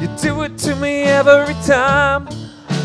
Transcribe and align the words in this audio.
You 0.00 0.08
do 0.20 0.42
it 0.42 0.58
to 0.58 0.74
me 0.74 1.04
every 1.04 1.54
time. 1.64 2.26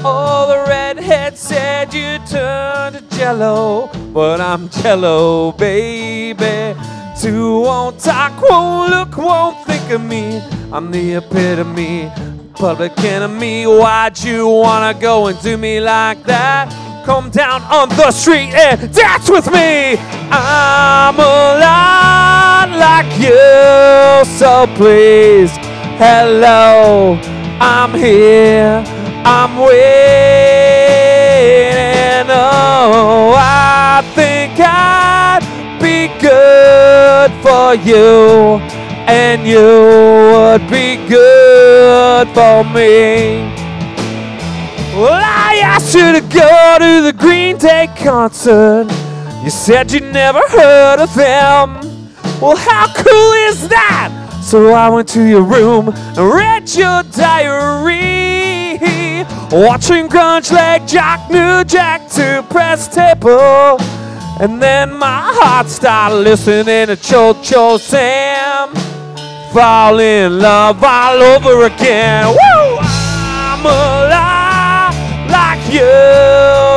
All 0.05 0.47
the 0.47 0.63
redheads 0.69 1.39
said 1.39 1.91
you 1.91 2.19
turned 2.27 2.97
to 2.97 3.01
jello, 3.17 3.89
but 4.13 4.39
I'm 4.39 4.69
jello, 4.69 5.53
baby. 5.53 6.75
Two 7.19 7.61
won't 7.61 7.99
talk, 7.99 8.39
won't 8.47 8.91
look, 8.91 9.17
won't 9.17 9.57
think 9.65 9.89
of 9.89 10.01
me. 10.01 10.39
I'm 10.71 10.91
the 10.91 11.15
epitome, 11.15 12.11
public 12.53 12.95
enemy. 12.99 13.65
Why'd 13.65 14.23
you 14.23 14.47
wanna 14.47 14.93
go 14.93 15.25
and 15.27 15.41
do 15.41 15.57
me 15.57 15.79
like 15.79 16.21
that? 16.25 16.71
Come 17.09 17.31
down 17.31 17.63
on 17.63 17.89
the 17.89 18.11
street 18.11 18.53
and 18.53 18.93
dance 18.93 19.31
with 19.31 19.51
me. 19.51 19.97
I'm 20.29 21.15
a 21.15 21.57
lot 21.59 22.69
like 22.77 23.11
you, 23.17 24.23
so 24.37 24.67
please, 24.75 25.49
hello, 25.97 27.17
I'm 27.59 27.95
here, 27.95 28.83
I'm 29.25 29.57
waiting. 29.57 29.79
Oh, 32.29 33.33
I 33.35 34.03
think 34.13 34.59
I'd 34.59 35.41
be 35.81 36.09
good 36.21 37.31
for 37.41 37.73
you, 37.73 38.59
and 39.07 39.47
you 39.47 39.65
would 40.31 40.69
be 40.69 40.97
good 41.09 42.27
for 42.35 42.63
me. 42.65 43.49
Well, 44.93 45.38
I 45.79 45.81
you 45.81 46.11
to 46.11 46.21
go 46.27 46.77
to 46.77 47.01
the 47.01 47.13
Green 47.17 47.57
Day 47.57 47.87
concert. 47.95 48.83
You 49.41 49.49
said 49.49 49.93
you 49.93 50.01
never 50.01 50.41
heard 50.49 50.99
of 50.99 51.15
them. 51.15 51.79
Well, 52.41 52.57
how 52.57 52.87
cool 52.93 53.31
is 53.47 53.69
that? 53.69 54.11
So 54.43 54.73
I 54.73 54.89
went 54.89 55.07
to 55.09 55.23
your 55.23 55.41
room 55.41 55.87
and 55.87 56.33
read 56.33 56.69
your 56.75 57.03
diary. 57.13 58.43
Watching 59.51 60.09
grunge 60.09 60.51
like 60.51 60.85
Jack 60.85 61.31
New 61.31 61.63
Jack 61.63 62.09
to 62.09 62.45
press 62.49 62.93
table. 62.93 63.77
And 64.41 64.61
then 64.61 64.91
my 64.93 65.31
heart 65.33 65.67
started 65.67 66.17
listening 66.17 66.87
to 66.87 66.97
Cho 66.97 67.41
Cho 67.41 67.77
Sam. 67.77 68.75
Fall 69.53 69.99
in 69.99 70.39
love 70.39 70.83
all 70.83 71.23
over 71.23 71.67
again. 71.67 72.27
Woo! 72.27 72.58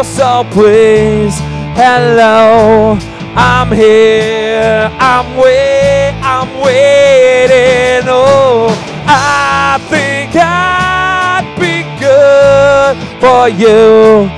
You, 0.03 0.09
so 0.09 0.45
please, 0.51 1.39
hello, 1.75 2.99
I'm 3.35 3.71
here, 3.73 4.91
I'm 4.99 5.37
wait, 5.37 6.15
I'm 6.23 6.49
waiting. 6.61 8.09
Oh, 8.09 8.69
I 9.07 9.79
think 9.89 10.35
I'd 10.35 11.47
be 11.59 11.85
good 12.01 12.97
for 13.21 13.49
you, 13.49 14.29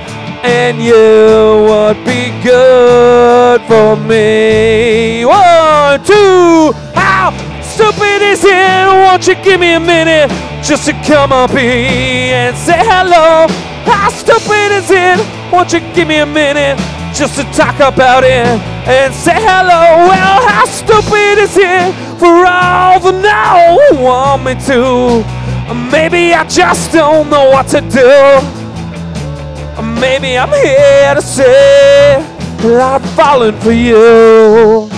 and 0.43 0.81
you 0.81 1.65
would 1.67 2.03
be 2.05 2.31
good 2.43 3.61
for 3.61 3.95
me. 3.95 5.25
One, 5.25 6.03
two, 6.03 6.73
how 6.93 7.31
stupid 7.61 8.21
is 8.21 8.43
it? 8.43 8.87
Won't 8.87 9.27
you 9.27 9.35
give 9.43 9.59
me 9.59 9.73
a 9.73 9.79
minute 9.79 10.29
just 10.63 10.85
to 10.85 10.93
come 11.03 11.31
up 11.31 11.51
here 11.51 12.49
and 12.49 12.55
say 12.55 12.77
hello? 12.77 13.47
How 13.85 14.09
stupid 14.09 14.71
is 14.71 14.89
it? 14.91 15.34
Won't 15.55 15.71
you 15.71 15.79
give 15.93 16.09
me 16.09 16.17
a 16.17 16.25
minute 16.25 16.77
just 17.15 17.37
to 17.37 17.43
talk 17.53 17.75
about 17.75 18.25
it 18.25 18.45
and 18.85 19.13
say 19.13 19.35
hello? 19.35 20.05
Well, 20.05 20.47
how 20.49 20.65
stupid 20.65 21.39
is 21.41 21.55
it 21.55 21.93
for 22.19 22.45
all 22.45 22.99
the 22.99 23.13
no 23.13 24.03
want 24.03 24.43
me 24.43 24.55
to? 24.65 25.23
Maybe 25.89 26.33
I 26.33 26.43
just 26.43 26.91
don't 26.91 27.29
know 27.29 27.49
what 27.51 27.67
to 27.69 27.79
do. 27.79 28.41
Maybe 30.01 30.37
I'm 30.37 30.49
here 30.49 31.15
to 31.15 31.21
say 31.21 32.17
that 32.57 33.01
I've 33.01 33.09
fallen 33.15 33.57
for 33.61 33.71
you. 33.71 34.89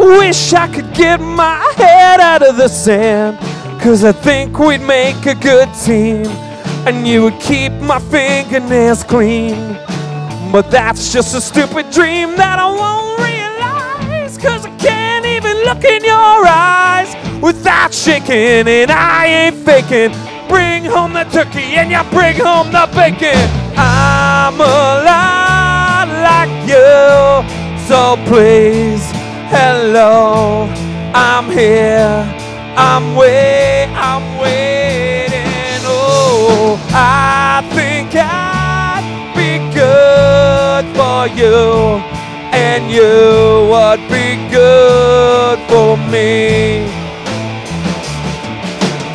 I 0.00 0.18
wish 0.18 0.54
I 0.54 0.66
could 0.66 0.94
get 0.94 1.20
my 1.20 1.58
head 1.76 2.20
out 2.20 2.42
of 2.42 2.56
the 2.56 2.68
sand. 2.68 3.38
Cause 3.82 4.02
I 4.02 4.12
think 4.12 4.58
we'd 4.58 4.80
make 4.80 5.26
a 5.26 5.34
good 5.34 5.68
team. 5.84 6.24
And 6.88 7.06
you 7.06 7.24
would 7.24 7.38
keep 7.38 7.70
my 7.72 7.98
fingernails 7.98 9.04
clean. 9.04 9.74
But 10.50 10.70
that's 10.70 11.12
just 11.12 11.34
a 11.34 11.40
stupid 11.40 11.90
dream 11.90 12.34
that 12.36 12.58
I 12.58 12.64
won't 12.80 13.18
realize. 13.20 14.38
Cause 14.38 14.64
I 14.64 14.74
can't 14.78 15.26
even 15.26 15.58
look 15.64 15.84
in 15.84 16.02
your 16.02 16.46
eyes 16.48 17.14
without 17.42 17.92
shaking. 17.92 18.66
And 18.68 18.90
I 18.90 19.26
ain't 19.26 19.56
faking. 19.56 20.12
Bring 20.48 20.86
home 20.86 21.12
the 21.12 21.24
turkey 21.24 21.76
and 21.76 21.90
you 21.90 22.02
bring 22.10 22.36
home 22.36 22.72
the 22.72 22.88
bacon. 22.94 23.36
I'm 23.76 24.54
a 24.54 25.04
lot 25.04 26.08
like 26.24 26.54
you. 26.64 27.60
So 27.86 28.16
please, 28.24 29.09
hello, 29.50 30.68
I'm 31.12 31.50
here. 31.50 32.24
I'm 32.76 33.16
wait, 33.16 33.88
I'm 33.94 34.38
waiting. 34.38 35.82
Oh, 35.84 36.78
I 36.92 37.62
think 37.74 38.14
I'd 38.14 39.04
be 39.34 39.58
good 39.74 40.84
for 40.96 41.26
you, 41.36 42.00
and 42.54 42.90
you 42.90 43.66
would 43.70 44.02
be 44.08 44.38
good 44.50 45.58
for 45.68 45.96
me. 46.12 46.86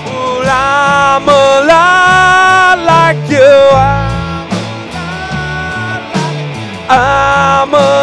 Well, 0.06 0.46
I'm 0.48 1.24
a 1.24 1.66
lot 1.74 2.78
like 2.94 3.22
you. 3.32 3.56
I'm 6.88 7.74
a 7.74 7.76
lot 7.78 7.95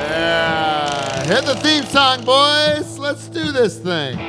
Yeah. 0.00 1.24
Hit 1.24 1.44
the 1.44 1.56
theme 1.56 1.84
song, 1.84 2.24
boys. 2.24 2.98
Let's 2.98 3.28
do 3.28 3.52
this 3.52 3.78
thing. 3.78 4.25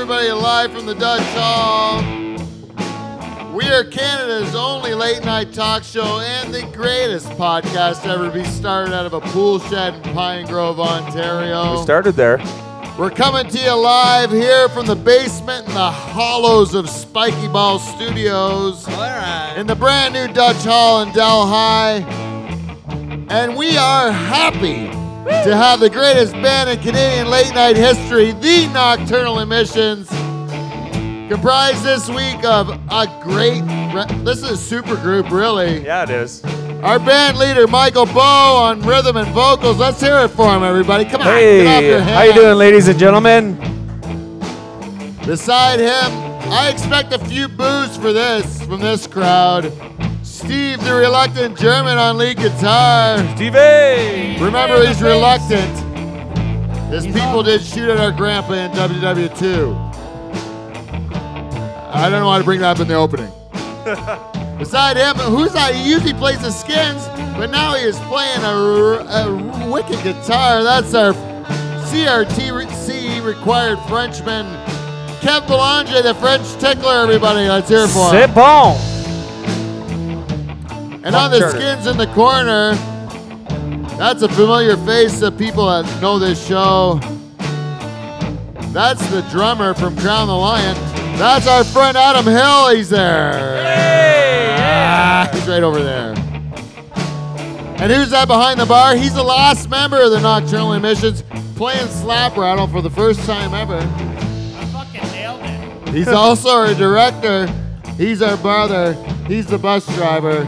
Everybody 0.00 0.32
live 0.32 0.72
from 0.72 0.86
the 0.86 0.94
Dutch 0.94 1.20
Hall. 1.34 2.00
We 3.52 3.66
are 3.66 3.84
Canada's 3.84 4.54
only 4.54 4.94
late 4.94 5.22
night 5.26 5.52
talk 5.52 5.82
show 5.82 6.20
and 6.20 6.54
the 6.54 6.62
greatest 6.74 7.28
podcast 7.32 8.04
to 8.04 8.08
ever 8.08 8.30
be 8.30 8.42
started 8.44 8.94
out 8.94 9.04
of 9.04 9.12
a 9.12 9.20
pool 9.20 9.58
shed 9.58 9.94
in 9.94 10.14
Pine 10.14 10.46
Grove, 10.46 10.80
Ontario. 10.80 11.76
We 11.76 11.82
started 11.82 12.12
there. 12.12 12.38
We're 12.98 13.10
coming 13.10 13.46
to 13.50 13.58
you 13.58 13.74
live 13.74 14.30
here 14.30 14.70
from 14.70 14.86
the 14.86 14.96
basement 14.96 15.68
in 15.68 15.74
the 15.74 15.90
hollows 15.90 16.72
of 16.72 16.88
Spiky 16.88 17.48
Ball 17.48 17.78
Studios 17.78 18.88
All 18.88 18.94
right. 18.94 19.54
in 19.58 19.66
the 19.66 19.76
brand 19.76 20.14
new 20.14 20.28
Dutch 20.32 20.64
Hall 20.64 21.02
in 21.02 21.12
Delhi. 21.12 22.06
And 23.28 23.54
we 23.54 23.76
are 23.76 24.10
happy 24.10 24.99
to 25.26 25.56
have 25.56 25.80
the 25.80 25.90
greatest 25.90 26.32
band 26.34 26.70
in 26.70 26.78
Canadian 26.80 27.28
late 27.28 27.52
night 27.54 27.76
history, 27.76 28.32
the 28.32 28.66
Nocturnal 28.72 29.40
Emissions, 29.40 30.08
comprised 31.28 31.82
this 31.84 32.08
week 32.08 32.44
of 32.44 32.68
a 32.70 33.06
great. 33.22 33.62
re- 33.94 34.22
This 34.24 34.38
is 34.42 34.50
a 34.50 34.56
super 34.56 34.96
group, 34.96 35.30
really. 35.30 35.84
Yeah, 35.84 36.02
it 36.04 36.10
is. 36.10 36.42
Our 36.82 36.98
band 36.98 37.36
leader, 37.38 37.66
Michael 37.66 38.06
Bow, 38.06 38.56
on 38.56 38.80
rhythm 38.82 39.16
and 39.16 39.28
vocals. 39.34 39.78
Let's 39.78 40.00
hear 40.00 40.18
it 40.20 40.28
for 40.28 40.54
him, 40.56 40.62
everybody. 40.62 41.04
Come 41.04 41.20
on, 41.20 41.26
get 41.26 41.66
off 41.66 41.82
Hey, 41.82 42.00
how 42.00 42.22
you 42.22 42.32
doing, 42.32 42.56
ladies 42.56 42.88
and 42.88 42.98
gentlemen? 42.98 43.56
Beside 45.26 45.78
him, 45.80 46.50
I 46.50 46.70
expect 46.72 47.12
a 47.12 47.18
few 47.18 47.46
boos 47.48 47.96
for 47.98 48.12
this 48.12 48.62
from 48.62 48.80
this 48.80 49.06
crowd. 49.06 49.70
Steve, 50.40 50.82
the 50.84 50.94
reluctant 50.94 51.58
German 51.58 51.98
on 51.98 52.16
lead 52.16 52.38
guitar. 52.38 53.18
Stevie! 53.36 54.42
Remember, 54.42 54.84
he's 54.86 55.02
reluctant. 55.02 55.78
His 56.90 57.06
people 57.06 57.42
did 57.42 57.60
shoot 57.60 57.90
at 57.90 57.98
our 57.98 58.10
grandpa 58.10 58.54
in 58.54 58.70
WW2. 58.70 59.76
I 61.92 62.08
don't 62.08 62.20
know 62.20 62.30
how 62.30 62.38
to 62.38 62.44
bring 62.44 62.60
that 62.60 62.76
up 62.76 62.80
in 62.80 62.88
the 62.88 62.94
opening. 62.94 63.30
Beside 64.58 64.96
him, 64.96 65.16
who's 65.16 65.52
that? 65.52 65.74
He 65.74 65.90
usually 65.90 66.14
plays 66.14 66.40
the 66.40 66.50
skins, 66.50 67.06
but 67.36 67.50
now 67.50 67.74
he 67.74 67.84
is 67.84 67.98
playing 68.00 68.40
a 68.42 69.70
wicked 69.70 70.02
guitar. 70.02 70.62
That's 70.62 70.94
our 70.94 71.12
CRTC 71.92 73.22
required 73.22 73.78
Frenchman, 73.88 74.46
Kev 75.20 75.46
Belanger, 75.46 76.00
the 76.00 76.14
French 76.14 76.50
tickler. 76.54 77.02
Everybody, 77.02 77.46
let's 77.46 77.68
hear 77.68 77.84
it 77.84 77.88
for 77.88 78.14
him. 78.14 78.26
C'est 78.26 78.34
bon! 78.34 78.89
And 81.02 81.14
on 81.14 81.30
the 81.30 81.50
skins 81.50 81.86
in 81.86 81.96
the 81.96 82.06
corner, 82.08 82.74
that's 83.96 84.22
a 84.22 84.28
familiar 84.28 84.76
face 84.78 85.22
of 85.22 85.38
people 85.38 85.66
that 85.66 86.02
know 86.02 86.18
this 86.18 86.46
show. 86.46 87.00
That's 88.72 89.04
the 89.10 89.22
drummer 89.30 89.74
from 89.74 89.96
Crown 89.96 90.28
the 90.28 90.34
Lion. 90.34 90.74
That's 91.18 91.46
our 91.46 91.64
friend 91.64 91.96
Adam 91.96 92.26
Hill. 92.26 92.74
He's 92.74 92.90
there. 92.90 93.32
Ah, 94.58 95.28
he's 95.32 95.48
right 95.48 95.62
over 95.62 95.82
there. 95.82 96.14
And 97.80 97.90
who's 97.90 98.10
that 98.10 98.28
behind 98.28 98.60
the 98.60 98.66
bar? 98.66 98.94
He's 98.94 99.14
the 99.14 99.22
last 99.22 99.70
member 99.70 100.02
of 100.02 100.10
the 100.10 100.20
Nocturnal 100.20 100.74
Emissions, 100.74 101.22
playing 101.56 101.88
slap 101.88 102.36
rattle 102.36 102.66
for 102.66 102.82
the 102.82 102.90
first 102.90 103.24
time 103.24 103.54
ever. 103.54 103.78
I 103.78 104.64
fucking 104.66 105.10
nailed 105.12 105.40
it. 105.42 105.94
He's 105.94 106.08
also 106.08 106.50
our 106.50 106.74
director. 106.74 107.46
He's 107.96 108.20
our 108.20 108.36
brother. 108.36 108.92
He's 109.26 109.46
the 109.46 109.58
bus 109.58 109.86
driver. 109.96 110.44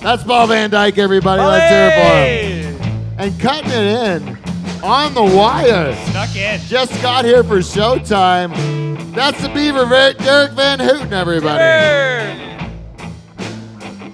That's 0.00 0.22
Paul 0.22 0.46
Van 0.46 0.70
Dyk, 0.70 0.98
everybody. 0.98 1.42
Let's 1.42 1.70
hear 1.70 1.88
it 1.88 1.94
for 1.94 2.82
him. 2.84 3.14
And 3.18 3.40
cutting 3.40 3.70
it 3.70 4.22
in 4.22 4.38
on 4.84 5.14
the 5.14 5.22
wire. 5.22 5.94
Snuck 6.10 6.36
in. 6.36 6.60
Just 6.60 7.00
got 7.02 7.24
here 7.24 7.42
for 7.42 7.58
showtime. 7.58 8.52
That's 9.14 9.40
the 9.40 9.48
Beaver, 9.48 9.86
Derek 10.22 10.52
Van 10.52 10.78
Houten, 10.78 11.12
everybody. 11.12 11.62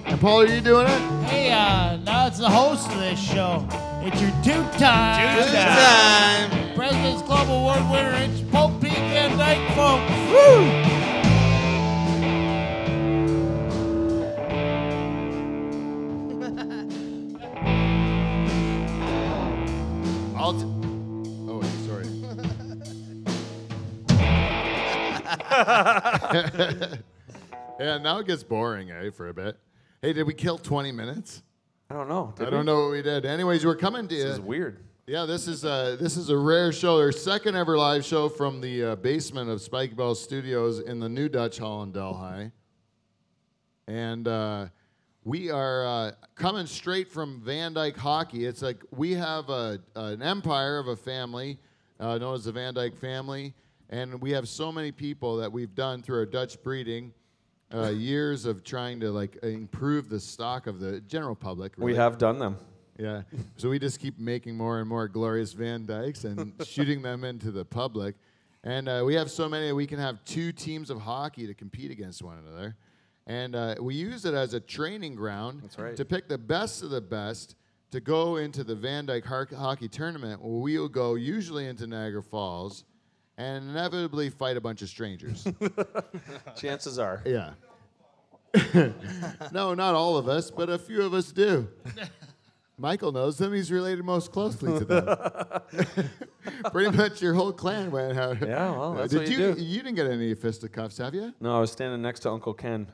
And 0.05 0.19
Paul, 0.19 0.41
are 0.41 0.47
you 0.47 0.61
doing 0.61 0.87
it? 0.87 0.99
Hey, 1.27 1.51
uh, 1.51 1.97
now 1.97 2.27
it's 2.27 2.39
the 2.39 2.49
host 2.49 2.89
of 2.89 2.99
this 2.99 3.19
show. 3.19 3.67
It's 4.03 4.21
your 4.21 4.31
two 4.43 4.63
time. 4.79 5.43
Two 5.43 5.51
time. 5.51 6.75
President's 6.75 7.21
Club 7.23 7.49
Award 7.49 7.91
winner. 7.91 8.13
It's 8.15 8.41
Pope 8.49 8.81
Pete 8.81 8.91
Van 8.93 9.31
Dyk, 9.37 9.75
folks. 9.75 10.11
Woo! 10.31 11.02
I'll. 20.43 20.51
T- 20.51 20.65
oh, 21.47 21.61
wait, 21.61 21.71
sorry. 21.87 22.03
yeah, 27.79 27.97
now 27.99 28.17
it 28.17 28.27
gets 28.27 28.43
boring, 28.43 28.91
eh, 28.91 29.11
for 29.11 29.29
a 29.29 29.33
bit. 29.33 29.57
Hey, 30.01 30.11
did 30.11 30.27
we 30.27 30.33
kill 30.33 30.57
20 30.57 30.91
minutes? 30.91 31.43
I 31.89 31.93
don't 31.93 32.09
know. 32.09 32.33
I 32.41 32.49
don't 32.49 32.65
know 32.65 32.81
what 32.81 32.91
we 32.91 33.01
did. 33.01 33.25
Anyways, 33.25 33.65
we're 33.65 33.77
coming 33.77 34.05
to 34.09 34.15
you. 34.15 34.23
This 34.23 34.33
is 34.33 34.41
weird. 34.41 34.83
Yeah, 35.07 35.25
this 35.25 35.47
is 35.47 35.63
uh, 35.63 35.95
this 35.97 36.17
is 36.17 36.27
a 36.27 36.37
rare 36.37 36.73
show. 36.73 36.97
Our 36.97 37.13
second 37.13 37.55
ever 37.55 37.77
live 37.77 38.03
show 38.03 38.27
from 38.27 38.59
the 38.59 38.83
uh, 38.83 38.97
basement 38.97 39.49
of 39.49 39.61
Spike 39.61 39.95
Bell 39.95 40.13
Studios 40.13 40.81
in 40.81 40.99
the 40.99 41.07
new 41.07 41.29
Dutch 41.29 41.57
Hall 41.57 41.83
in 41.83 41.93
Delhi, 41.93 42.51
and 43.87 44.27
uh, 44.27 44.65
we 45.25 45.49
are 45.49 45.85
uh, 45.85 46.11
coming 46.35 46.65
straight 46.65 47.09
from 47.09 47.39
Van 47.41 47.73
Dyk 47.73 47.95
Hockey. 47.95 48.45
It's 48.45 48.61
like 48.61 48.83
we 48.91 49.13
have 49.13 49.49
a, 49.49 49.79
an 49.95 50.21
empire 50.21 50.79
of 50.79 50.87
a 50.87 50.95
family 50.95 51.59
uh, 51.99 52.17
known 52.17 52.35
as 52.35 52.45
the 52.45 52.51
Van 52.51 52.73
Dyk 52.73 52.97
family, 52.97 53.53
and 53.89 54.19
we 54.21 54.31
have 54.31 54.49
so 54.49 54.71
many 54.71 54.91
people 54.91 55.37
that 55.37 55.51
we've 55.51 55.73
done 55.75 56.01
through 56.01 56.19
our 56.19 56.25
Dutch 56.25 56.61
breeding. 56.61 57.13
Uh, 57.73 57.89
years 57.89 58.45
of 58.45 58.63
trying 58.63 58.99
to 58.99 59.09
like 59.09 59.35
improve 59.41 60.07
the 60.07 60.19
stock 60.19 60.67
of 60.67 60.79
the 60.79 61.01
general 61.01 61.33
public. 61.33 61.73
We 61.75 61.95
have 61.95 62.19
done 62.19 62.37
them. 62.37 62.55
Yeah. 62.99 63.23
So 63.57 63.67
we 63.67 63.79
just 63.79 63.99
keep 63.99 64.19
making 64.19 64.55
more 64.55 64.79
and 64.79 64.87
more 64.87 65.07
glorious 65.07 65.53
Van 65.53 65.87
Dyks 65.87 66.23
and 66.23 66.53
shooting 66.67 67.01
them 67.01 67.23
into 67.23 67.49
the 67.49 67.65
public. 67.65 68.13
And 68.63 68.87
uh, 68.87 69.01
we 69.03 69.15
have 69.15 69.31
so 69.31 69.49
many, 69.49 69.71
we 69.71 69.87
can 69.87 69.97
have 69.97 70.23
two 70.23 70.51
teams 70.51 70.91
of 70.91 71.01
hockey 71.01 71.47
to 71.47 71.55
compete 71.55 71.89
against 71.89 72.21
one 72.21 72.37
another. 72.37 72.75
And 73.25 73.55
uh, 73.55 73.75
we 73.79 73.95
use 73.95 74.25
it 74.25 74.33
as 74.33 74.53
a 74.53 74.59
training 74.59 75.15
ground 75.15 75.69
right. 75.77 75.95
to 75.95 76.03
pick 76.03 76.27
the 76.27 76.37
best 76.37 76.83
of 76.83 76.89
the 76.89 77.01
best 77.01 77.55
to 77.91 78.01
go 78.01 78.37
into 78.37 78.63
the 78.63 78.75
Van 78.75 79.07
Dyk 79.07 79.23
Hockey 79.23 79.87
Tournament 79.87 80.41
where 80.41 80.61
we'll 80.61 80.89
go 80.89 81.15
usually 81.15 81.67
into 81.67 81.87
Niagara 81.87 82.23
Falls 82.23 82.83
and 83.37 83.69
inevitably 83.69 84.29
fight 84.29 84.57
a 84.57 84.61
bunch 84.61 84.81
of 84.81 84.89
strangers. 84.89 85.47
Chances 86.55 86.99
are. 86.99 87.21
Yeah. 87.25 87.51
no, 89.51 89.73
not 89.73 89.95
all 89.95 90.17
of 90.17 90.27
us, 90.27 90.51
but 90.51 90.69
a 90.69 90.77
few 90.77 91.01
of 91.01 91.13
us 91.13 91.31
do. 91.31 91.67
Michael 92.77 93.11
knows 93.11 93.37
them. 93.37 93.53
He's 93.53 93.71
related 93.71 94.03
most 94.03 94.31
closely 94.31 94.77
to 94.79 94.85
them. 94.85 95.85
Pretty 96.71 96.95
much 96.95 97.21
your 97.21 97.33
whole 97.33 97.53
clan 97.53 97.91
went 97.91 98.17
out. 98.17 98.41
Yeah, 98.41 98.71
well, 98.71 98.93
that's 98.95 99.11
Did 99.11 99.19
what 99.19 99.29
you, 99.29 99.37
you 99.37 99.53
do. 99.55 99.61
You 99.61 99.77
didn't 99.83 99.95
get 99.95 100.07
any 100.07 100.33
fisticuffs, 100.35 100.97
have 100.97 101.15
you? 101.15 101.33
No, 101.39 101.55
I 101.55 101.59
was 101.59 101.71
standing 101.71 102.01
next 102.01 102.21
to 102.21 102.31
Uncle 102.31 102.53
Ken. 102.53 102.87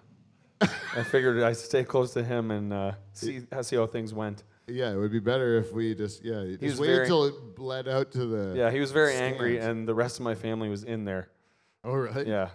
I 0.61 1.03
figured 1.03 1.41
I'd 1.41 1.55
stay 1.57 1.83
close 1.83 2.13
to 2.13 2.23
him 2.23 2.51
and 2.51 2.73
uh, 2.73 2.91
see, 3.13 3.41
see 3.61 3.75
how 3.75 3.85
things 3.87 4.13
went. 4.13 4.43
Yeah, 4.67 4.91
it 4.91 4.97
would 4.97 5.11
be 5.11 5.19
better 5.19 5.57
if 5.57 5.71
we 5.73 5.95
just 5.95 6.23
yeah 6.23 6.43
just 6.43 6.61
was 6.61 6.79
wait 6.79 6.87
very- 6.87 7.01
until 7.01 7.25
it 7.25 7.55
bled 7.55 7.87
out 7.87 8.11
to 8.11 8.25
the. 8.25 8.53
Yeah, 8.55 8.69
he 8.71 8.79
was 8.79 8.91
very 8.91 9.15
angry, 9.15 9.55
stands. 9.57 9.67
and 9.67 9.87
the 9.87 9.95
rest 9.95 10.19
of 10.19 10.23
my 10.23 10.35
family 10.35 10.69
was 10.69 10.83
in 10.83 11.05
there. 11.05 11.29
Oh 11.83 11.93
right. 11.95 12.27
Yeah. 12.27 12.49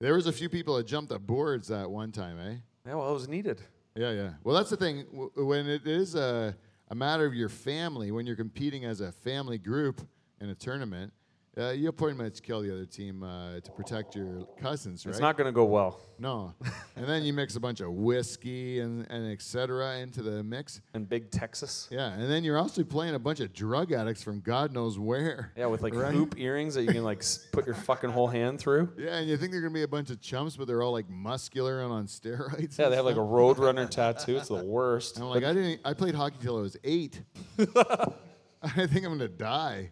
There 0.00 0.14
was 0.14 0.26
a 0.28 0.32
few 0.32 0.48
people 0.48 0.76
that 0.76 0.86
jumped 0.86 1.08
the 1.10 1.18
boards 1.18 1.68
that 1.68 1.90
one 1.90 2.12
time, 2.12 2.38
eh? 2.38 2.54
Yeah, 2.86 2.94
well, 2.94 3.10
it 3.10 3.14
was 3.14 3.28
needed. 3.28 3.60
Yeah, 3.96 4.12
yeah. 4.12 4.30
Well, 4.44 4.54
that's 4.54 4.70
the 4.70 4.76
thing. 4.76 5.04
W- 5.12 5.30
when 5.44 5.66
it 5.68 5.86
is 5.88 6.14
a, 6.14 6.56
a 6.88 6.94
matter 6.94 7.26
of 7.26 7.34
your 7.34 7.48
family, 7.48 8.12
when 8.12 8.24
you're 8.24 8.36
competing 8.36 8.84
as 8.84 9.00
a 9.00 9.10
family 9.10 9.58
group 9.58 10.00
in 10.40 10.50
a 10.50 10.54
tournament, 10.54 11.12
uh, 11.58 11.70
you'll 11.70 11.92
pretty 11.92 12.16
much 12.16 12.42
kill 12.42 12.60
the 12.62 12.72
other 12.72 12.86
team 12.86 13.22
uh, 13.22 13.60
to 13.60 13.70
protect 13.72 14.14
your 14.14 14.46
cousins, 14.60 15.04
right? 15.04 15.10
It's 15.10 15.20
not 15.20 15.36
going 15.36 15.46
to 15.46 15.52
go 15.52 15.64
well. 15.64 16.00
no. 16.18 16.54
and 16.96 17.06
then 17.06 17.22
you 17.24 17.32
mix 17.32 17.56
a 17.56 17.60
bunch 17.60 17.80
of 17.80 17.90
whiskey 17.92 18.80
and, 18.80 19.06
and 19.10 19.30
et 19.32 19.42
cetera 19.42 19.98
into 19.98 20.22
the 20.22 20.42
mix. 20.42 20.80
And 20.94 21.08
big 21.08 21.30
Texas. 21.30 21.88
Yeah, 21.90 22.12
and 22.12 22.30
then 22.30 22.44
you're 22.44 22.58
also 22.58 22.82
playing 22.84 23.14
a 23.14 23.18
bunch 23.18 23.40
of 23.40 23.52
drug 23.52 23.92
addicts 23.92 24.22
from 24.22 24.40
God 24.40 24.72
knows 24.72 24.98
where. 24.98 25.52
Yeah, 25.56 25.66
with 25.66 25.82
like 25.82 25.94
Right. 25.94 26.12
hoop 26.14 26.38
earrings 26.38 26.74
that 26.74 26.82
you 26.82 26.92
can 26.92 27.02
like 27.04 27.24
put 27.52 27.66
your 27.66 27.74
fucking 27.74 28.10
whole 28.10 28.28
hand 28.28 28.58
through. 28.60 28.92
Yeah, 28.96 29.16
and 29.16 29.28
you 29.28 29.36
think 29.36 29.52
they're 29.52 29.60
gonna 29.60 29.74
be 29.74 29.82
a 29.82 29.88
bunch 29.88 30.10
of 30.10 30.20
chumps, 30.20 30.56
but 30.56 30.66
they're 30.66 30.82
all 30.82 30.92
like 30.92 31.08
muscular 31.10 31.82
and 31.82 31.92
on 31.92 32.06
steroids. 32.08 32.78
Yeah, 32.78 32.88
they 32.88 32.96
have 32.96 33.04
like 33.04 33.12
a 33.12 33.16
stuff. 33.16 33.28
Roadrunner 33.28 33.88
tattoo. 33.90 34.36
It's 34.36 34.48
the 34.48 34.64
worst. 34.64 35.16
And 35.16 35.24
I'm 35.24 35.30
like, 35.30 35.44
I 35.44 35.52
didn't. 35.52 35.80
I 35.84 35.94
played 35.94 36.14
hockey 36.14 36.36
till 36.40 36.58
I 36.58 36.60
was 36.60 36.76
eight. 36.84 37.20
I 37.58 38.86
think 38.86 39.04
I'm 39.04 39.12
gonna 39.12 39.28
die. 39.28 39.90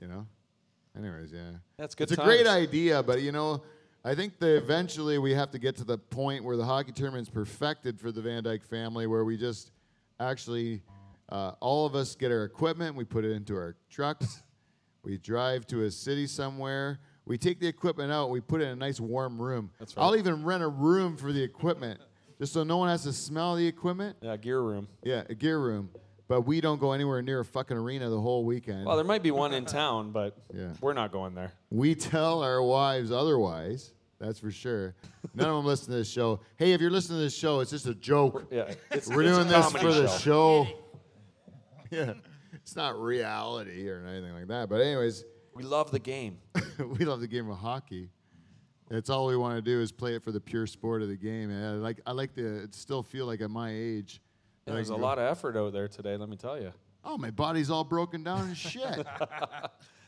You 0.00 0.08
know. 0.08 0.26
Anyways, 0.98 1.32
yeah. 1.32 1.52
That's 1.76 1.94
good 1.94 2.10
It's 2.10 2.20
a 2.20 2.24
great 2.24 2.46
idea, 2.46 3.02
but 3.02 3.22
you 3.22 3.32
know, 3.32 3.62
I 4.04 4.14
think 4.14 4.38
that 4.38 4.56
eventually 4.56 5.18
we 5.18 5.32
have 5.34 5.50
to 5.52 5.58
get 5.58 5.76
to 5.76 5.84
the 5.84 5.98
point 5.98 6.42
where 6.44 6.56
the 6.56 6.64
hockey 6.64 6.92
tournament's 6.92 7.30
perfected 7.30 8.00
for 8.00 8.10
the 8.10 8.20
Van 8.20 8.42
Dyk 8.42 8.64
family, 8.64 9.06
where 9.06 9.24
we 9.24 9.36
just 9.36 9.70
actually, 10.18 10.82
uh, 11.28 11.52
all 11.60 11.86
of 11.86 11.94
us 11.94 12.14
get 12.14 12.32
our 12.32 12.44
equipment, 12.44 12.96
we 12.96 13.04
put 13.04 13.24
it 13.24 13.32
into 13.32 13.54
our 13.54 13.76
trucks, 13.90 14.42
we 15.02 15.18
drive 15.18 15.66
to 15.68 15.84
a 15.84 15.90
city 15.90 16.26
somewhere. 16.26 16.98
We 17.24 17.36
take 17.36 17.60
the 17.60 17.66
equipment 17.68 18.10
out. 18.10 18.30
We 18.30 18.40
put 18.40 18.62
it 18.62 18.64
in 18.64 18.70
a 18.70 18.76
nice 18.76 18.98
warm 18.98 19.40
room. 19.40 19.70
That's 19.78 19.94
right. 19.94 20.02
I'll 20.02 20.16
even 20.16 20.44
rent 20.44 20.62
a 20.62 20.68
room 20.68 21.18
for 21.18 21.30
the 21.30 21.42
equipment, 21.42 22.00
just 22.38 22.54
so 22.54 22.64
no 22.64 22.78
one 22.78 22.88
has 22.88 23.02
to 23.02 23.12
smell 23.12 23.54
the 23.54 23.66
equipment. 23.66 24.16
Yeah, 24.22 24.36
gear 24.38 24.62
room. 24.62 24.88
Yeah, 25.02 25.24
a 25.28 25.34
gear 25.34 25.58
room. 25.58 25.90
But 26.28 26.42
we 26.42 26.60
don't 26.60 26.78
go 26.78 26.92
anywhere 26.92 27.20
near 27.22 27.40
a 27.40 27.44
fucking 27.44 27.76
arena 27.76 28.08
the 28.10 28.20
whole 28.20 28.44
weekend. 28.44 28.84
Well, 28.86 28.96
there 28.96 29.04
might 29.04 29.22
be 29.22 29.30
one 29.30 29.52
in 29.54 29.64
town, 29.80 30.12
but 30.12 30.36
Yeah. 30.54 30.72
we're 30.80 30.92
not 30.92 31.10
going 31.10 31.34
there. 31.34 31.52
we 31.70 31.94
tell 31.94 32.42
our 32.42 32.62
wives 32.62 33.10
otherwise. 33.10 33.92
That's 34.20 34.40
for 34.40 34.50
sure. 34.50 34.94
None 35.34 35.48
of 35.48 35.54
them 35.56 35.64
listen 35.64 35.92
to 35.92 35.98
this 35.98 36.10
show. 36.10 36.40
Hey, 36.56 36.72
if 36.72 36.80
you're 36.80 36.90
listening 36.90 37.18
to 37.18 37.22
this 37.22 37.36
show, 37.36 37.60
it's 37.60 37.70
just 37.70 37.86
a 37.86 37.94
joke. 37.94 38.48
Yeah, 38.50 38.74
it's, 38.90 39.06
We're 39.08 39.22
it's 39.22 39.30
doing 39.36 39.46
a 39.46 39.50
this 39.50 39.66
comedy 39.66 39.84
for 39.84 39.92
the 39.92 40.08
show. 40.08 40.64
show. 40.64 40.68
Yeah, 41.90 42.12
it's 42.52 42.76
not 42.76 43.00
reality 43.00 43.88
or 43.88 44.04
anything 44.06 44.34
like 44.34 44.48
that. 44.48 44.68
But 44.68 44.82
anyways, 44.82 45.24
We 45.54 45.62
love 45.62 45.90
the 45.90 45.98
game. 45.98 46.36
we 46.78 47.04
love 47.06 47.20
the 47.20 47.26
game 47.26 47.48
of 47.48 47.56
hockey. 47.56 48.10
That's 48.90 49.08
all 49.08 49.26
we 49.26 49.36
want 49.38 49.56
to 49.56 49.62
do 49.62 49.80
is 49.80 49.90
play 49.90 50.14
it 50.14 50.22
for 50.22 50.30
the 50.32 50.40
pure 50.40 50.66
sport 50.66 51.00
of 51.00 51.08
the 51.08 51.16
game. 51.16 51.48
And 51.50 51.64
I 51.64 51.70
like 51.72 52.00
I 52.04 52.12
like 52.12 52.34
to 52.34 52.68
still 52.72 53.02
feel 53.02 53.24
like 53.26 53.40
at 53.40 53.50
my 53.50 53.70
age. 53.72 54.20
Yeah, 54.68 54.72
that 54.72 54.72
I 54.72 54.76
there's 54.76 54.90
a 54.90 54.96
lot 54.96 55.18
of 55.18 55.24
effort 55.30 55.56
out 55.56 55.72
there 55.72 55.88
today. 55.88 56.16
Let 56.16 56.28
me 56.28 56.36
tell 56.36 56.60
you. 56.60 56.72
Oh, 57.04 57.16
my 57.16 57.30
body's 57.30 57.70
all 57.70 57.84
broken 57.84 58.22
down 58.22 58.40
and 58.48 58.56
shit. 58.56 58.82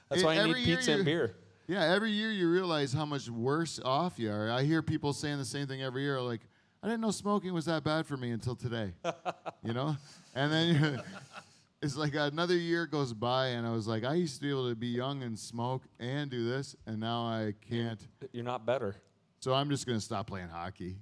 That's 0.08 0.24
why 0.24 0.34
I 0.34 0.36
every 0.36 0.60
need 0.60 0.66
year 0.66 0.76
pizza 0.76 0.90
you- 0.92 0.96
and 0.98 1.04
beer. 1.04 1.36
Yeah, 1.66 1.84
every 1.84 2.10
year 2.10 2.32
you 2.32 2.50
realize 2.50 2.92
how 2.92 3.04
much 3.04 3.28
worse 3.28 3.78
off 3.84 4.18
you 4.18 4.28
are. 4.32 4.50
I 4.50 4.64
hear 4.64 4.82
people 4.82 5.12
saying 5.12 5.38
the 5.38 5.44
same 5.44 5.68
thing 5.68 5.82
every 5.82 6.02
year, 6.02 6.20
like, 6.20 6.40
I 6.82 6.88
didn't 6.88 7.00
know 7.00 7.12
smoking 7.12 7.54
was 7.54 7.66
that 7.66 7.84
bad 7.84 8.06
for 8.06 8.16
me 8.16 8.32
until 8.32 8.56
today. 8.56 8.92
you 9.62 9.72
know? 9.72 9.96
And 10.34 10.52
then 10.52 11.00
it's 11.82 11.96
like 11.96 12.16
another 12.16 12.56
year 12.56 12.86
goes 12.86 13.12
by, 13.12 13.48
and 13.48 13.64
I 13.66 13.70
was 13.70 13.86
like, 13.86 14.02
I 14.02 14.14
used 14.14 14.34
to 14.36 14.40
be 14.40 14.50
able 14.50 14.68
to 14.68 14.74
be 14.74 14.88
young 14.88 15.22
and 15.22 15.38
smoke 15.38 15.82
and 16.00 16.28
do 16.28 16.44
this, 16.48 16.74
and 16.86 16.98
now 16.98 17.22
I 17.22 17.54
can't. 17.70 18.00
You're 18.32 18.42
not 18.42 18.66
better. 18.66 18.96
So 19.38 19.54
I'm 19.54 19.70
just 19.70 19.86
going 19.86 19.98
to 19.98 20.04
stop 20.04 20.26
playing 20.26 20.48
hockey. 20.48 20.96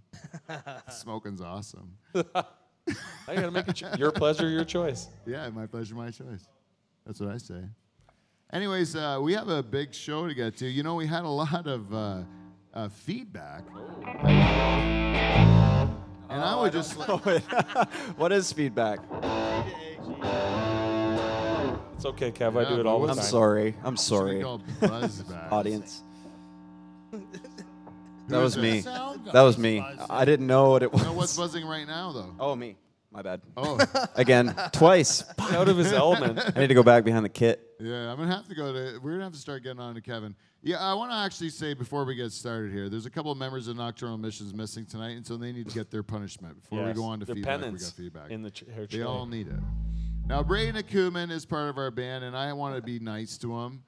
Smoking's 0.91 1.41
awesome. 1.41 1.97
I 3.27 3.35
gotta 3.35 3.51
make 3.51 3.69
it 3.69 3.77
cho- 3.77 3.93
your 3.99 4.11
pleasure, 4.13 4.49
your 4.49 4.65
choice. 4.65 5.09
Yeah, 5.27 5.49
my 5.51 5.67
pleasure, 5.67 5.95
my 5.95 6.11
choice. 6.11 6.47
That's 7.07 7.21
what 7.21 7.31
I 7.31 7.39
say. 7.39 7.63
Anyways, 8.53 8.97
uh, 8.97 9.19
we 9.21 9.35
have 9.35 9.49
a 9.49 9.63
big 9.63 9.93
show 9.95 10.27
to 10.27 10.35
get 10.35 10.57
to. 10.59 10.67
You 10.67 10.83
know, 10.83 10.95
we 10.95 11.07
had 11.07 11.25
a 11.25 11.29
lot 11.45 11.67
of 11.67 11.93
uh, 11.95 12.23
uh, 12.75 12.89
feedback. 12.89 13.65
And 16.31 16.43
I 16.45 16.61
would 16.61 16.73
just 16.73 16.97
like, 16.99 17.43
what 18.17 18.33
is 18.33 18.53
feedback? 18.53 19.01
It's 21.97 22.05
okay, 22.07 22.31
Kev. 22.31 22.57
I 22.57 22.63
Yeah, 22.63 22.69
do 22.77 22.81
it 22.81 22.87
all 22.87 23.01
the 23.01 23.09
time. 23.09 23.19
I'm 23.19 23.25
sorry. 23.25 23.75
I'm 23.83 23.97
sorry. 23.97 24.41
sorry, 24.43 24.61
buzzbags. 24.81 25.53
audience. 25.53 26.03
Who 28.29 28.35
That 28.35 28.39
is 28.45 28.57
was 28.57 28.59
me. 28.59 28.81
That 29.33 29.43
was 29.43 29.59
me. 29.59 29.85
I 30.11 30.25
didn't 30.25 30.47
know 30.47 30.71
what 30.71 30.83
it 30.83 30.93
was. 30.93 31.01
You 31.03 31.09
know 31.09 31.15
what's 31.15 31.37
buzzing 31.37 31.67
right 31.67 31.87
now, 31.87 32.13
though? 32.13 32.35
Oh, 32.39 32.55
me. 32.55 32.77
My 33.11 33.23
bad. 33.23 33.41
Oh, 33.57 33.79
Again, 34.17 34.55
twice. 34.73 35.25
Out 35.39 35.69
of 35.69 35.79
his 35.79 35.93
element. 35.95 36.39
I 36.57 36.61
need 36.61 36.67
to 36.67 36.75
go 36.75 36.83
back 36.83 37.05
behind 37.05 37.25
the 37.25 37.31
kit. 37.31 37.67
yeah. 37.81 38.11
I'm 38.13 38.19
gonna 38.19 38.35
have 38.35 38.47
to 38.49 38.55
go 38.55 38.71
to. 38.73 38.99
We're 39.03 39.13
gonna 39.13 39.25
have 39.25 39.33
to 39.33 39.39
start 39.39 39.63
getting 39.63 39.81
on 39.81 39.95
to 39.95 40.03
Kevin. 40.03 40.35
Yeah, 40.63 40.77
I 40.79 40.93
want 40.93 41.11
to 41.13 41.17
actually 41.17 41.49
say 41.49 41.73
before 41.73 42.05
we 42.05 42.15
get 42.17 42.33
started 42.33 42.71
here, 42.71 42.91
there's 42.91 43.07
a 43.07 43.11
couple 43.11 43.33
of 43.33 43.39
members 43.39 43.67
of 43.67 43.77
Nocturnal 43.77 44.17
Emissions 44.17 44.53
missing 44.53 44.85
tonight, 44.85 45.13
and 45.17 45.27
so 45.27 45.39
they 45.39 45.53
need 45.53 45.69
to 45.69 45.75
get 45.75 45.91
their 45.91 46.03
punishment 46.03 46.61
before 46.61 46.85
we 46.85 46.93
go 46.93 47.05
on 47.05 47.21
to 47.21 47.25
their 47.25 47.37
feedback. 47.37 47.57
We 47.61 47.65
penance 47.65 47.85
got 47.85 47.97
feedback. 47.97 48.31
in 48.31 48.43
the 48.43 48.51
ch- 48.51 48.65
hair 48.75 48.87
They 48.87 48.99
tray. 48.99 49.03
all 49.07 49.25
need 49.25 49.47
it. 49.49 49.55
Now, 50.27 50.43
Braden 50.43 50.75
Akuman 50.83 51.31
is 51.31 51.47
part 51.47 51.71
of 51.71 51.79
our 51.79 51.91
band, 51.91 52.25
and 52.25 52.37
I 52.37 52.53
want 52.53 52.77
to 52.77 52.83
be 52.83 52.99
nice 52.99 53.39
to 53.39 53.57
him 53.59 53.85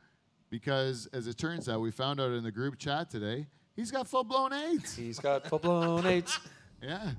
because, 0.48 1.08
as 1.12 1.26
it 1.26 1.36
turns 1.36 1.68
out, 1.68 1.80
we 1.82 1.90
found 1.90 2.20
out 2.20 2.30
in 2.30 2.42
the 2.42 2.52
group 2.52 2.78
chat 2.78 3.10
today, 3.10 3.48
he's 3.80 3.90
got 3.90 4.06
full 4.08 4.24
blown 4.24 4.52
AIDS. 4.52 4.94
He's 4.94 5.18
got 5.18 5.46
full 5.46 5.58
blown 5.58 6.06
AIDS. 6.06 6.38
Yeah, 6.82 7.10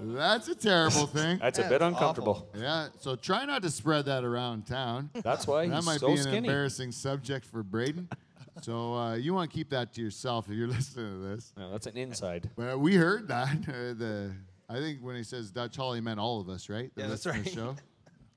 that's 0.00 0.48
a 0.48 0.54
terrible 0.54 1.06
thing. 1.06 1.38
That's 1.38 1.58
a 1.58 1.68
bit 1.68 1.82
uncomfortable. 1.82 2.48
Yeah, 2.58 2.88
so 2.98 3.14
try 3.14 3.44
not 3.44 3.60
to 3.62 3.68
spread 3.68 4.06
that 4.06 4.24
around 4.24 4.66
town. 4.66 5.10
That's 5.22 5.46
why 5.46 5.68
That 5.68 5.74
he's 5.76 5.84
might 5.84 6.00
so 6.00 6.06
be 6.06 6.12
an 6.14 6.18
skinny. 6.22 6.38
embarrassing 6.38 6.92
subject 6.92 7.44
for 7.44 7.62
Braden. 7.62 8.08
So 8.62 8.94
uh, 8.94 9.14
you 9.16 9.34
want 9.34 9.50
to 9.50 9.54
keep 9.54 9.68
that 9.68 9.92
to 9.92 10.00
yourself 10.00 10.48
if 10.48 10.54
you're 10.54 10.66
listening 10.78 11.12
to 11.20 11.28
this. 11.28 11.52
No, 11.58 11.70
that's 11.70 11.86
an 11.86 11.98
inside. 11.98 12.48
But 12.56 12.80
we 12.80 12.94
heard 12.94 13.28
that. 13.28 13.50
Uh, 13.68 13.72
the 13.98 14.32
I 14.70 14.76
think 14.78 15.00
when 15.02 15.14
he 15.16 15.22
says 15.24 15.50
Dutch 15.50 15.76
Hall, 15.76 15.92
he 15.92 16.00
meant 16.00 16.18
all 16.18 16.40
of 16.40 16.48
us, 16.48 16.70
right? 16.70 16.90
The 16.94 17.02
Yeah, 17.02 17.08
that's 17.08 17.26
listener 17.26 17.42
right. 17.42 17.52
Show. 17.52 17.76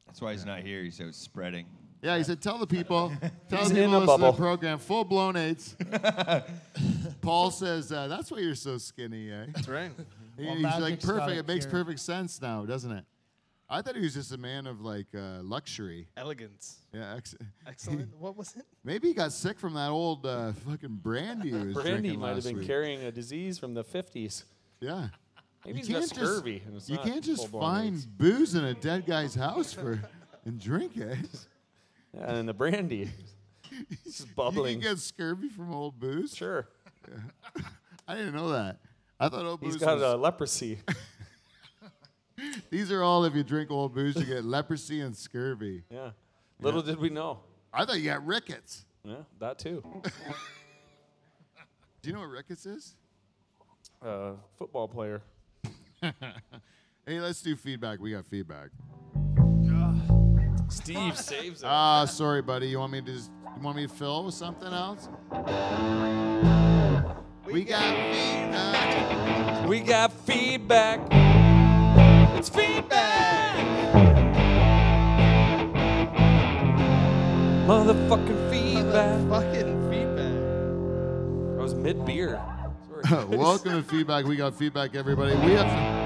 That's 0.08 0.20
why 0.22 0.34
he's 0.34 0.44
not 0.46 0.60
here. 0.60 0.84
He's 0.84 1.00
out 1.00 1.16
spreading. 1.16 1.68
Yeah, 2.06 2.18
he 2.18 2.24
said, 2.24 2.40
tell 2.40 2.60
the 2.60 2.68
people, 2.68 3.12
tell 3.50 3.60
He's 3.60 3.72
the 3.72 3.82
in 3.84 3.90
people 3.90 3.98
a 3.98 4.00
listening 4.00 4.02
to 4.02 4.08
bubble. 4.08 4.32
the 4.32 4.38
program, 4.38 4.78
full 4.78 5.04
blown 5.04 5.36
AIDS. 5.36 5.76
Paul 7.22 7.50
says, 7.52 7.92
uh, 7.92 8.08
that's 8.08 8.30
why 8.32 8.40
you're 8.40 8.54
so 8.56 8.78
skinny, 8.78 9.32
eh? 9.32 9.46
That's 9.54 9.68
right. 9.68 9.92
He- 10.38 10.46
Well, 10.46 10.56
he's 10.56 10.64
like, 10.66 10.80
magic's 10.82 11.06
got 11.06 11.14
perfect. 11.20 11.32
a 11.38 11.40
It 11.40 11.48
makes 11.48 11.66
cure. 11.66 11.84
perfect 11.84 12.00
sense 12.02 12.42
now, 12.42 12.66
doesn't 12.66 12.92
it? 12.92 13.06
I 13.70 13.82
thought 13.82 13.96
he 13.96 14.02
was 14.02 14.14
just 14.14 14.34
a 14.34 14.38
man 14.38 14.68
of 14.68 14.82
like 14.82 15.08
uh, 15.16 15.40
luxury. 15.42 16.08
Elegance. 16.18 16.80
Yeah, 16.94 17.16
ex- 17.16 17.36
Excellent. 17.66 18.10
what 18.20 18.36
was 18.38 18.54
it? 18.58 18.66
maybe 18.84 19.08
he 19.08 19.14
got 19.14 19.32
sick 19.32 19.58
from 19.58 19.74
that 19.76 19.90
old 19.90 20.26
uh, 20.26 20.52
fucking 20.70 21.00
brandy 21.02 21.50
he 21.52 21.56
was 21.56 21.74
Brandy 21.74 21.92
drinking 22.10 22.20
might 22.20 22.28
have 22.28 22.36
last 22.38 22.48
been 22.48 22.58
week. 22.58 22.68
carrying 22.68 23.02
a 23.06 23.12
disease 23.14 23.58
from 23.58 23.74
the 23.74 23.84
50s. 23.84 24.44
Yeah. 24.82 25.08
Maybe 25.66 25.80
You 25.80 25.86
he's 25.86 25.88
got 25.88 26.00
can't 26.02 26.10
just- 26.14 26.16
scurvy. 26.34 26.62
and 26.68 26.76
it's 26.76 26.90
You 26.90 26.98
not 26.98 27.06
can't 27.06 27.24
just 27.24 27.42
full-blown 27.50 27.62
find 27.62 27.96
AIDS. 27.96 28.06
booze 28.06 28.54
in 28.56 28.66
a 28.66 28.74
dead 28.76 29.06
guy's 29.08 29.34
house 29.36 29.72
for 29.74 30.00
and 30.46 30.60
drink 30.60 30.98
it. 30.98 31.18
Yeah, 32.16 32.36
and 32.36 32.48
the 32.48 32.54
brandy. 32.54 33.10
It's 34.06 34.22
bubbling. 34.36 34.76
You 34.76 34.82
can 34.82 34.92
get 34.94 35.00
scurvy 35.00 35.50
from 35.50 35.74
old 35.74 36.00
booze. 36.00 36.36
Sure. 36.36 36.68
I 38.08 38.16
didn't 38.16 38.36
know 38.36 38.50
that. 38.50 38.78
I 39.20 39.30
thought 39.30 39.46
old 39.46 39.62
He's 39.62 39.74
booze 39.74 39.82
got 39.82 39.96
was 39.96 40.04
uh, 40.04 40.18
leprosy. 40.18 40.80
These 42.70 42.92
are 42.92 43.02
all 43.02 43.24
if 43.26 43.34
you 43.34 43.44
drink 43.44 43.72
old 43.72 43.94
booze, 43.94 44.16
you 44.16 44.26
get 44.26 44.44
leprosy 44.44 45.02
and 45.02 45.16
scurvy. 45.16 45.84
Yeah. 45.90 46.12
Little 46.60 46.82
did 46.82 47.00
we 47.00 47.10
know. 47.10 47.40
I 47.74 47.86
thought 47.86 47.98
you 47.98 48.06
got 48.06 48.26
rickets. 48.26 48.86
Yeah, 49.04 49.16
that 49.40 49.60
too. 49.60 49.84
Do 52.02 52.10
you 52.10 52.14
know 52.14 52.20
what 52.20 52.30
rickets 52.30 52.66
is? 52.66 52.96
Uh, 54.04 54.34
football 54.58 54.88
player. 54.88 55.22
Hey, 56.02 57.20
let's 57.20 57.42
do 57.42 57.56
feedback. 57.56 58.00
We 58.00 58.12
got 58.12 58.26
feedback. 58.26 58.70
Steve 60.70 61.18
saves 61.18 61.62
it. 61.62 61.68
Ah, 61.68 62.06
sorry, 62.06 62.42
buddy. 62.42 62.68
You 62.68 62.80
want 62.80 62.92
me 62.92 63.02
to 63.02 63.12
just, 63.12 63.32
you 63.56 63.62
want 63.64 63.78
me 63.78 63.88
to 63.88 63.94
fill 63.94 64.26
with 64.26 64.34
something 64.34 64.72
else? 64.72 65.08
We 67.52 67.64
got 67.64 67.82
feedback. 68.14 69.68
We 69.70 69.80
got 69.80 70.12
feedback. 70.12 71.00
It's 72.38 72.50
feedback. 72.50 73.56
Motherfucking 77.68 78.50
feedback. 78.52 79.30
Fucking 79.30 79.90
feedback. 79.90 81.60
I 81.60 81.62
was 81.62 81.74
mid 81.74 82.06
beer. 82.06 82.42
Welcome 83.30 83.72
to 83.72 83.84
feedback. 83.84 84.26
We 84.26 84.36
got 84.36 84.56
feedback, 84.56 84.96
everybody. 84.96 85.36
We 85.36 85.54
have 85.54 85.68
to, 85.68 86.05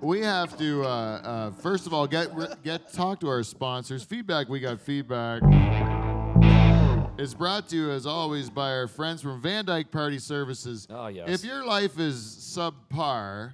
we 0.00 0.20
have 0.20 0.56
to 0.58 0.82
uh, 0.84 0.86
uh, 0.86 1.50
first 1.52 1.86
of 1.86 1.94
all 1.94 2.06
get 2.06 2.30
get 2.62 2.92
talk 2.92 3.20
to 3.20 3.28
our 3.28 3.42
sponsors. 3.42 4.02
Feedback. 4.02 4.48
We 4.48 4.60
got 4.60 4.80
feedback. 4.80 5.42
Is 7.18 7.34
brought 7.34 7.68
to 7.68 7.76
you 7.76 7.90
as 7.90 8.06
always 8.06 8.48
by 8.48 8.70
our 8.70 8.88
friends 8.88 9.20
from 9.20 9.42
Van 9.42 9.66
Dyk 9.66 9.90
Party 9.90 10.18
Services. 10.18 10.86
Oh, 10.88 11.08
yes. 11.08 11.28
If 11.28 11.44
your 11.44 11.66
life 11.66 11.98
is 11.98 12.16
subpar 12.16 13.52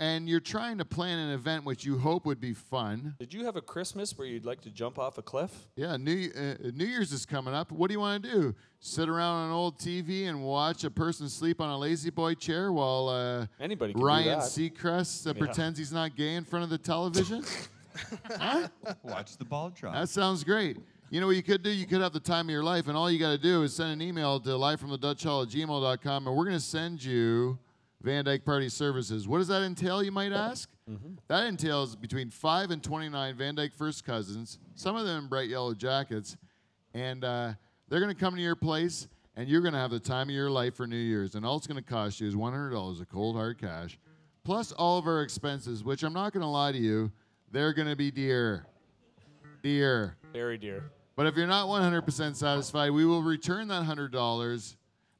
and 0.00 0.28
you're 0.28 0.40
trying 0.40 0.78
to 0.78 0.84
plan 0.84 1.18
an 1.18 1.30
event 1.30 1.64
which 1.64 1.84
you 1.84 1.98
hope 1.98 2.24
would 2.26 2.40
be 2.40 2.54
fun, 2.54 3.14
Did 3.18 3.34
you 3.34 3.44
have 3.44 3.56
a 3.56 3.60
Christmas 3.60 4.16
where 4.16 4.26
you'd 4.26 4.44
like 4.44 4.60
to 4.62 4.70
jump 4.70 4.98
off 4.98 5.18
a 5.18 5.22
cliff? 5.22 5.66
yeah, 5.76 5.96
New 5.96 6.30
uh, 6.36 6.70
New 6.74 6.84
Year's 6.86 7.12
is 7.12 7.26
coming 7.26 7.52
up. 7.54 7.72
What 7.72 7.88
do 7.88 7.94
you 7.94 8.00
want 8.00 8.22
to 8.22 8.30
do? 8.30 8.54
Sit 8.80 9.08
around 9.08 9.34
on 9.36 9.46
an 9.48 9.52
old 9.52 9.78
TV 9.78 10.28
and 10.28 10.42
watch 10.44 10.84
a 10.84 10.90
person 10.90 11.28
sleep 11.28 11.60
on 11.60 11.68
a 11.70 11.76
lazy 11.78 12.10
boy 12.10 12.34
chair 12.34 12.72
while 12.72 13.08
uh, 13.08 13.46
Anybody 13.60 13.92
can 13.92 14.00
do 14.00 14.06
Ryan 14.06 14.38
that. 14.38 14.48
Seacrest 14.48 15.28
uh, 15.28 15.34
pretends 15.34 15.78
he's 15.78 15.92
not 15.92 16.14
gay 16.16 16.34
in 16.34 16.44
front 16.44 16.62
of 16.64 16.70
the 16.70 16.78
television? 16.78 17.44
Watch 19.02 19.36
the 19.36 19.44
ball 19.44 19.70
drop. 19.70 19.94
that 19.94 20.08
sounds 20.08 20.44
great. 20.44 20.76
You 21.10 21.20
know 21.20 21.26
what 21.26 21.36
you 21.36 21.42
could 21.42 21.62
do? 21.62 21.70
You 21.70 21.86
could 21.86 22.00
have 22.02 22.12
the 22.12 22.20
time 22.20 22.46
of 22.46 22.50
your 22.50 22.62
life, 22.62 22.86
and 22.86 22.96
all 22.96 23.10
you 23.10 23.18
got 23.18 23.30
to 23.32 23.38
do 23.38 23.62
is 23.62 23.74
send 23.74 23.90
an 23.92 24.02
email 24.02 24.38
to 24.40 24.50
livefromthedutchhall 24.50 25.44
at 25.44 25.48
gmail.com, 25.48 26.26
and 26.26 26.36
we're 26.36 26.44
going 26.44 26.56
to 26.56 26.60
send 26.62 27.02
you 27.02 27.58
Van 28.02 28.24
Dyk 28.24 28.44
Party 28.44 28.68
Services. 28.68 29.26
What 29.26 29.38
does 29.38 29.48
that 29.48 29.62
entail, 29.62 30.02
you 30.02 30.12
might 30.12 30.32
ask? 30.32 30.70
That 31.28 31.46
entails 31.46 31.96
between 31.96 32.30
5 32.30 32.70
and 32.70 32.82
29 32.82 33.36
Van 33.36 33.56
Dyk 33.56 33.74
first 33.74 34.04
cousins, 34.04 34.58
some 34.74 34.96
of 34.96 35.04
them 35.04 35.24
in 35.24 35.28
bright 35.28 35.48
yellow 35.48 35.74
jackets, 35.74 36.36
and 36.94 37.24
uh, 37.24 37.52
they're 37.88 38.00
going 38.00 38.14
to 38.14 38.18
come 38.18 38.34
to 38.36 38.40
your 38.40 38.56
place, 38.56 39.08
and 39.36 39.48
you're 39.48 39.60
going 39.60 39.74
to 39.74 39.80
have 39.80 39.90
the 39.90 40.00
time 40.00 40.28
of 40.28 40.34
your 40.34 40.50
life 40.50 40.76
for 40.76 40.86
New 40.86 40.96
Year's. 40.96 41.34
And 41.34 41.44
all 41.44 41.56
it's 41.56 41.66
going 41.66 41.82
to 41.82 41.88
cost 41.88 42.20
you 42.20 42.28
is 42.28 42.34
$100 42.34 43.00
of 43.00 43.08
cold 43.08 43.36
hard 43.36 43.58
cash, 43.58 43.98
plus 44.44 44.72
all 44.72 44.98
of 44.98 45.06
our 45.06 45.22
expenses, 45.22 45.82
which 45.84 46.02
I'm 46.04 46.14
not 46.14 46.32
going 46.32 46.42
to 46.42 46.48
lie 46.48 46.72
to 46.72 46.78
you, 46.78 47.10
they're 47.50 47.72
going 47.72 47.88
to 47.88 47.96
be 47.96 48.10
dear. 48.10 48.66
Dear. 49.62 50.16
Very 50.32 50.56
dear. 50.56 50.90
But 51.16 51.26
if 51.26 51.36
you're 51.36 51.48
not 51.48 51.66
100% 51.66 52.36
satisfied, 52.36 52.92
we 52.92 53.04
will 53.04 53.22
return 53.22 53.66
that 53.68 53.84
$100. 53.84 54.76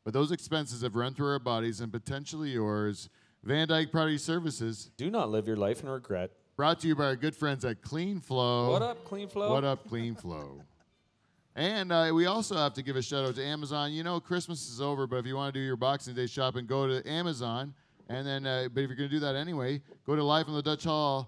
But 0.09 0.15
those 0.15 0.33
expenses 0.33 0.81
have 0.81 0.97
run 0.97 1.13
through 1.13 1.33
our 1.33 1.39
bodies 1.39 1.83
and 1.83 1.93
potentially 1.93 2.49
yours. 2.49 3.11
Van 3.45 3.69
Dyk 3.69 3.93
Party 3.93 4.17
Services. 4.17 4.91
Do 4.97 5.11
not 5.11 5.29
live 5.29 5.47
your 5.47 5.59
life 5.59 5.83
in 5.83 5.89
regret. 5.91 6.31
Brought 6.57 6.81
to 6.81 6.89
you 6.89 6.97
by 6.97 7.05
our 7.05 7.15
good 7.15 7.37
friends 7.37 7.63
at 7.63 7.83
Clean 7.83 8.19
Flow. 8.19 8.71
What 8.71 8.81
up, 8.81 9.05
Clean 9.05 9.29
Flow? 9.29 9.53
What 9.53 9.65
up, 9.65 9.87
Clean 9.87 10.15
Flow? 10.15 10.63
And 11.57 11.93
uh, 11.93 12.11
we 12.15 12.25
also 12.25 12.57
have 12.57 12.73
to 12.75 12.83
give 12.83 12.97
a 12.97 13.03
shout 13.03 13.27
out 13.27 13.35
to 13.35 13.45
Amazon. 13.45 13.93
You 13.93 14.03
know, 14.03 14.19
Christmas 14.19 14.71
is 14.71 14.81
over, 14.81 15.07
but 15.07 15.17
if 15.17 15.27
you 15.27 15.37
want 15.37 15.53
to 15.53 15.61
do 15.61 15.63
your 15.63 15.77
Boxing 15.77 16.15
Day 16.15 16.27
shopping, 16.27 16.65
go 16.65 16.87
to 16.87 17.07
Amazon. 17.07 17.75
And 18.09 18.27
then, 18.27 18.47
uh, 18.47 18.69
but 18.73 18.85
if 18.85 18.89
you're 18.89 18.97
going 18.97 19.11
to 19.11 19.15
do 19.15 19.21
that 19.21 19.37
anyway, 19.37 19.83
go 20.07 20.17
to 20.17 20.23
livefromthedutchhall.com 20.23 21.27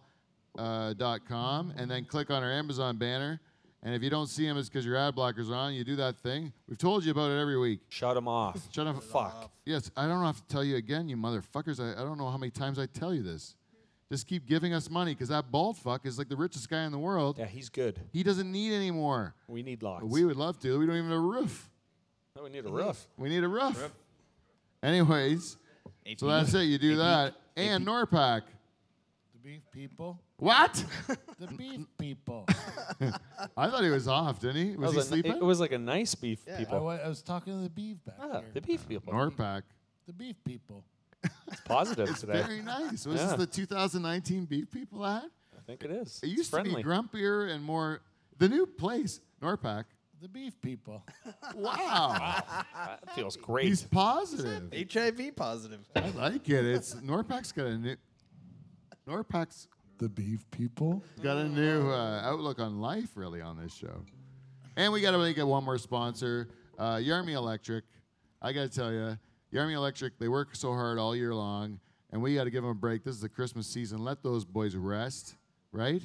uh, 0.58 1.18
com, 1.28 1.74
and 1.76 1.90
then 1.90 2.06
click 2.06 2.30
on 2.30 2.42
our 2.42 2.50
Amazon 2.50 2.96
banner. 2.96 3.40
And 3.82 3.94
if 3.94 4.02
you 4.02 4.10
don't 4.10 4.26
see 4.26 4.46
them, 4.46 4.58
it's 4.58 4.68
because 4.68 4.84
your 4.84 4.96
ad 4.96 5.16
blockers 5.16 5.50
are 5.50 5.54
on. 5.54 5.72
You 5.72 5.84
do 5.84 5.96
that 5.96 6.18
thing. 6.18 6.52
We've 6.68 6.76
told 6.76 7.04
you 7.04 7.12
about 7.12 7.30
it 7.30 7.40
every 7.40 7.58
week. 7.58 7.80
Shut 7.88 8.16
him 8.16 8.28
off. 8.28 8.68
Shut 8.72 8.86
up. 8.86 9.02
Fuck. 9.02 9.50
Yes, 9.64 9.90
I 9.96 10.06
don't 10.06 10.22
have 10.22 10.36
to 10.36 10.46
tell 10.48 10.62
you 10.62 10.76
again, 10.76 11.08
you 11.08 11.16
motherfuckers. 11.16 11.80
I, 11.80 11.98
I 11.98 12.04
don't 12.04 12.18
know 12.18 12.28
how 12.28 12.36
many 12.36 12.50
times 12.50 12.78
I 12.78 12.86
tell 12.86 13.14
you 13.14 13.22
this. 13.22 13.56
Just 14.12 14.26
keep 14.26 14.46
giving 14.46 14.74
us 14.74 14.90
money 14.90 15.14
because 15.14 15.28
that 15.28 15.50
bald 15.52 15.78
fuck 15.78 16.04
is 16.04 16.18
like 16.18 16.28
the 16.28 16.36
richest 16.36 16.68
guy 16.68 16.82
in 16.82 16.92
the 16.92 16.98
world. 16.98 17.38
Yeah, 17.38 17.46
he's 17.46 17.68
good. 17.68 18.00
He 18.12 18.22
doesn't 18.22 18.50
need 18.50 18.72
any 18.72 18.90
more. 18.90 19.34
We 19.46 19.62
need 19.62 19.82
lots. 19.82 20.04
We 20.04 20.24
would 20.24 20.36
love 20.36 20.58
to. 20.60 20.78
We 20.78 20.86
don't 20.86 20.96
even 20.96 21.10
have 21.10 21.18
a 21.18 21.20
roof. 21.20 21.70
No, 22.36 22.42
we 22.42 22.50
need 22.50 22.66
a 22.66 22.70
roof. 22.70 23.06
We 23.16 23.28
need 23.28 23.44
a 23.44 23.48
roof. 23.48 23.92
Anyways, 24.82 25.56
so 26.16 26.26
that's 26.26 26.52
it. 26.54 26.64
You 26.64 26.78
do 26.78 26.96
that. 26.96 27.34
And 27.56 27.86
Norpac. 27.86 28.42
The 29.32 29.38
beef 29.42 29.62
people. 29.72 30.20
What? 30.40 30.84
The 31.38 31.46
beef 31.56 31.86
people. 31.98 32.46
I 33.56 33.68
thought 33.70 33.82
he 33.84 33.90
was 33.90 34.08
off, 34.08 34.40
didn't 34.40 34.56
he? 34.56 34.76
Was 34.76 34.90
That 34.90 34.90
he 34.92 34.96
was 34.96 35.06
a, 35.06 35.08
sleeping? 35.08 35.32
it 35.36 35.42
was 35.42 35.60
like 35.60 35.72
a 35.72 35.78
nice 35.78 36.14
beef 36.14 36.40
I, 36.52 36.56
people. 36.58 36.84
wa- 36.84 36.98
I 37.04 37.08
was 37.08 37.22
talking 37.22 37.52
to 37.56 37.62
the 37.62 37.70
beef 37.70 37.96
back 38.04 38.16
Ah, 38.20 38.40
here. 38.40 38.42
the 38.54 38.60
beef 38.62 38.88
people. 38.88 39.12
Norpac. 39.12 39.62
The 40.06 40.12
beef 40.12 40.36
people. 40.44 40.84
It's 41.22 41.60
positive 41.66 42.18
today. 42.18 42.42
Very 42.42 42.62
nice. 42.62 43.06
Was 43.06 43.20
Yeah. 43.20 43.26
this 43.28 43.32
the 43.36 43.46
2019 43.46 44.46
Beef 44.46 44.70
People 44.70 45.04
ad? 45.04 45.24
I 45.56 45.60
think 45.66 45.84
it 45.84 45.90
is. 45.90 46.18
It 46.22 46.28
It's 46.28 46.36
used 46.38 46.50
to 46.50 46.56
friendly. 46.62 46.82
be 46.82 46.88
grumpier 46.88 47.50
and 47.50 47.62
more. 47.62 48.00
The 48.38 48.48
new 48.48 48.64
place, 48.66 49.20
Norpac. 49.42 49.84
The 50.22 50.28
beef 50.28 50.58
people. 50.62 51.04
Wow. 51.54 52.42
That 52.74 53.14
feels 53.14 53.36
great. 53.36 53.66
He's 53.66 53.82
positive. 53.82 54.72
HIV 54.92 55.36
positive. 55.36 55.80
I 55.94 56.08
like 56.10 56.48
it. 56.48 56.64
It's 56.64 56.94
Norpac's 56.94 57.52
got 57.52 57.66
a 57.66 57.76
new. 57.78 57.96
Norpac's 59.06 59.66
The 60.00 60.08
beef 60.08 60.50
people. 60.50 61.04
got 61.22 61.36
a 61.36 61.46
new 61.46 61.90
uh, 61.90 62.22
outlook 62.24 62.58
on 62.58 62.80
life, 62.80 63.10
really, 63.16 63.42
on 63.42 63.58
this 63.58 63.74
show. 63.74 64.02
And 64.74 64.94
we 64.94 65.02
got 65.02 65.10
to 65.10 65.18
make 65.18 65.36
it 65.36 65.44
one 65.44 65.62
more 65.62 65.76
sponsor, 65.76 66.48
uh, 66.78 66.94
Yarmy 66.94 67.34
Electric. 67.34 67.84
I 68.40 68.54
got 68.54 68.62
to 68.62 68.68
tell 68.70 68.90
you, 68.90 69.18
Yarmy 69.52 69.74
Electric, 69.74 70.18
they 70.18 70.28
work 70.28 70.56
so 70.56 70.72
hard 70.72 70.98
all 70.98 71.14
year 71.14 71.34
long, 71.34 71.80
and 72.10 72.22
we 72.22 72.34
got 72.34 72.44
to 72.44 72.50
give 72.50 72.62
them 72.62 72.70
a 72.70 72.74
break. 72.74 73.04
This 73.04 73.14
is 73.14 73.20
the 73.20 73.28
Christmas 73.28 73.66
season. 73.66 73.98
Let 73.98 74.22
those 74.22 74.46
boys 74.46 74.74
rest, 74.74 75.36
right? 75.70 76.00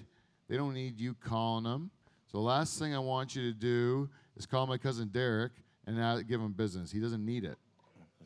They 0.50 0.58
don't 0.58 0.74
need 0.74 1.00
you 1.00 1.14
calling 1.14 1.64
them. 1.64 1.90
So, 2.30 2.40
the 2.40 2.44
last 2.44 2.78
thing 2.78 2.94
I 2.94 3.00
want 3.00 3.34
you 3.34 3.44
to 3.44 3.58
do 3.58 4.10
is 4.36 4.46
call 4.46 4.68
my 4.68 4.78
cousin 4.78 5.08
Derek 5.08 5.54
and 5.88 6.28
give 6.28 6.42
him 6.42 6.52
business. 6.52 6.92
He 6.92 7.00
doesn't 7.00 7.26
need 7.26 7.46
it. 7.46 7.58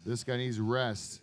This 0.03 0.23
guy 0.23 0.37
needs 0.37 0.59
rest. 0.59 1.21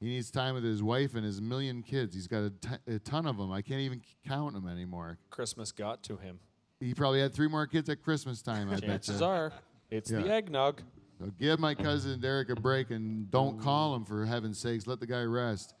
He 0.00 0.06
needs 0.08 0.30
time 0.30 0.54
with 0.54 0.64
his 0.64 0.82
wife 0.82 1.14
and 1.14 1.24
his 1.24 1.42
million 1.42 1.82
kids. 1.82 2.14
He's 2.14 2.26
got 2.26 2.44
a 2.44 2.50
t- 2.50 2.94
a 2.94 2.98
ton 2.98 3.26
of 3.26 3.36
them. 3.36 3.52
I 3.52 3.60
can't 3.60 3.80
even 3.82 4.00
count 4.26 4.54
them 4.54 4.66
anymore. 4.66 5.18
Christmas 5.28 5.72
got 5.72 6.02
to 6.04 6.16
him. 6.16 6.40
He 6.80 6.94
probably 6.94 7.20
had 7.20 7.34
three 7.34 7.48
more 7.48 7.66
kids 7.66 7.90
at 7.90 8.02
Christmas 8.02 8.40
time. 8.40 8.68
I 8.70 8.76
bet 8.76 8.84
Chances 8.84 9.20
you. 9.20 9.26
are, 9.26 9.52
it's 9.90 10.10
the 10.10 10.26
eggnog. 10.26 10.80
So 11.18 11.30
give 11.38 11.60
my 11.60 11.74
cousin 11.74 12.18
Derek 12.18 12.48
a 12.48 12.54
break 12.56 12.90
and 12.90 13.30
don't 13.30 13.60
call 13.60 13.94
him 13.94 14.06
for 14.06 14.24
heaven's 14.24 14.58
sakes. 14.58 14.86
Let 14.86 15.00
the 15.00 15.06
guy 15.06 15.22
rest. 15.24 15.74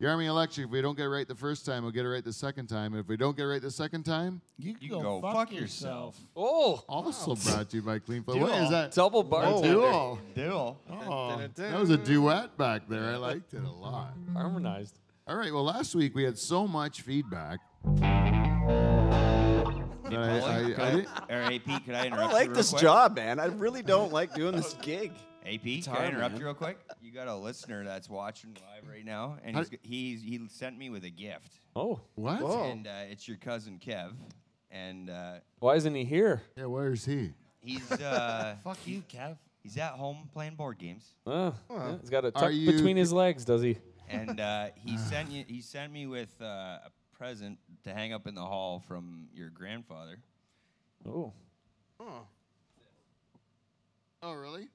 Yarmy 0.00 0.26
Electric, 0.26 0.66
if 0.66 0.70
we 0.70 0.82
don't 0.82 0.94
get 0.94 1.04
it 1.06 1.08
right 1.08 1.26
the 1.26 1.34
first 1.34 1.64
time, 1.64 1.82
we'll 1.82 1.90
get 1.90 2.04
it 2.04 2.08
right 2.10 2.22
the 2.22 2.32
second 2.32 2.66
time. 2.66 2.92
And 2.92 3.00
if 3.00 3.08
we 3.08 3.16
don't 3.16 3.34
get 3.34 3.44
it 3.44 3.46
right 3.46 3.62
the 3.62 3.70
second 3.70 4.02
time, 4.04 4.42
You 4.58 4.74
can 4.74 4.82
You 4.82 4.90
go, 4.90 5.00
go 5.00 5.20
fuck, 5.22 5.34
fuck 5.34 5.52
yourself. 5.52 6.18
Oh, 6.36 6.84
also 6.86 7.34
brought 7.34 7.70
to 7.70 7.76
you 7.76 7.82
by 7.82 7.98
Clean 7.98 8.22
Flow. 8.22 8.36
What 8.36 8.50
is 8.50 8.58
Dual. 8.58 8.70
that? 8.72 8.92
double 8.92 9.20
Oh, 9.20 9.22
bartender. 9.22 9.68
dual. 9.72 10.18
Duel. 10.34 10.80
Oh, 10.90 11.40
that 11.54 11.80
was 11.80 11.88
a 11.88 11.96
duet 11.96 12.58
back 12.58 12.86
there. 12.90 13.04
I 13.04 13.16
liked 13.16 13.54
it 13.54 13.62
a 13.64 13.70
lot. 13.70 14.12
Harmonized. 14.34 14.98
All 15.26 15.36
right. 15.36 15.50
Well, 15.52 15.64
last 15.64 15.94
week 15.94 16.14
we 16.14 16.24
had 16.24 16.36
so 16.36 16.68
much 16.68 17.00
feedback. 17.00 17.60
that 17.94 18.02
I, 20.12 20.38
I, 20.38 20.58
I 20.58 20.90
didn't, 20.90 21.08
Or 21.30 21.42
AP, 21.42 21.84
could 21.86 21.94
I 21.94 22.02
I 22.02 22.06
interrupt 22.06 22.20
don't 22.20 22.30
you 22.30 22.34
like 22.34 22.46
real 22.48 22.56
this 22.56 22.70
quick? 22.70 22.82
job, 22.82 23.16
man. 23.16 23.40
I 23.40 23.46
really 23.46 23.82
don't 23.82 24.12
like 24.12 24.34
doing 24.34 24.54
this 24.54 24.74
gig. 24.82 25.12
AP, 25.46 25.62
can 25.62 25.82
hard, 25.92 26.04
I 26.04 26.08
interrupt 26.08 26.32
man. 26.32 26.40
you 26.40 26.46
real 26.46 26.54
quick? 26.54 26.78
You 27.00 27.12
got 27.12 27.28
a 27.28 27.36
listener 27.36 27.84
that's 27.84 28.10
watching 28.10 28.54
live 28.54 28.88
right 28.90 29.04
now, 29.04 29.38
and 29.44 29.56
How- 29.56 29.62
he's, 29.82 30.20
he's 30.20 30.22
he 30.22 30.48
sent 30.48 30.76
me 30.78 30.90
with 30.90 31.04
a 31.04 31.10
gift, 31.10 31.60
Oh, 31.76 32.00
what? 32.16 32.40
and 32.42 32.86
uh, 32.86 32.90
it's 33.10 33.28
your 33.28 33.36
cousin 33.36 33.78
Kev, 33.84 34.12
and 34.70 35.08
uh, 35.10 35.34
why 35.60 35.76
isn't 35.76 35.94
he 35.94 36.04
here? 36.04 36.42
Yeah, 36.56 36.66
where's 36.66 37.04
he? 37.04 37.32
he's 37.60 37.90
uh, 37.92 38.56
Fuck 38.64 38.78
you, 38.86 39.02
Kev. 39.12 39.36
he's 39.62 39.76
at 39.76 39.92
home 39.92 40.28
playing 40.32 40.54
board 40.56 40.78
games, 40.78 41.04
Uh, 41.26 41.52
yeah, 41.70 41.96
he's 42.00 42.10
got 42.10 42.24
a 42.24 42.28
Are 42.28 42.32
tuck 42.32 42.52
you- 42.52 42.70
between 42.72 42.96
his 42.96 43.12
legs, 43.12 43.44
does 43.44 43.62
he? 43.62 43.78
and 44.08 44.40
uh, 44.40 44.66
he 44.74 44.96
sent 44.98 45.30
you 45.30 45.44
he 45.46 45.60
sent 45.60 45.92
me 45.92 46.06
with 46.06 46.34
uh, 46.40 46.44
a 46.84 46.90
present 47.16 47.58
to 47.84 47.92
hang 47.94 48.12
up 48.12 48.26
in 48.26 48.34
the 48.34 48.40
hall 48.44 48.82
from 48.88 49.28
your 49.34 49.48
grandfather. 49.50 50.18
Oh, 51.08 51.32
Oh, 54.22 54.32
really? 54.32 54.68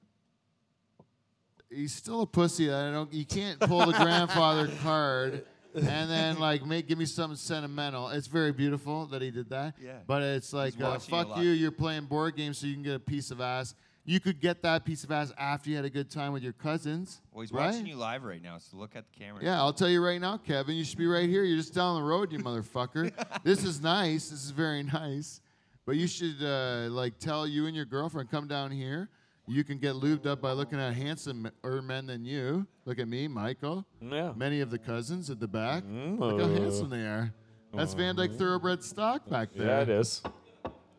He's 1.72 1.94
still 1.94 2.22
a 2.22 2.26
pussy. 2.26 2.70
I 2.70 2.90
don't. 2.90 3.12
You 3.12 3.24
can't 3.24 3.58
pull 3.60 3.86
the 3.86 3.92
grandfather 3.92 4.68
card 4.82 5.44
and 5.74 6.10
then 6.10 6.38
like 6.38 6.64
make 6.66 6.88
give 6.88 6.98
me 6.98 7.06
something 7.06 7.36
sentimental. 7.36 8.08
It's 8.08 8.26
very 8.26 8.52
beautiful 8.52 9.06
that 9.06 9.22
he 9.22 9.30
did 9.30 9.50
that. 9.50 9.74
Yeah. 9.80 9.98
But 10.06 10.22
it's 10.22 10.52
like, 10.52 10.74
uh, 10.74 10.84
watching 10.84 11.14
you 11.14 11.20
a 11.20 11.24
fuck 11.24 11.36
you. 11.38 11.50
You're 11.50 11.70
playing 11.70 12.04
board 12.04 12.36
games 12.36 12.58
so 12.58 12.66
you 12.66 12.74
can 12.74 12.82
get 12.82 12.94
a 12.94 13.00
piece 13.00 13.30
of 13.30 13.40
ass. 13.40 13.74
You 14.04 14.18
could 14.18 14.40
get 14.40 14.62
that 14.62 14.84
piece 14.84 15.04
of 15.04 15.12
ass 15.12 15.32
after 15.38 15.70
you 15.70 15.76
had 15.76 15.84
a 15.84 15.90
good 15.90 16.10
time 16.10 16.32
with 16.32 16.42
your 16.42 16.52
cousins. 16.52 17.20
Well, 17.32 17.42
he's 17.42 17.52
right? 17.52 17.66
watching 17.66 17.86
you 17.86 17.94
live 17.94 18.24
right 18.24 18.42
now, 18.42 18.58
so 18.58 18.76
look 18.76 18.96
at 18.96 19.04
the 19.12 19.18
camera. 19.18 19.42
Yeah, 19.44 19.60
I'll 19.60 19.72
tell 19.72 19.88
you 19.88 20.04
right 20.04 20.20
now, 20.20 20.38
Kevin. 20.38 20.74
You 20.74 20.82
should 20.82 20.98
be 20.98 21.06
right 21.06 21.28
here. 21.28 21.44
You're 21.44 21.56
just 21.56 21.72
down 21.72 21.94
the 21.94 22.02
road, 22.02 22.32
you 22.32 22.40
motherfucker. 22.40 23.12
this 23.44 23.64
is 23.64 23.80
nice. 23.80 24.28
This 24.30 24.44
is 24.44 24.50
very 24.50 24.82
nice. 24.92 25.40
But 25.86 25.96
you 25.96 26.08
should 26.08 26.42
uh, 26.42 26.88
like 26.90 27.18
tell 27.18 27.46
you 27.46 27.66
and 27.66 27.76
your 27.76 27.84
girlfriend 27.84 28.30
come 28.30 28.48
down 28.48 28.72
here. 28.72 29.08
You 29.46 29.64
can 29.64 29.78
get 29.78 29.94
lubed 29.94 30.26
up 30.26 30.40
by 30.40 30.52
looking 30.52 30.78
at 30.78 30.94
handsomer 30.94 31.50
men 31.82 32.06
than 32.06 32.24
you. 32.24 32.66
Look 32.84 32.98
at 32.98 33.08
me, 33.08 33.26
Michael. 33.28 33.84
yeah. 34.00 34.32
Many 34.36 34.60
of 34.60 34.70
the 34.70 34.78
cousins 34.78 35.30
at 35.30 35.40
the 35.40 35.48
back. 35.48 35.82
Mmm. 35.84 36.18
Look 36.18 36.40
how 36.40 36.48
handsome 36.48 36.90
they 36.90 37.02
are. 37.02 37.32
That's 37.74 37.94
Van 37.94 38.14
Dyk 38.16 38.36
Thoroughbred 38.38 38.84
stock 38.84 39.28
back 39.28 39.48
there. 39.54 39.66
Yeah, 39.66 39.80
it 39.80 39.88
is. 39.88 40.22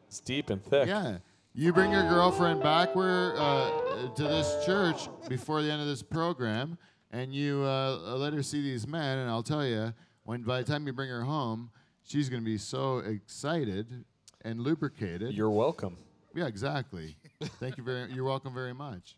It's 0.08 0.20
deep 0.20 0.50
and 0.50 0.64
thick. 0.64 0.88
Yeah. 0.88 1.20
You 1.54 1.72
bring 1.72 1.92
your 1.92 2.08
girlfriend 2.10 2.62
back 2.64 2.96
where, 2.96 3.36
uh, 3.38 4.10
to 4.16 4.24
this 4.24 4.66
church 4.66 5.08
before 5.30 5.62
the 5.62 5.72
end 5.72 5.82
of 5.82 5.88
this 5.88 6.02
program, 6.04 6.78
and 7.12 7.32
you 7.34 7.62
uh, 7.64 8.16
let 8.18 8.34
her 8.34 8.42
see 8.44 8.62
these 8.62 8.88
men. 8.88 9.20
And 9.20 9.30
I'll 9.30 9.44
tell 9.44 9.66
you, 9.66 9.94
when 10.24 10.42
by 10.44 10.62
the 10.62 10.66
time 10.72 10.86
you 10.88 10.94
bring 10.94 11.10
her 11.10 11.22
home, 11.24 11.70
she's 12.04 12.28
going 12.28 12.42
to 12.42 12.46
be 12.46 12.58
so 12.58 12.98
excited 13.00 14.04
and 14.42 14.60
lubricated. 14.62 15.34
You're 15.34 15.52
welcome. 15.52 15.96
yeah, 16.36 16.48
exactly. 16.48 17.16
Thank 17.60 17.78
you 17.78 17.84
very. 17.84 18.12
You're 18.12 18.24
welcome 18.26 18.54
very 18.54 18.74
much. 18.74 19.16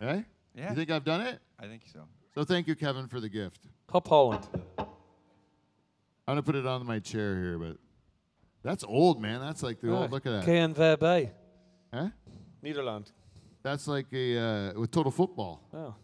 Hey. 0.00 0.24
Yeah. 0.58 0.70
You 0.70 0.74
think 0.76 0.90
I've 0.90 1.04
done 1.04 1.20
it? 1.20 1.38
I 1.60 1.66
think 1.66 1.82
so. 1.92 2.00
So 2.34 2.42
thank 2.42 2.66
you, 2.66 2.74
Kevin, 2.74 3.08
for 3.08 3.20
the 3.20 3.28
gift. 3.28 3.60
Hop 3.90 4.08
Holland. 4.08 4.48
I'm 4.78 4.86
gonna 6.26 6.42
put 6.42 6.54
it 6.54 6.64
on 6.66 6.86
my 6.86 6.98
chair 6.98 7.36
here, 7.36 7.58
but 7.58 7.76
that's 8.62 8.82
old, 8.82 9.20
man. 9.20 9.40
That's 9.40 9.62
like 9.62 9.80
the 9.82 9.92
old. 9.94 10.10
Look 10.10 10.24
at 10.24 10.32
that. 10.32 10.46
KNVB. 10.46 11.30
Huh? 11.92 12.08
Nederland. 12.64 13.12
That's 13.62 13.86
like 13.86 14.06
a 14.14 14.38
uh, 14.38 14.80
with 14.80 14.90
total 14.90 15.12
football. 15.12 15.60
Oh, 15.74 15.94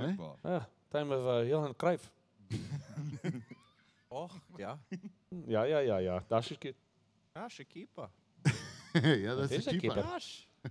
Eh? 0.00 0.12
Voetbal. 0.16 0.38
yeah. 0.44 0.60
Time 0.92 1.10
of 1.10 1.26
uh, 1.26 1.40
Johan 1.40 1.74
Cruijff. 1.74 2.08
Oh, 4.14 4.28
ja. 4.58 4.78
Ja, 5.46 5.64
ja, 5.64 5.78
ja, 5.78 5.98
ja. 5.98 6.22
Dat 6.28 6.50
is 6.50 6.56
good. 6.58 6.74
Ah, 7.32 7.48
Shakipa. 7.48 8.08
yeah, 8.94 9.34
that's 9.34 9.52
is 9.52 9.66
a 9.66 9.70
keeper. 9.70 9.94
keeper. 9.96 10.20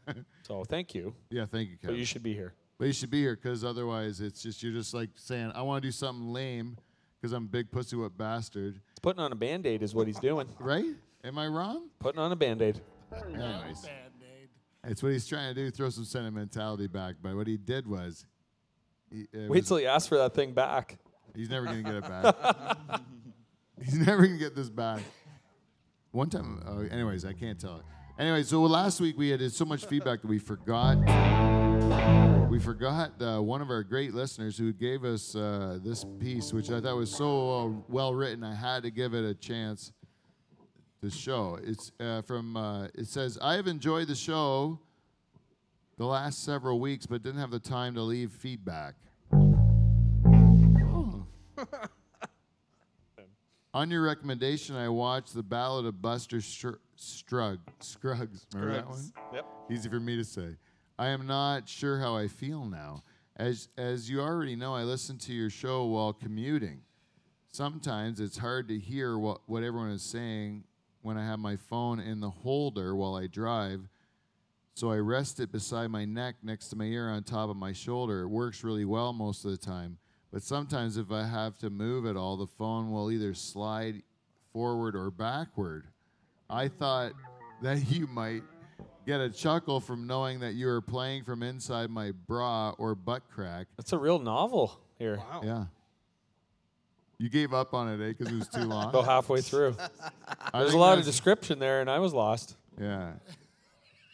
So 0.43 0.63
thank 0.63 0.93
you. 0.95 1.13
Yeah, 1.30 1.45
thank 1.45 1.69
you, 1.69 1.77
But 1.84 1.95
you 1.95 2.06
should 2.06 2.23
be 2.23 2.34
here. 2.34 2.54
But 2.77 2.86
you 2.88 2.93
should 2.93 3.12
be 3.12 3.21
here 3.21 3.36
because 3.36 3.63
otherwise, 3.63 4.21
it's 4.21 4.41
just 4.41 4.63
you're 4.63 4.73
just 4.73 4.93
like 4.93 5.10
saying, 5.15 5.51
"I 5.54 5.62
want 5.62 5.82
to 5.84 5.88
do 5.88 5.91
something 5.91 6.34
lame 6.34 6.77
because 7.21 7.32
I'm 7.34 7.43
a 7.43 7.47
big 7.47 7.71
pussy 7.71 7.95
whip 7.95 8.13
bastard." 8.17 8.82
Putting 9.01 9.21
on 9.21 9.32
a 9.32 9.36
band 9.36 9.65
aid 9.67 9.84
is 9.84 9.93
what 9.93 10.08
he's 10.08 10.19
doing. 10.19 10.47
Right? 10.60 10.86
Am 11.23 11.38
I 11.38 11.47
wrong? 11.47 11.89
Putting 11.99 12.19
on 12.19 12.32
a 12.32 12.36
band 12.36 12.62
aid. 12.62 12.82
Anyways, 13.13 13.82
Band-Aid. 13.82 14.49
it's 14.86 15.04
what 15.04 15.12
he's 15.12 15.27
trying 15.27 15.54
to 15.54 15.62
do. 15.62 15.69
Throw 15.69 15.89
some 15.89 16.06
sentimentality 16.06 16.88
back. 16.88 17.15
But 17.21 17.36
what 17.36 17.45
he 17.45 17.58
did 17.58 17.86
was, 17.86 18.25
he, 19.12 19.27
it 19.32 19.49
Wait 19.49 19.60
was- 19.62 19.67
till 19.67 19.77
he 19.77 19.86
ask 19.86 20.10
for 20.10 20.17
that 20.17 20.34
thing 20.34 20.54
back. 20.54 20.97
he's 21.36 21.49
never 21.49 21.65
gonna 21.67 21.84
get 21.84 21.95
it 21.95 22.01
back. 22.08 22.36
he's 23.84 23.97
never 23.99 24.25
gonna 24.25 24.39
get 24.39 24.56
this 24.56 24.69
back. 24.69 25.01
One 26.12 26.30
time, 26.30 26.62
uh, 26.65 26.80
anyways, 26.93 27.23
I 27.25 27.34
can't 27.34 27.60
tell 27.60 27.77
it. 27.77 27.84
Anyway, 28.21 28.43
so 28.43 28.62
last 28.62 29.01
week 29.01 29.17
we 29.17 29.29
had 29.29 29.51
so 29.51 29.65
much 29.65 29.84
feedback 29.88 30.21
that 30.21 30.27
we 30.27 30.38
forgot. 30.38 30.95
We 32.51 32.60
forgot 32.60 33.19
uh, 33.19 33.41
one 33.41 33.63
of 33.63 33.71
our 33.71 33.81
great 33.81 34.13
listeners 34.13 34.55
who 34.55 34.73
gave 34.73 35.03
us 35.03 35.36
uh, 35.36 35.79
this 35.84 36.05
piece, 36.19 36.53
which 36.53 36.69
I 36.69 36.79
thought 36.81 36.97
was 36.97 37.10
so 37.10 37.49
uh, 37.49 37.69
well 37.89 38.13
written. 38.13 38.43
I 38.43 38.53
had 38.53 38.84
to 38.84 38.91
give 38.91 39.15
it 39.15 39.25
a 39.25 39.34
chance 39.34 39.91
to 41.01 41.10
show. 41.10 41.57
It's 41.63 41.91
uh, 41.99 42.21
from. 42.21 42.55
Uh, 42.55 42.89
it 42.93 43.07
says, 43.07 43.39
"I 43.41 43.55
have 43.55 43.65
enjoyed 43.65 44.07
the 44.07 44.13
show 44.13 44.79
the 45.97 46.05
last 46.05 46.43
several 46.43 46.79
weeks, 46.79 47.07
but 47.07 47.23
didn't 47.23 47.39
have 47.39 47.49
the 47.49 47.57
time 47.57 47.95
to 47.95 48.03
leave 48.03 48.31
feedback." 48.34 48.93
Oh. 49.34 51.25
On 53.73 53.89
your 53.89 54.03
recommendation, 54.03 54.75
I 54.75 54.89
watched 54.89 55.34
the 55.34 55.43
Ballad 55.43 55.86
of 55.86 56.01
Buster 56.01 56.41
Str- 56.41 56.81
Strug 56.97 57.60
Scruggs. 57.79 58.45
Remember 58.53 58.73
that 58.75 58.89
one? 58.89 59.13
Yep. 59.34 59.45
Easy 59.69 59.89
for 59.89 59.99
me 59.99 60.17
to 60.17 60.25
say. 60.25 60.57
I 60.99 61.07
am 61.07 61.25
not 61.25 61.69
sure 61.69 61.97
how 61.97 62.15
I 62.15 62.27
feel 62.27 62.65
now. 62.65 63.03
As 63.38 63.69
as 63.77 64.10
you 64.10 64.19
already 64.19 64.57
know, 64.57 64.75
I 64.75 64.84
listen 64.84 65.17
to 65.19 65.34
your 65.34 65.49
show 65.49 65.86
while 65.86 66.12
commuting. 66.12 66.81
Sometimes 67.53 68.19
it's 68.19 68.38
hard 68.38 68.67
to 68.67 68.77
hear 68.77 69.17
what, 69.17 69.41
what 69.45 69.63
everyone 69.63 69.91
is 69.91 70.03
saying 70.03 70.65
when 71.01 71.17
I 71.17 71.25
have 71.25 71.39
my 71.39 71.55
phone 71.55 71.99
in 71.99 72.19
the 72.19 72.29
holder 72.29 72.95
while 72.95 73.15
I 73.15 73.27
drive. 73.27 73.88
So 74.73 74.91
I 74.91 74.97
rest 74.97 75.39
it 75.39 75.51
beside 75.51 75.91
my 75.91 76.05
neck 76.05 76.36
next 76.43 76.69
to 76.69 76.75
my 76.75 76.86
ear 76.86 77.10
on 77.10 77.23
top 77.23 77.49
of 77.49 77.55
my 77.55 77.73
shoulder. 77.73 78.21
It 78.21 78.27
works 78.27 78.63
really 78.63 78.86
well 78.86 79.12
most 79.12 79.43
of 79.43 79.51
the 79.51 79.57
time. 79.57 79.97
But 80.31 80.43
sometimes 80.43 80.97
if 80.97 81.11
I 81.11 81.25
have 81.25 81.57
to 81.59 81.69
move 81.69 82.05
at 82.05 82.15
all, 82.15 82.37
the 82.37 82.47
phone 82.47 82.91
will 82.91 83.11
either 83.11 83.33
slide 83.33 84.01
forward 84.53 84.95
or 84.95 85.11
backward. 85.11 85.85
I 86.49 86.67
thought 86.67 87.13
that 87.61 87.87
you 87.91 88.07
might 88.07 88.43
get 89.05 89.19
a 89.19 89.29
chuckle 89.29 89.79
from 89.79 90.07
knowing 90.07 90.39
that 90.39 90.53
you 90.53 90.67
were 90.67 90.81
playing 90.81 91.23
from 91.23 91.43
inside 91.43 91.89
my 91.89 92.11
bra 92.11 92.73
or 92.77 92.95
butt 92.95 93.23
crack. 93.29 93.67
That's 93.77 93.93
a 93.93 93.97
real 93.97 94.19
novel 94.19 94.79
here. 94.97 95.19
Yeah. 95.43 95.65
You 97.17 97.29
gave 97.29 97.53
up 97.53 97.73
on 97.73 97.87
it, 97.87 98.03
eh? 98.03 98.13
Because 98.17 98.33
it 98.33 98.37
was 98.37 98.47
too 98.47 98.61
long. 98.61 98.89
About 98.89 99.05
halfway 99.05 99.41
through. 99.41 99.75
There's 100.53 100.73
a 100.73 100.77
lot 100.77 100.97
of 100.97 101.05
description 101.05 101.59
there, 101.59 101.81
and 101.81 101.89
I 101.89 101.99
was 101.99 102.13
lost. 102.13 102.55
Yeah. 102.79 103.11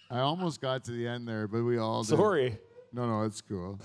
I 0.09 0.19
almost 0.19 0.61
got 0.61 0.83
to 0.85 0.91
the 0.91 1.07
end 1.07 1.27
there, 1.27 1.47
but 1.47 1.63
we 1.63 1.77
all 1.77 2.03
did. 2.03 2.17
Sorry. 2.17 2.57
No, 2.91 3.07
no, 3.07 3.23
it's 3.23 3.41
cool. 3.41 3.79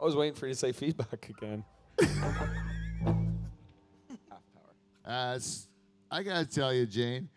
I 0.00 0.04
was 0.04 0.16
waiting 0.16 0.34
for 0.34 0.46
you 0.46 0.54
to 0.54 0.58
say 0.58 0.72
feedback 0.72 1.28
again. 1.28 1.64
Uh, 5.02 5.32
it's, 5.34 5.66
I 6.08 6.22
gotta 6.22 6.46
tell 6.46 6.72
you, 6.72 6.86
Jane, 6.86 7.28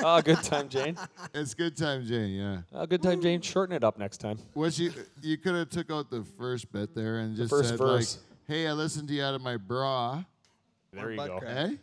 Oh, 0.00 0.20
good 0.20 0.42
time, 0.42 0.68
Jane. 0.68 0.96
it's 1.34 1.54
good 1.54 1.76
time, 1.76 2.04
Jane. 2.04 2.34
Yeah. 2.34 2.58
Oh, 2.72 2.86
good 2.86 3.02
time, 3.02 3.20
Jane. 3.20 3.40
Shorten 3.40 3.74
it 3.74 3.84
up 3.84 3.98
next 3.98 4.18
time. 4.18 4.38
What 4.54 4.78
you 4.78 4.92
you 5.22 5.36
could 5.38 5.54
have 5.54 5.70
took 5.70 5.90
out 5.90 6.10
the 6.10 6.24
first 6.38 6.70
bit 6.72 6.94
there 6.94 7.18
and 7.18 7.36
just 7.36 7.50
first 7.50 7.70
said 7.70 7.78
verse. 7.78 8.16
like, 8.16 8.56
"Hey, 8.56 8.66
I 8.66 8.72
listened 8.72 9.08
to 9.08 9.14
you 9.14 9.22
out 9.22 9.34
of 9.34 9.42
my 9.42 9.56
bra." 9.56 10.24
There 10.92 11.10
you 11.10 11.16
butt 11.16 11.28
go. 11.28 11.38
crack. 11.40 11.56
Eh? 11.56 11.74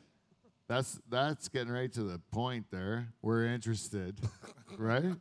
That's 0.67 0.99
that's 1.09 1.47
getting 1.47 1.71
right 1.71 1.91
to 1.93 2.03
the 2.03 2.19
point 2.31 2.65
there. 2.71 3.13
We're 3.21 3.45
interested, 3.45 4.19
right? 4.77 5.15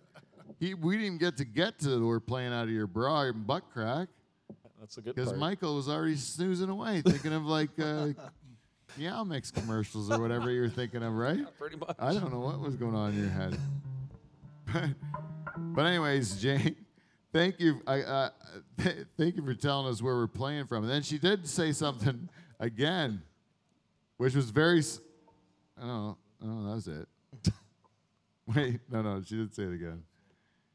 He, 0.59 0.75
we 0.75 0.95
didn't 0.95 1.07
even 1.07 1.19
get 1.19 1.37
to 1.39 1.45
get 1.45 1.79
to 1.81 2.07
we're 2.07 2.21
playing 2.21 2.53
out 2.53 2.65
of 2.65 2.71
your 2.71 2.87
bra 2.87 3.23
and 3.23 3.47
butt 3.47 3.65
crack 3.73 4.09
That's 4.85 4.99
a 4.99 5.01
good 5.01 5.15
because 5.15 5.31
part. 5.31 5.41
Michael 5.41 5.77
was 5.77 5.89
already 5.89 6.17
snoozing 6.17 6.69
away, 6.69 7.01
thinking 7.01 7.33
of 7.33 7.47
like 7.47 7.71
uh, 7.81 8.09
Meow 8.99 9.25
Mix 9.25 9.51
commercials 9.51 10.11
or 10.11 10.21
whatever 10.21 10.51
you 10.51 10.61
were 10.61 10.69
thinking 10.69 11.03
of, 11.03 11.15
right? 11.15 11.39
Pretty 11.59 11.77
much. 11.77 11.97
I 11.99 12.13
don't 12.13 12.31
know 12.31 12.41
what 12.41 12.61
was 12.61 12.77
going 12.77 12.95
on 12.95 13.15
in 13.15 13.19
your 13.21 13.31
head. 13.31 13.59
But, 14.71 14.91
but 15.57 15.87
anyways, 15.87 16.37
Jane, 16.37 16.77
thank 17.33 17.61
you. 17.61 17.81
I, 17.87 18.03
uh, 18.03 18.31
th- 18.77 19.07
thank 19.17 19.37
you 19.37 19.43
for 19.43 19.55
telling 19.55 19.91
us 19.91 20.03
where 20.03 20.17
we're 20.17 20.27
playing 20.27 20.67
from. 20.67 20.85
And 20.85 20.93
then 20.93 21.01
she 21.01 21.17
did 21.17 21.49
say 21.49 21.73
something 21.73 22.29
again, 22.61 23.23
which 24.19 24.35
was 24.35 24.51
very. 24.51 24.81
s- 24.81 25.01
I 25.79 25.81
don't 25.81 25.89
know. 25.89 26.19
Oh, 26.45 26.69
that 26.69 26.75
was 26.75 26.89
it. 26.89 27.09
Wait, 28.55 28.81
no, 28.91 29.01
no, 29.01 29.23
she 29.25 29.37
didn't 29.37 29.55
say 29.55 29.63
it 29.63 29.73
again. 29.73 30.03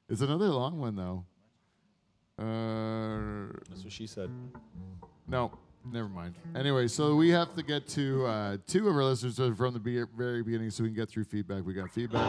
It's 0.09 0.21
another 0.21 0.47
long 0.47 0.79
one 0.79 0.95
though. 0.95 1.25
Uh, 2.39 3.47
That's 3.69 3.83
what 3.83 3.91
she 3.91 4.07
said. 4.07 4.29
no, 5.27 5.51
never 5.91 6.07
mind. 6.07 6.35
Anyway, 6.55 6.87
so 6.87 7.15
we 7.15 7.29
have 7.31 7.53
to 7.55 7.63
get 7.63 7.87
to 7.89 8.25
uh, 8.25 8.57
two 8.65 8.87
of 8.87 8.95
our 8.95 9.03
listeners 9.03 9.35
from 9.57 9.73
the 9.73 9.79
be- 9.79 10.03
very 10.17 10.41
beginning 10.41 10.69
so 10.69 10.83
we 10.83 10.89
can 10.89 10.95
get 10.95 11.09
through 11.09 11.25
feedback. 11.25 11.65
We 11.65 11.73
got 11.73 11.89
feedback. 11.91 12.25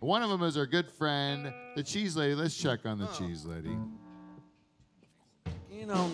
One 0.00 0.22
of 0.22 0.30
them 0.30 0.42
is 0.42 0.56
our 0.56 0.64
good 0.66 0.88
friend, 0.90 1.52
the 1.76 1.82
cheese 1.82 2.16
lady. 2.16 2.34
Let's 2.34 2.56
check 2.56 2.86
on 2.86 2.98
the 2.98 3.08
cheese 3.08 3.44
lady. 3.44 3.76
You 5.70 5.86
know. 5.86 6.10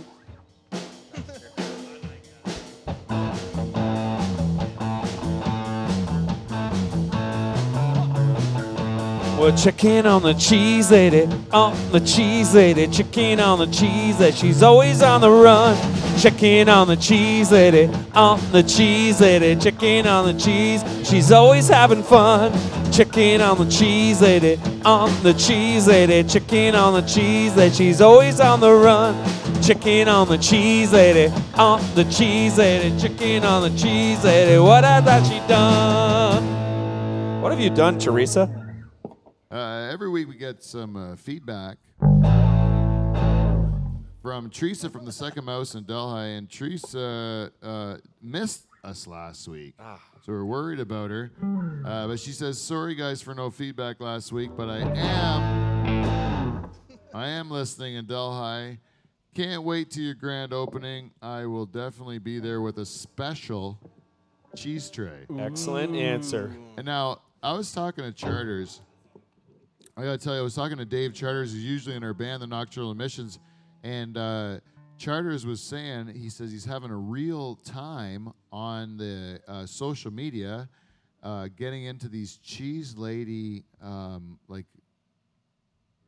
Well, 9.44 9.54
check 9.54 9.85
in 9.85 10.07
on 10.07 10.22
the 10.22 10.33
cheese 10.33 10.90
lady, 10.90 11.28
on 11.52 11.76
the 11.92 12.00
cheese 12.00 12.54
lady, 12.54 12.87
check 12.87 13.18
in 13.18 13.38
on 13.40 13.59
the 13.59 13.66
cheese 13.66 14.18
lady. 14.18 14.35
She's 14.35 14.62
always 14.62 15.02
on 15.02 15.20
the 15.20 15.30
run. 15.30 15.76
Check 16.18 16.42
in 16.42 16.70
on 16.70 16.88
the 16.88 16.96
cheese 16.96 17.52
lady, 17.52 17.92
on 18.14 18.40
the 18.52 18.62
cheese 18.62 19.20
lady, 19.20 19.54
check 19.61 19.83
in 19.83 20.07
on 20.07 20.24
the 20.24 20.42
cheese. 20.42 20.83
She's 21.07 21.30
always 21.30 21.68
having 21.68 22.02
fun. 22.02 22.52
Check 22.90 23.18
in 23.18 23.42
on 23.42 23.59
the 23.59 23.70
cheese 23.70 24.22
lady, 24.22 24.59
on 24.83 25.11
the 25.22 25.35
cheese 25.35 25.87
lady, 25.88 26.26
check 26.26 26.50
in 26.50 26.74
on 26.74 26.94
the 26.94 27.07
cheese 27.07 27.54
lady. 27.54 27.74
She's 27.74 28.00
always 28.00 28.40
on 28.40 28.61
the 28.61 28.72
run. 28.72 29.14
Check 29.62 29.85
in 29.85 30.09
on 30.09 30.26
the 30.26 30.38
cheese 30.38 30.90
lady, 30.90 31.30
on 31.57 31.83
the 31.94 32.04
cheese 32.04 32.57
lady, 32.57 32.98
check 32.98 33.20
in 33.20 33.44
on 33.44 33.70
the 33.70 33.78
cheese 33.78 34.24
lady. 34.24 34.59
What 34.59 34.85
has 34.85 35.04
that 35.04 35.26
she 35.26 35.38
done? 35.46 37.42
What 37.42 37.52
have 37.52 37.61
you 37.61 37.68
done, 37.68 37.98
Teresa? 37.98 38.63
Every 39.94 40.09
week 40.09 40.26
we 40.26 40.35
get 40.35 40.61
some 40.64 40.96
uh, 40.96 41.14
feedback 41.14 41.78
from 44.20 44.50
Teresa 44.50 44.90
from 44.90 45.04
the 45.04 45.12
Second 45.12 45.44
Mouse 45.44 45.76
in 45.76 45.85
Delhi, 45.85 46.35
and 46.35 46.50
Teresa 46.50 47.52
uh, 47.62 47.98
missed 48.20 48.66
us 48.83 49.07
last 49.07 49.46
week, 49.46 49.74
so 49.78 50.33
we're 50.33 50.44
worried 50.44 50.80
about 50.80 51.12
her. 51.12 51.30
Uh, 51.87 52.09
but 52.09 52.18
she 52.18 52.33
says, 52.33 52.61
"Sorry 52.61 52.96
guys 52.96 53.22
for 53.22 53.37
no 53.37 53.50
feedback 53.50 54.00
last 54.00 54.33
week, 54.33 54.50
but 54.57 54.68
I 54.68 54.78
am, 54.80 56.68
I 57.14 57.28
am 57.28 57.48
listening 57.48 57.94
in 57.94 58.07
Delhi. 58.07 58.80
Can't 59.33 59.62
wait 59.62 59.92
to 59.92 60.02
your 60.02 60.14
grand 60.14 60.52
opening. 60.52 61.12
I 61.22 61.46
will 61.46 61.66
definitely 61.66 62.18
be 62.18 62.40
there 62.40 62.61
with 62.61 62.78
a 62.78 62.85
special 62.85 63.78
cheese 64.57 64.90
tray." 64.90 65.26
Excellent 65.38 65.94
answer. 65.94 66.52
And 66.76 66.85
now 66.85 67.20
I 67.44 67.52
was 67.52 67.70
talking 67.70 68.02
to 68.02 68.11
Charters. 68.11 68.80
I 69.96 70.02
gotta 70.02 70.18
tell 70.18 70.35
you, 70.35 70.40
I 70.40 70.42
was 70.42 70.54
talking 70.54 70.76
to 70.78 70.85
Dave 70.85 71.14
Charters, 71.14 71.52
who's 71.52 71.64
usually 71.64 71.94
in 71.94 72.02
our 72.02 72.14
band, 72.14 72.42
the 72.42 72.46
Nocturnal 72.48 72.90
Emissions, 72.90 73.38
and 73.85 74.16
uh, 74.16 74.59
Charters 74.98 75.46
was 75.46 75.61
saying 75.61 76.09
he 76.09 76.28
says 76.28 76.50
he's 76.50 76.64
having 76.64 76.90
a 76.90 76.96
real 76.96 77.57
time 77.57 78.33
on 78.52 78.96
the 78.96 79.40
uh, 79.46 79.66
social 79.66 80.11
media, 80.12 80.68
uh, 81.22 81.48
getting 81.57 81.85
into 81.85 82.09
these 82.09 82.38
cheese 82.38 82.96
lady 82.96 83.62
um, 83.80 84.38
like 84.48 84.66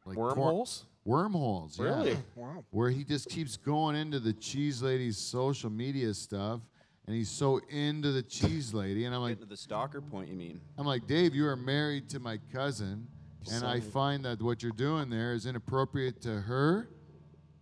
like 0.05 0.17
cor- 0.17 0.35
Wormholes? 0.35 0.85
wormholes, 1.05 1.79
yeah 1.79 1.85
Really? 1.85 2.17
where 2.71 2.91
he 2.91 3.05
just 3.05 3.29
keeps 3.29 3.57
going 3.57 3.95
into 3.95 4.19
the 4.19 4.33
cheese 4.33 4.83
lady's 4.83 5.17
social 5.17 5.71
media 5.71 6.13
stuff, 6.13 6.61
and 7.07 7.15
he's 7.15 7.31
so 7.31 7.61
into 7.71 8.11
the 8.11 8.23
cheese 8.23 8.75
lady, 8.75 9.05
and 9.05 9.15
I'm 9.15 9.21
like, 9.21 9.35
Getting 9.37 9.45
to 9.45 9.49
the 9.51 9.57
stalker 9.57 10.01
point, 10.01 10.29
you 10.29 10.35
mean? 10.35 10.61
I'm 10.77 10.87
like, 10.87 11.07
Dave, 11.07 11.37
you 11.37 11.47
are 11.47 11.55
married 11.57 12.09
to 12.11 12.19
my 12.19 12.39
cousin, 12.53 13.07
and 13.53 13.65
I 13.65 13.81
find 13.81 14.25
that 14.25 14.43
what 14.43 14.63
you're 14.63 14.73
doing 14.73 15.11
there 15.11 15.33
is 15.33 15.47
inappropriate 15.47 16.21
to 16.23 16.41
her 16.41 16.89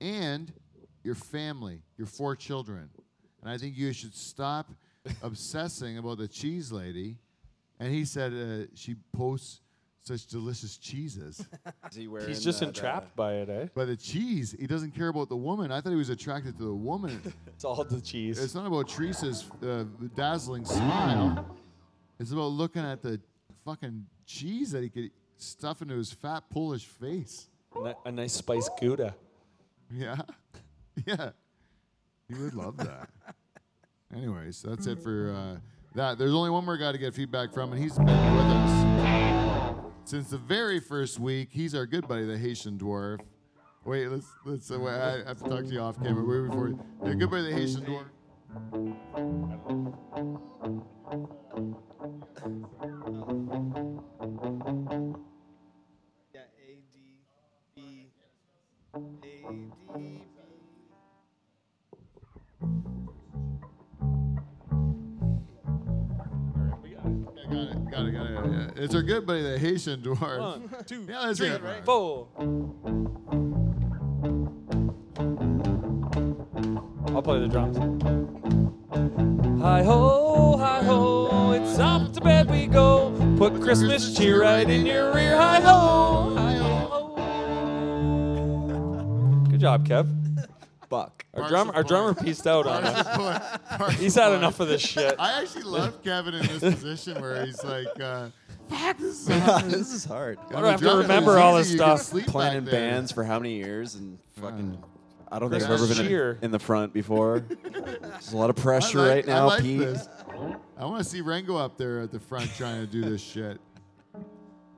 and 0.00 0.52
your 1.02 1.14
family, 1.14 1.82
your 1.96 2.06
four 2.06 2.34
children. 2.36 2.90
And 3.42 3.50
I 3.50 3.58
think 3.58 3.76
you 3.76 3.92
should 3.92 4.14
stop 4.14 4.70
obsessing 5.22 5.98
about 5.98 6.18
the 6.18 6.28
cheese 6.28 6.72
lady. 6.72 7.18
And 7.78 7.92
he 7.92 8.04
said 8.04 8.32
uh, 8.32 8.66
she 8.74 8.96
posts 9.12 9.60
such 10.02 10.26
delicious 10.26 10.76
cheeses. 10.76 11.44
Is 11.90 11.96
he 11.96 12.08
He's 12.26 12.44
just 12.44 12.60
that, 12.60 12.68
entrapped 12.68 13.16
by 13.16 13.34
it, 13.36 13.48
eh? 13.48 13.66
By 13.74 13.86
the 13.86 13.96
cheese, 13.96 14.54
he 14.58 14.66
doesn't 14.66 14.94
care 14.94 15.08
about 15.08 15.30
the 15.30 15.36
woman. 15.36 15.72
I 15.72 15.80
thought 15.80 15.90
he 15.90 15.96
was 15.96 16.10
attracted 16.10 16.58
to 16.58 16.64
the 16.64 16.74
woman. 16.74 17.20
It's 17.46 17.64
all 17.64 17.82
the 17.84 18.00
cheese. 18.00 18.42
It's 18.42 18.54
not 18.54 18.66
about 18.66 18.88
Teresa's 18.88 19.48
uh, 19.62 19.84
dazzling 20.16 20.64
smile. 20.64 21.46
It's 22.18 22.32
about 22.32 22.48
looking 22.48 22.82
at 22.82 23.00
the 23.00 23.20
fucking 23.64 24.06
cheese 24.26 24.72
that 24.72 24.82
he 24.82 24.88
could 24.88 25.10
stuff 25.44 25.82
into 25.82 25.96
his 25.96 26.12
fat 26.12 26.44
Polish 26.50 26.86
face. 26.86 27.48
A 28.04 28.12
nice 28.12 28.32
spice 28.32 28.68
Gouda. 28.80 29.14
Yeah, 29.90 30.16
yeah, 31.06 31.30
he 32.28 32.34
would 32.34 32.54
love 32.54 32.76
that. 32.78 33.08
Anyways, 34.14 34.62
that's 34.62 34.86
it 34.86 35.00
for 35.00 35.32
uh, 35.32 35.56
that. 35.94 36.18
There's 36.18 36.32
only 36.34 36.50
one 36.50 36.64
more 36.64 36.76
guy 36.76 36.92
to 36.92 36.98
get 36.98 37.14
feedback 37.14 37.52
from, 37.52 37.72
and 37.72 37.82
he's 37.82 37.96
been 37.96 38.06
with 38.06 38.46
us 38.46 39.74
since 40.04 40.30
the 40.30 40.38
very 40.38 40.80
first 40.80 41.18
week. 41.18 41.48
He's 41.50 41.74
our 41.74 41.86
good 41.86 42.06
buddy, 42.06 42.24
the 42.24 42.38
Haitian 42.38 42.78
dwarf. 42.78 43.20
Wait, 43.84 44.08
let's 44.08 44.26
let's. 44.44 44.70
Uh, 44.70 44.78
wait, 44.78 44.94
I 44.94 45.24
have 45.26 45.42
to 45.42 45.48
talk 45.48 45.64
to 45.64 45.70
you 45.70 45.80
off 45.80 46.00
camera. 46.02 46.24
Wait 46.24 46.48
before. 46.48 46.74
Yeah, 47.04 47.14
good 47.14 47.30
buddy, 47.30 47.50
the 47.50 47.56
Haitian 47.56 47.82
dwarf. 47.82 48.06
Got 68.12 68.26
it, 68.26 68.34
got 68.34 68.44
it, 68.46 68.50
got 68.52 68.76
it. 68.78 68.82
It's 68.84 68.94
our 68.94 69.02
good 69.02 69.26
buddy, 69.26 69.42
the 69.42 69.58
Haitian 69.58 70.00
dwarf. 70.02 70.38
One, 70.38 70.68
two, 70.86 71.02
Yeah, 71.08 71.26
that's 71.26 71.38
three, 71.38 71.48
it, 71.48 71.62
right? 71.62 71.84
four. 71.84 72.28
I'll 77.14 77.22
play 77.22 77.38
the 77.40 77.48
drums. 77.48 77.76
Hi 79.62 79.82
ho, 79.82 80.56
hi 80.58 80.82
ho, 80.82 81.52
it's 81.52 81.78
off 81.78 82.12
to 82.12 82.20
bed 82.20 82.50
we 82.50 82.66
go. 82.66 83.12
Put 83.38 83.60
Christmas 83.60 84.16
cheer 84.16 84.42
right 84.42 84.68
in 84.68 84.84
your 84.86 85.12
rear. 85.14 85.36
Hi 85.36 85.60
ho, 85.60 86.34
hi 86.36 86.54
ho. 86.56 86.90
Good 89.50 89.60
job, 89.60 89.86
Kev. 89.86 90.13
Buck. 91.34 91.42
Our 91.44 91.48
drummer, 91.48 91.74
our 91.74 91.82
drummer 91.82 92.14
pieced 92.14 92.46
out 92.46 92.66
on 92.66 92.84
us. 92.84 93.94
He's 93.98 94.14
had 94.14 94.32
enough 94.32 94.60
of 94.60 94.68
this 94.68 94.82
shit. 94.82 95.16
I 95.18 95.42
actually 95.42 95.64
love 95.64 96.02
Kevin 96.02 96.34
in 96.34 96.46
this 96.46 96.60
position 96.74 97.20
where 97.20 97.44
he's 97.44 97.62
like, 97.64 98.00
uh, 98.00 98.28
"Fuck 98.68 98.98
this." 98.98 99.28
Is 99.28 99.62
this 99.64 99.92
is 99.92 100.04
hard. 100.04 100.38
I 100.50 100.60
do 100.60 100.66
I 100.66 100.70
have 100.70 100.80
to 100.80 100.96
remember 100.96 101.38
all 101.38 101.56
this 101.56 101.72
stuff? 101.72 102.10
Planning 102.26 102.64
bands 102.64 103.10
for 103.10 103.24
how 103.24 103.38
many 103.38 103.56
years 103.56 103.96
and 103.96 104.18
fucking. 104.40 104.82
I 105.32 105.40
don't 105.40 105.50
think 105.50 105.64
I've 105.64 105.70
ever 105.72 105.88
been 105.88 106.06
cheer. 106.06 106.32
in, 106.32 106.44
in 106.44 106.50
the 106.52 106.60
front 106.60 106.92
before. 106.92 107.40
There's 107.72 108.32
a 108.32 108.36
lot 108.36 108.50
of 108.50 108.56
pressure 108.56 108.98
like, 108.98 109.10
right 109.10 109.26
now, 109.26 109.42
I 109.42 109.54
like 109.54 109.62
Pete. 109.62 109.80
This. 109.80 110.08
I 110.78 110.84
want 110.84 111.02
to 111.02 111.08
see 111.08 111.22
Rengo 111.22 111.58
up 111.60 111.76
there 111.76 112.00
at 112.00 112.12
the 112.12 112.20
front 112.20 112.54
trying 112.56 112.80
to 112.80 112.86
do 112.86 113.02
this 113.02 113.20
shit. 113.20 113.58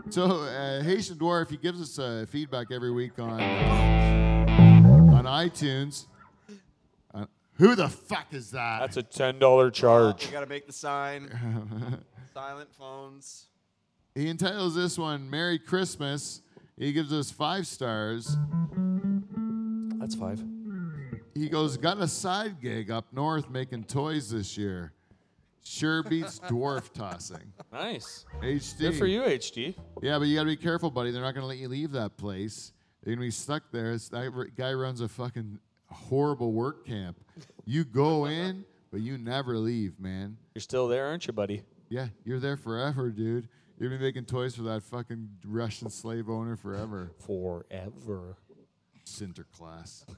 So 0.09 0.25
uh, 0.25 0.83
Haitian 0.83 1.17
Dwarf, 1.17 1.51
he 1.51 1.59
gives 1.59 1.83
us 1.83 1.99
uh, 1.99 2.25
feedback 2.31 2.69
every 2.71 2.93
week 2.93 3.19
on 3.19 3.41
on 3.41 5.25
iTunes. 5.25 6.07
Who 7.59 7.75
the 7.75 7.89
fuck 7.89 8.27
is 8.33 8.51
that? 8.51 8.81
That's 8.81 8.97
a 8.99 9.03
ten 9.03 9.39
dollar 9.39 9.71
charge. 9.71 10.27
You 10.27 10.33
gotta 10.33 10.47
make 10.47 10.67
the 10.67 10.73
sign. 10.73 11.31
Silent 12.35 12.69
phones. 12.79 13.47
he 14.15 14.29
entitles 14.29 14.75
this 14.75 14.99
one 14.99 15.29
"Merry 15.31 15.59
Christmas." 15.59 16.43
He 16.79 16.93
gives 16.93 17.13
us 17.13 17.31
five 17.31 17.67
stars. 17.67 18.37
That's 19.99 20.15
five. 20.15 20.45
He 21.35 21.49
goes, 21.49 21.77
"Got 21.79 21.99
a 21.99 22.09
side 22.09 22.61
gig 22.61 22.91
up 22.91 23.07
north 23.13 23.49
making 23.49 23.85
toys 23.85 24.31
this 24.31 24.59
year. 24.59 24.93
Sure 25.65 26.03
beats 26.03 26.39
dwarf 26.49 26.93
tossing." 26.93 27.53
Nice. 27.73 28.27
HD. 28.43 28.79
Good 28.79 28.95
for 28.97 29.07
you, 29.07 29.23
HD. 29.23 29.75
Yeah, 30.03 30.19
but 30.19 30.29
you 30.29 30.35
gotta 30.37 30.47
be 30.49 30.57
careful, 30.57 30.91
buddy. 30.91 31.11
They're 31.11 31.23
not 31.23 31.35
gonna 31.35 31.47
let 31.47 31.57
you 31.59 31.69
leave 31.69 31.93
that 31.93 32.19
place. 32.19 32.73
You're 33.05 33.15
gonna 33.15 33.27
be 33.27 33.31
stuck 33.31 33.63
there. 33.73 33.93
It's, 33.93 34.09
that 34.11 34.51
guy 34.57 34.73
runs 34.75 35.01
a 35.01 35.09
fucking 35.09 35.59
horrible 35.97 36.53
work 36.53 36.87
camp. 36.87 37.19
You 37.65 37.85
go 37.85 38.27
in, 38.27 38.65
but 38.91 39.01
you 39.01 39.19
never 39.19 39.57
leave, 39.57 39.99
man. 39.99 40.37
You're 40.55 40.63
still 40.63 40.89
there, 40.89 41.07
aren't 41.07 41.27
you, 41.27 41.33
buddy? 41.33 41.63
Yeah, 41.89 42.09
you're 42.25 42.39
there 42.41 42.57
forever, 42.57 43.11
dude. 43.11 43.49
You're 43.79 43.91
gonna 43.91 43.99
be 43.99 44.07
making 44.07 44.25
toys 44.25 44.55
for 44.55 44.63
that 44.63 44.83
fucking 44.83 45.29
Russian 45.45 45.91
slave 45.91 46.31
owner 46.31 46.57
forever. 46.57 47.13
Forever. 47.27 48.37
Sinterklaas. 49.05 50.05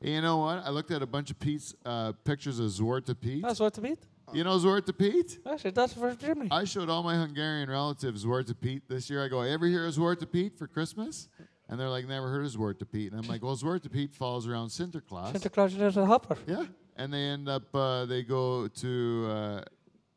Hey, 0.00 0.12
you 0.12 0.20
know 0.20 0.36
what? 0.38 0.58
I 0.64 0.70
looked 0.70 0.92
at 0.92 1.02
a 1.02 1.06
bunch 1.06 1.32
of 1.32 1.40
Pete's 1.40 1.74
uh, 1.84 2.12
pictures 2.24 2.60
of 2.60 2.66
Zwarta 2.66 3.18
Pete. 3.20 3.42
That's 3.42 3.58
what 3.58 3.74
to 3.74 3.80
beat. 3.80 3.98
You 4.32 4.44
know 4.44 4.56
Zwarta 4.58 4.96
Pete? 4.96 5.38
Actually, 5.44 5.72
that's 5.72 5.92
for 5.94 6.14
Germany. 6.14 6.48
I 6.52 6.64
showed 6.64 6.88
all 6.88 7.02
my 7.02 7.16
Hungarian 7.16 7.68
relatives 7.68 8.24
Zwarta 8.24 8.54
Pete 8.60 8.82
this 8.88 9.10
year. 9.10 9.24
I 9.24 9.28
go, 9.28 9.40
ever 9.40 9.66
hear 9.66 9.86
of 9.86 9.94
Zwarta 9.94 10.30
Pete 10.30 10.56
for 10.56 10.68
Christmas? 10.68 11.28
And 11.68 11.78
they're 11.78 11.88
like, 11.88 12.08
never 12.08 12.28
heard 12.30 12.46
of 12.46 12.52
Zwarta 12.52 12.90
Pete. 12.90 13.12
And 13.12 13.20
I'm 13.20 13.28
like, 13.28 13.42
well, 13.42 13.56
Zwarta 13.56 13.90
Pete 13.92 14.14
falls 14.14 14.46
around 14.48 14.68
Sinterklaas. 14.68 15.32
Santa 15.32 15.50
Claus 15.50 15.74
is 15.74 15.96
a 15.96 16.06
hopper. 16.06 16.36
yeah. 16.46 16.64
And 16.96 17.12
they 17.12 17.18
end 17.20 17.48
up, 17.48 17.62
uh, 17.74 18.06
they 18.06 18.22
go 18.22 18.66
to, 18.68 19.62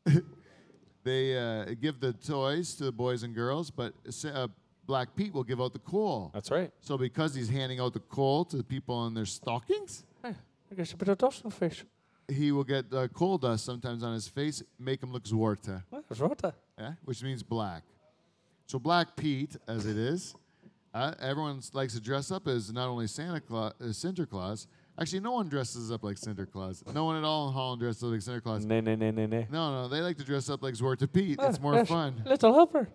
uh, 0.06 0.10
they 1.04 1.36
uh, 1.38 1.74
give 1.80 2.00
the 2.00 2.12
toys 2.12 2.74
to 2.76 2.84
the 2.84 2.92
boys 2.92 3.22
and 3.22 3.34
girls, 3.34 3.70
but 3.70 3.92
uh, 4.32 4.48
Black 4.86 5.14
Pete 5.14 5.32
will 5.32 5.44
give 5.44 5.60
out 5.60 5.72
the 5.72 5.78
coal. 5.78 6.30
That's 6.34 6.50
right. 6.50 6.70
So 6.80 6.96
because 6.96 7.34
he's 7.34 7.48
handing 7.48 7.80
out 7.80 7.92
the 7.92 8.00
coal 8.00 8.44
to 8.46 8.56
the 8.56 8.64
people 8.64 9.06
in 9.06 9.14
their 9.14 9.26
stockings, 9.26 10.04
Hey, 10.22 10.34
I 10.70 10.74
guess 10.74 10.92
a 10.92 10.96
bit 10.96 11.08
of 11.08 11.18
dust 11.18 11.44
on 11.44 11.50
the 11.50 11.56
face. 11.56 11.84
he 12.28 12.50
will 12.50 12.64
get 12.64 12.86
uh, 12.92 13.08
coal 13.08 13.36
dust 13.38 13.64
sometimes 13.64 14.02
on 14.02 14.14
his 14.14 14.26
face, 14.26 14.62
make 14.78 15.02
him 15.02 15.12
look 15.12 15.24
Zwarta. 15.24 15.82
Well, 15.90 16.02
That's 16.08 16.20
yeah, 16.78 16.92
which 17.04 17.22
means 17.22 17.42
black. 17.42 17.82
So 18.66 18.78
Black 18.78 19.16
Pete, 19.16 19.56
as 19.68 19.84
it 19.86 19.98
is, 19.98 20.34
uh, 20.94 21.14
everyone 21.20 21.60
likes 21.72 21.94
to 21.94 22.00
dress 22.00 22.30
up 22.30 22.46
as 22.48 22.72
not 22.72 22.88
only 22.88 23.06
Santa 23.06 23.40
Claus, 23.40 23.72
uh, 23.80 23.84
Sinterklaas. 23.86 24.66
Actually, 25.00 25.20
no 25.20 25.32
one 25.32 25.48
dresses 25.48 25.90
up 25.90 26.04
like 26.04 26.18
Santa 26.18 26.44
Claus. 26.44 26.84
No 26.92 27.04
one 27.06 27.16
at 27.16 27.24
all 27.24 27.48
in 27.48 27.54
Holland 27.54 27.80
dresses 27.80 28.02
up 28.04 28.10
like 28.10 28.20
Sinterklaas. 28.20 28.64
Nay, 28.66 28.80
nay, 28.82 28.94
nay, 28.96 29.10
nay, 29.10 29.26
nay. 29.26 29.46
No, 29.50 29.82
no, 29.82 29.88
they 29.88 30.00
like 30.00 30.18
to 30.18 30.24
dress 30.24 30.50
up 30.50 30.62
like 30.62 30.74
Zwarta 30.74 31.10
Pete. 31.10 31.38
It's 31.40 31.58
Ah, 31.58 31.62
more 31.62 31.74
yes, 31.74 31.88
fun. 31.88 32.22
Little 32.26 32.52
helper. 32.52 32.88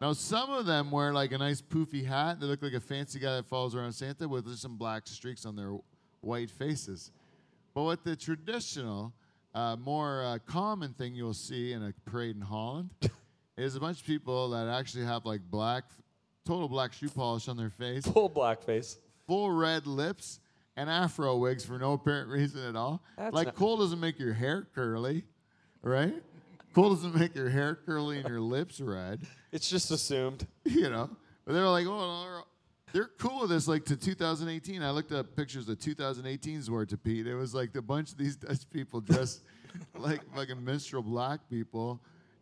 Now, 0.00 0.12
some 0.14 0.50
of 0.50 0.64
them 0.66 0.90
wear 0.90 1.12
like 1.12 1.32
a 1.32 1.38
nice 1.38 1.60
poofy 1.60 2.04
hat. 2.04 2.40
They 2.40 2.46
look 2.46 2.62
like 2.62 2.72
a 2.72 2.80
fancy 2.80 3.18
guy 3.18 3.36
that 3.36 3.46
follows 3.46 3.74
around 3.74 3.92
Santa 3.92 4.26
with 4.26 4.46
just 4.46 4.62
some 4.62 4.76
black 4.76 5.06
streaks 5.06 5.44
on 5.44 5.54
their 5.54 5.76
white 6.22 6.50
faces. 6.50 7.12
But 7.74 7.82
what 7.82 8.04
the 8.04 8.16
traditional, 8.16 9.12
uh, 9.54 9.76
more 9.76 10.24
uh, 10.24 10.38
common 10.46 10.94
thing 10.94 11.14
you'll 11.14 11.34
see 11.34 11.72
in 11.72 11.82
a 11.82 11.92
parade 12.10 12.36
in 12.36 12.42
Holland 12.42 12.90
is 13.58 13.76
a 13.76 13.80
bunch 13.80 14.00
of 14.00 14.06
people 14.06 14.50
that 14.50 14.66
actually 14.68 15.04
have 15.04 15.26
like 15.26 15.42
black, 15.50 15.84
total 16.44 16.68
black 16.68 16.92
shoe 16.92 17.08
polish 17.08 17.48
on 17.48 17.56
their 17.56 17.70
face, 17.70 18.06
Full 18.06 18.30
blackface. 18.30 18.96
full 19.26 19.50
red 19.50 19.86
lips, 19.86 20.40
and 20.76 20.90
afro 20.90 21.36
wigs 21.38 21.64
for 21.64 21.78
no 21.78 21.92
apparent 21.94 22.28
reason 22.28 22.64
at 22.66 22.76
all. 22.76 23.02
That's 23.16 23.34
like 23.34 23.46
not- 23.48 23.54
coal 23.56 23.76
doesn't 23.78 24.00
make 24.00 24.18
your 24.18 24.32
hair 24.32 24.66
curly, 24.74 25.24
right? 25.82 26.14
Coal 26.74 26.90
doesn't 26.94 27.14
make 27.14 27.34
your 27.36 27.48
hair 27.50 27.76
curly 27.86 28.18
and 28.18 28.28
your 28.28 28.40
lips 28.40 28.80
red 28.80 29.20
It's 29.52 29.70
just 29.70 29.90
assumed. 29.92 30.46
you 30.64 30.90
know. 30.90 31.08
But 31.44 31.52
they're 31.52 31.68
like, 31.68 31.86
oh, 31.88 32.42
they're- 32.92 33.10
cool 33.18 33.42
with 33.42 33.50
this. 33.50 33.68
Like 33.68 33.84
to 33.86 33.96
2018, 33.96 34.82
I 34.82 34.90
looked 34.90 35.12
up 35.12 35.36
pictures 35.36 35.68
of 35.68 35.78
2018's 35.78 36.68
Zwarta 36.68 36.98
Pete. 37.02 37.26
It 37.28 37.34
was 37.36 37.54
like 37.54 37.74
a 37.76 37.82
bunch 37.82 38.10
of 38.12 38.18
these 38.18 38.34
Dutch 38.44 38.68
people 38.70 39.00
dressed 39.00 39.42
like 39.96 40.20
fucking 40.34 40.64
minstrel 40.64 41.02
black 41.02 41.48
people 41.48 42.00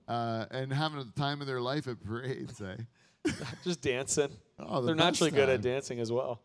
uh, 0.09 0.47
and 0.51 0.73
having 0.73 0.99
the 0.99 1.13
time 1.21 1.41
of 1.43 1.47
their 1.47 1.61
life 1.61 1.87
at 1.87 2.03
parades. 2.03 2.61
Eh? 2.61 2.77
Just 3.65 3.81
dancing. 3.83 4.29
Oh, 4.59 4.81
the 4.81 4.87
They're 4.89 4.95
best 4.97 5.21
naturally 5.21 5.31
good 5.31 5.49
at 5.49 5.63
dancing 5.63 6.01
as 6.01 6.11
well. 6.11 6.41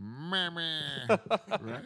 Meh, 0.00 0.50
meh. 0.50 1.06
right? 1.60 1.84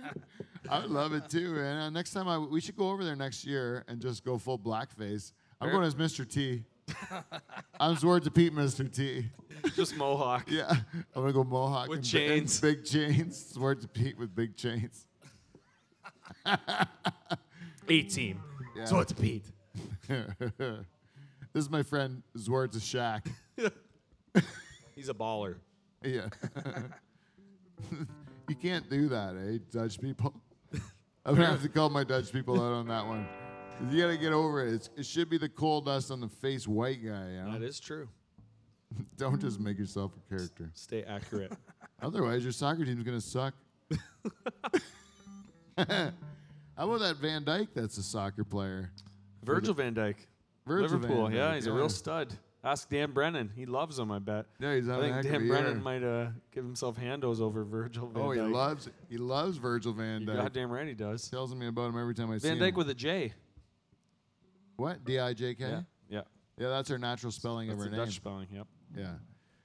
I 0.68 0.84
love 0.86 1.12
it 1.12 1.28
too. 1.28 1.56
And 1.58 1.78
uh, 1.80 1.90
next 1.90 2.12
time, 2.12 2.28
I, 2.28 2.38
we 2.38 2.60
should 2.60 2.76
go 2.76 2.90
over 2.90 3.04
there 3.04 3.16
next 3.16 3.44
year 3.44 3.84
and 3.88 4.00
just 4.00 4.24
go 4.24 4.38
full 4.38 4.58
blackface. 4.58 5.32
I'm 5.60 5.70
going 5.70 5.84
as 5.84 5.94
Mr. 5.94 6.28
T. 6.28 6.64
I'm 7.80 7.96
Zwarta 7.96 8.32
Pete, 8.34 8.52
Mr. 8.54 8.92
T. 8.92 9.26
Just 9.74 9.96
mohawk. 9.96 10.44
Yeah, 10.50 10.68
I'm 10.70 11.22
gonna 11.22 11.32
go 11.32 11.44
mohawk 11.44 11.88
With 11.88 12.00
and 12.00 12.12
bi- 12.12 12.18
and 12.18 12.30
chains. 12.48 12.60
big 12.60 12.84
chains. 12.84 13.46
Sword 13.54 13.80
to 13.80 13.88
Pete 13.88 14.18
with 14.18 14.34
big 14.34 14.56
chains. 14.56 15.06
18. 17.88 18.38
Yeah. 18.76 18.84
So 18.84 18.98
it's 19.00 19.12
Pete. 19.12 19.44
this 20.08 20.82
is 21.54 21.70
my 21.70 21.82
friend 21.82 22.22
Zwart 22.36 22.72
to 22.72 22.80
Shack. 22.80 23.26
He's 24.94 25.08
a 25.08 25.14
baller. 25.14 25.56
Yeah, 26.02 26.28
you 28.48 28.54
can't 28.56 28.88
do 28.90 29.08
that, 29.08 29.36
eh, 29.36 29.58
Dutch 29.70 30.00
people. 30.00 30.34
I'm 31.24 31.34
gonna 31.34 31.46
have 31.46 31.62
to 31.62 31.68
call 31.68 31.88
my 31.88 32.04
Dutch 32.04 32.32
people 32.32 32.56
out 32.56 32.72
on 32.72 32.88
that 32.88 33.06
one. 33.06 33.26
You 33.90 34.02
gotta 34.02 34.16
get 34.16 34.32
over 34.32 34.66
it. 34.66 34.74
It's, 34.74 34.90
it 34.96 35.06
should 35.06 35.30
be 35.30 35.38
the 35.38 35.48
coal 35.48 35.80
dust 35.80 36.10
on 36.10 36.20
the 36.20 36.28
face 36.28 36.68
white 36.68 37.04
guy. 37.04 37.30
You 37.30 37.42
know? 37.44 37.52
That 37.52 37.62
is 37.62 37.80
true. 37.80 38.08
Don't 39.16 39.40
just 39.40 39.58
make 39.58 39.78
yourself 39.78 40.12
a 40.16 40.28
character. 40.28 40.70
Stay 40.74 41.02
accurate. 41.02 41.52
Otherwise, 42.02 42.42
your 42.42 42.52
soccer 42.52 42.84
team's 42.84 43.02
gonna 43.02 43.20
suck. 43.20 43.54
How 45.76 46.12
about 46.76 47.00
that 47.00 47.16
Van 47.16 47.44
Dyke? 47.44 47.68
That's 47.74 47.98
a 47.98 48.02
soccer 48.02 48.44
player. 48.44 48.90
Virgil 49.44 49.74
van 49.74 49.94
Dijk. 49.94 50.16
Virgil 50.66 50.88
Liverpool. 50.88 51.22
van 51.24 51.32
yeah, 51.32 51.50
Dijk, 51.50 51.54
he's 51.54 51.66
a 51.66 51.70
yeah. 51.70 51.76
real 51.76 51.88
stud. 51.88 52.32
Ask 52.64 52.88
Dan 52.88 53.12
Brennan. 53.12 53.50
He 53.54 53.66
loves 53.66 53.98
him, 53.98 54.10
I 54.10 54.18
bet. 54.18 54.46
Yeah, 54.58 54.74
he's 54.74 54.88
I 54.88 54.94
having 54.94 55.10
a 55.12 55.22
think 55.22 55.34
Dan 55.34 55.48
Brennan 55.48 55.82
might 55.82 56.02
uh, 56.02 56.28
give 56.50 56.64
himself 56.64 56.96
handos 56.98 57.40
over 57.40 57.62
Virgil 57.62 58.06
van 58.08 58.22
Dijk. 58.22 58.26
Oh, 58.26 58.30
he 58.32 58.38
Dijk. 58.40 58.52
loves 58.52 58.88
he 59.10 59.18
loves 59.18 59.58
Virgil 59.58 59.92
Van 59.92 60.22
Dijk. 60.24 60.34
Goddamn 60.36 60.70
right 60.70 60.88
he 60.88 60.94
does. 60.94 61.28
Tells 61.28 61.54
me 61.54 61.66
about 61.66 61.90
him 61.90 61.98
every 62.00 62.14
time 62.14 62.30
I 62.30 62.38
see 62.38 62.48
him. 62.48 62.58
Van. 62.58 62.68
Dyke 62.68 62.76
with 62.78 62.88
a 62.88 62.94
J. 62.94 63.34
What? 64.76 65.04
D 65.04 65.18
I 65.18 65.32
J 65.34 65.54
K? 65.54 65.64
Yeah. 65.68 65.80
Yeah. 66.08 66.20
Yeah, 66.58 66.68
that's 66.70 66.90
our 66.90 66.98
natural 66.98 67.32
spelling 67.32 67.68
That's 67.68 67.84
of 67.84 67.90
the 67.90 67.90
our 67.90 67.96
name. 67.98 68.06
Dutch 68.06 68.16
spelling. 68.16 68.46
Yep. 68.52 68.66
Yeah. 68.96 69.10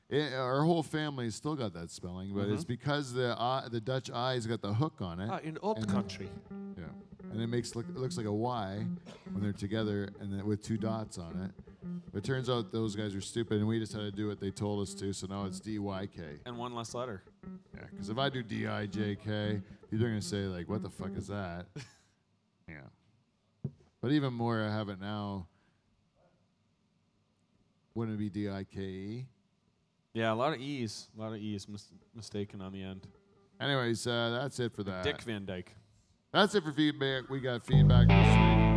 It, 0.10 0.34
our 0.34 0.64
whole 0.64 0.82
family's 0.84 1.36
still 1.36 1.56
got 1.56 1.72
that 1.74 1.92
spelling, 1.92 2.34
but 2.34 2.46
Mm-hmm. 2.46 2.54
it's 2.56 2.66
because 2.66 3.14
the 3.14 3.36
I, 3.40 3.66
the 3.72 3.80
Dutch 3.80 4.10
I's 4.12 4.48
got 4.48 4.62
the 4.62 4.74
hook 4.74 4.96
on 5.02 5.20
it. 5.20 5.30
Ah, 5.32 5.40
in 5.44 5.58
old 5.62 5.88
country. 5.88 6.30
Yeah. 6.78 6.84
And 7.32 7.40
it 7.42 7.48
makes 7.48 7.76
look 7.76 7.86
it 7.88 7.96
looks 7.98 8.18
like 8.18 8.26
a 8.26 8.34
Y 8.34 8.86
when 9.32 9.44
they're 9.44 9.54
together 9.54 10.10
and 10.20 10.34
then 10.34 10.46
with 10.46 10.64
two 10.64 10.78
dots 10.78 11.18
on 11.18 11.40
it. 11.44 11.64
But 11.82 12.18
it 12.20 12.24
turns 12.24 12.50
out 12.50 12.72
those 12.72 12.96
guys 12.96 13.16
are 13.16 13.22
stupid 13.22 13.58
and 13.60 13.68
we 13.68 13.80
just 13.80 13.94
had 13.94 14.02
to 14.02 14.12
do 14.12 14.28
what 14.28 14.40
they 14.40 14.52
told 14.52 14.82
us 14.82 14.94
to, 14.96 15.14
so 15.14 15.28
now 15.28 15.46
it's 15.46 15.60
D 15.60 15.80
Y 15.80 16.08
K. 16.08 16.22
And 16.46 16.58
one 16.58 16.74
less 16.76 16.94
letter. 16.94 17.24
Yeah, 17.74 17.86
because 17.92 18.10
if 18.10 18.18
I 18.18 18.30
do 18.30 18.44
D 18.44 18.68
I 18.68 18.86
J 18.86 19.16
K, 19.16 19.62
people 19.90 20.06
are 20.06 20.10
gonna 20.10 20.22
say 20.22 20.44
like, 20.46 20.68
"What 20.68 20.82
the 20.84 20.90
fuck 20.90 21.16
is 21.16 21.28
that?" 21.28 21.66
yeah. 22.68 22.82
But 24.02 24.12
even 24.12 24.34
more, 24.34 24.62
I 24.62 24.72
have 24.72 24.90
it 24.90 25.00
now. 25.00 25.48
Wouldn't 27.96 28.16
it 28.16 28.20
be 28.20 28.30
D 28.30 28.50
I 28.50 28.64
K 28.64 28.82
E? 28.82 29.26
Yeah, 30.14 30.34
a 30.34 30.36
lot 30.36 30.54
of 30.54 30.60
E's. 30.60 31.08
A 31.18 31.22
lot 31.22 31.34
of 31.34 31.38
E's 31.38 31.68
mis- 31.68 31.94
mistaken 32.16 32.62
on 32.62 32.72
the 32.72 32.82
end. 32.82 33.08
Anyways, 33.62 34.08
uh, 34.08 34.40
that's 34.42 34.60
it 34.60 34.74
for 34.74 34.84
that. 34.84 35.04
Dick 35.04 35.22
Van 35.22 35.46
Dyke. 35.46 35.76
That's 36.32 36.56
it 36.56 36.64
for 36.64 36.72
feedback. 36.72 37.30
We 37.30 37.40
got 37.40 37.66
feedback 37.66 38.08
this 38.08 38.28
week. 38.38 38.69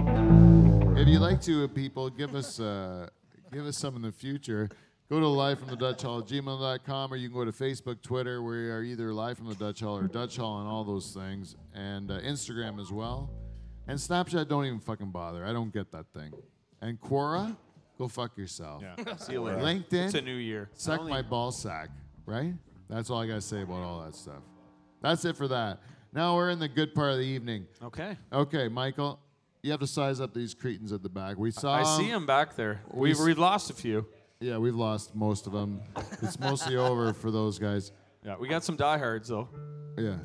If 0.94 1.08
you'd 1.08 1.20
like 1.20 1.40
to, 1.42 1.64
uh, 1.64 1.68
people, 1.68 2.10
give 2.10 2.34
us 2.34 2.60
uh, 2.60 3.08
give 3.52 3.64
us 3.66 3.76
some 3.78 3.96
in 3.96 4.02
the 4.02 4.12
future. 4.12 4.68
Go 5.10 5.20
to 5.20 5.26
live 5.26 5.58
from 5.58 5.68
the 5.68 5.76
Dutch 5.76 6.02
Hall 6.02 6.20
at 6.20 6.26
gmail.com 6.26 7.12
or 7.12 7.16
you 7.16 7.28
can 7.28 7.36
go 7.36 7.44
to 7.44 7.52
Facebook, 7.52 8.02
Twitter. 8.02 8.42
Where 8.42 8.52
we 8.52 8.70
are 8.70 8.82
either 8.82 9.12
live 9.12 9.38
from 9.38 9.48
the 9.48 9.54
Dutch 9.54 9.80
Hall 9.80 9.96
or 9.98 10.06
Dutch 10.06 10.36
Hall 10.36 10.60
and 10.60 10.68
all 10.68 10.84
those 10.84 11.12
things, 11.12 11.56
and 11.74 12.10
uh, 12.10 12.20
Instagram 12.20 12.80
as 12.80 12.92
well. 12.92 13.30
And 13.88 13.98
Snapchat, 13.98 14.48
don't 14.48 14.64
even 14.66 14.80
fucking 14.80 15.10
bother. 15.10 15.44
I 15.44 15.52
don't 15.52 15.72
get 15.72 15.90
that 15.92 16.06
thing. 16.14 16.32
And 16.80 17.00
Quora, 17.00 17.56
go 17.98 18.06
fuck 18.08 18.36
yourself. 18.38 18.82
Yeah. 18.82 19.16
See 19.16 19.32
you 19.32 19.42
later. 19.42 19.58
LinkedIn, 19.58 20.04
It's 20.06 20.14
a 20.14 20.20
new 20.20 20.36
year. 20.36 20.70
suck 20.74 21.02
my 21.04 21.22
ball 21.22 21.50
sack, 21.52 21.88
right? 22.26 22.54
That's 22.88 23.10
all 23.10 23.18
I 23.20 23.26
got 23.26 23.34
to 23.34 23.40
say 23.40 23.62
about 23.62 23.80
all 23.82 24.02
that 24.04 24.14
stuff. 24.14 24.42
That's 25.00 25.24
it 25.24 25.36
for 25.36 25.48
that. 25.48 25.80
Now 26.12 26.36
we're 26.36 26.50
in 26.50 26.58
the 26.58 26.68
good 26.68 26.94
part 26.94 27.10
of 27.12 27.18
the 27.18 27.24
evening. 27.24 27.66
Okay. 27.82 28.16
Okay, 28.32 28.68
Michael, 28.68 29.18
you 29.62 29.70
have 29.70 29.80
to 29.80 29.86
size 29.86 30.20
up 30.20 30.34
these 30.34 30.54
cretins 30.54 30.92
at 30.92 31.02
the 31.02 31.08
back. 31.08 31.38
We 31.38 31.50
saw. 31.50 31.74
I 31.74 31.98
see 31.98 32.10
them 32.10 32.26
back 32.26 32.56
there. 32.56 32.80
we 32.90 33.10
We've, 33.10 33.20
we've 33.20 33.38
lost 33.38 33.70
a 33.70 33.74
few. 33.74 34.06
Yeah, 34.40 34.58
we've 34.58 34.74
lost 34.74 35.14
most 35.14 35.46
of 35.46 35.52
them. 35.52 35.80
It's 36.20 36.38
mostly 36.40 36.76
over 36.76 37.12
for 37.12 37.30
those 37.30 37.58
guys. 37.58 37.92
Yeah, 38.24 38.36
we 38.36 38.48
got 38.48 38.64
some 38.64 38.76
diehards 38.76 39.28
though. 39.28 39.48
Yeah, 39.96 40.16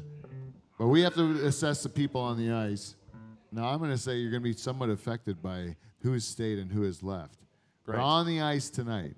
but 0.80 0.88
we 0.88 1.02
have 1.02 1.14
to 1.16 1.46
assess 1.46 1.84
the 1.84 1.90
people 1.90 2.22
on 2.22 2.38
the 2.38 2.52
ice. 2.52 2.96
Now 3.52 3.68
I'm 3.68 3.78
going 3.78 3.92
to 3.92 3.98
say 3.98 4.18
you're 4.18 4.32
going 4.32 4.42
to 4.42 4.50
be 4.50 4.54
somewhat 4.54 4.90
affected 4.90 5.42
by 5.42 5.76
who 6.02 6.14
has 6.14 6.26
stayed 6.26 6.58
and 6.58 6.72
who 6.72 6.82
has 6.84 7.04
left. 7.04 7.38
But 7.86 7.96
on 7.96 8.26
the 8.26 8.42
ice 8.42 8.70
tonight, 8.70 9.16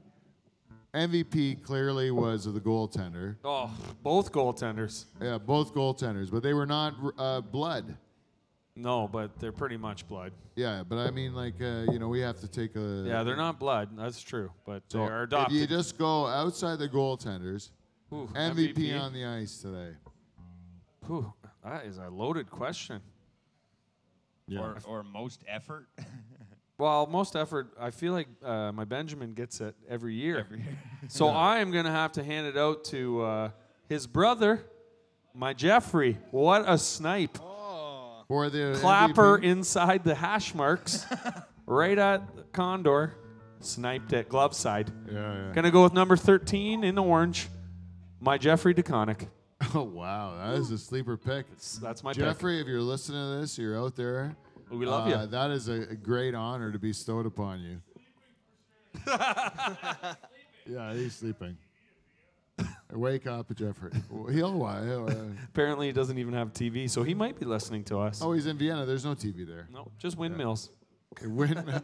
MVP 0.94 1.64
clearly 1.64 2.12
was 2.12 2.46
the 2.46 2.60
goaltender. 2.60 3.38
Oh, 3.44 3.72
both 4.04 4.32
goaltenders. 4.32 5.06
Yeah, 5.22 5.38
both 5.38 5.74
goaltenders, 5.74 6.30
but 6.30 6.44
they 6.44 6.54
were 6.54 6.66
not 6.66 6.94
uh, 7.18 7.42
blood. 7.42 7.96
No, 8.82 9.10
but 9.10 9.38
they're 9.40 9.52
pretty 9.52 9.76
much 9.76 10.08
blood. 10.08 10.32
Yeah, 10.56 10.84
but 10.88 10.98
I 10.98 11.12
mean, 11.12 11.34
like, 11.34 11.56
uh, 11.62 11.92
you 11.92 12.00
know, 12.00 12.08
we 12.08 12.22
have 12.22 12.40
to 12.40 12.48
take 12.48 12.76
a. 12.78 13.04
Yeah, 13.06 13.24
they're 13.24 13.36
not 13.36 13.60
blood. 13.60 13.90
That's 13.98 14.22
true, 14.22 14.52
but 14.66 14.84
So 14.88 15.00
they 15.00 15.04
are 15.12 15.28
if 15.32 15.52
you 15.52 15.68
just 15.68 15.98
go 15.98 16.28
outside 16.28 16.80
the 16.80 16.88
goaltenders, 16.88 17.72
Ooh, 18.14 18.30
MVP, 18.34 19.00
on 19.00 19.12
the 19.12 19.26
ice 19.26 19.58
today. 19.62 19.92
Ooh, 21.10 21.34
that 21.64 21.86
is 21.86 21.98
a 21.98 22.10
loaded 22.10 22.50
question. 22.50 23.02
Or, 24.58 24.78
or 24.86 25.04
most 25.04 25.44
effort. 25.48 25.88
Well, 26.80 27.08
most 27.08 27.36
effort, 27.36 27.74
I 27.78 27.92
feel 27.92 28.14
like 28.14 28.30
uh, 28.42 28.72
my 28.72 28.86
Benjamin 28.86 29.34
gets 29.34 29.60
it 29.60 29.76
every 29.90 30.14
year. 30.14 30.48
so 31.10 31.28
I 31.28 31.60
am 31.60 31.72
going 31.72 31.84
to 31.84 31.92
have 31.92 32.14
to 32.14 32.24
hand 32.24 32.48
it 32.48 32.56
out 32.56 32.86
to 32.86 33.22
uh, 33.22 33.50
his 33.90 34.08
brother, 34.08 34.64
my 35.34 35.52
Jeffrey. 35.52 36.18
What 36.32 36.64
a 36.66 36.78
snipe. 36.78 37.38
For 38.30 38.52
the 38.52 38.78
Clapper 38.80 39.40
MVP. 39.40 39.44
inside 39.44 40.04
the 40.04 40.14
hash 40.14 40.54
marks, 40.54 41.04
right 41.66 41.98
at 41.98 42.54
Condor. 42.54 43.16
Sniped 43.60 44.14
it, 44.14 44.30
glove 44.30 44.54
side. 44.54 44.92
Yeah, 45.12 45.48
yeah. 45.48 45.52
Gonna 45.52 45.72
go 45.72 45.82
with 45.82 45.94
number 45.94 46.16
13 46.16 46.84
in 46.84 46.98
orange, 47.00 47.50
my 48.22 48.38
Jeffrey 48.38 48.74
DeConnick. 48.74 49.28
Oh 49.76 49.84
wow, 49.84 50.38
that 50.38 50.58
is 50.58 50.72
a 50.72 50.78
sleeper 50.78 51.18
pick. 51.18 51.46
That's 51.82 52.02
my 52.02 52.14
pick. 52.14 52.24
Jeffrey, 52.24 52.62
if 52.62 52.68
you're 52.68 52.80
listening 52.80 53.22
to 53.22 53.42
this, 53.42 53.58
you're 53.58 53.78
out 53.78 53.94
there. 53.94 54.38
We 54.72 54.86
love 54.86 55.08
uh, 55.08 55.22
you. 55.22 55.28
That 55.28 55.52
is 55.52 55.68
a, 55.68 55.82
a 55.82 55.96
great 55.96 56.34
honor 56.34 56.72
to 56.72 56.80
be 56.80 56.90
bestowed 56.90 57.26
upon 57.26 57.60
you. 57.60 57.82
yeah, 60.66 60.94
he's 60.94 61.14
sleeping. 61.14 61.58
Wake 62.92 63.28
up, 63.28 63.54
Jeffrey. 63.56 63.92
He'll 64.32 64.54
why? 64.54 64.84
he'll, 64.84 65.06
uh, 65.10 65.14
Apparently, 65.46 65.88
he 65.88 65.94
doesn't 65.94 66.18
even 66.18 66.34
have 66.34 66.54
TV, 66.54 66.90
so 66.90 67.04
he 67.04 67.14
might 67.14 67.40
be 67.40 67.46
listening 67.46 67.84
to 67.86 68.00
us. 68.00 68.22
Oh, 68.24 68.32
he's 68.34 68.48
in 68.48 68.58
Vienna. 68.58 68.86
There's 68.86 69.06
no 69.06 69.14
TV 69.14 69.46
there. 69.48 69.68
no, 69.72 69.92
just 70.00 70.18
windmills. 70.18 70.72
Win. 71.24 71.56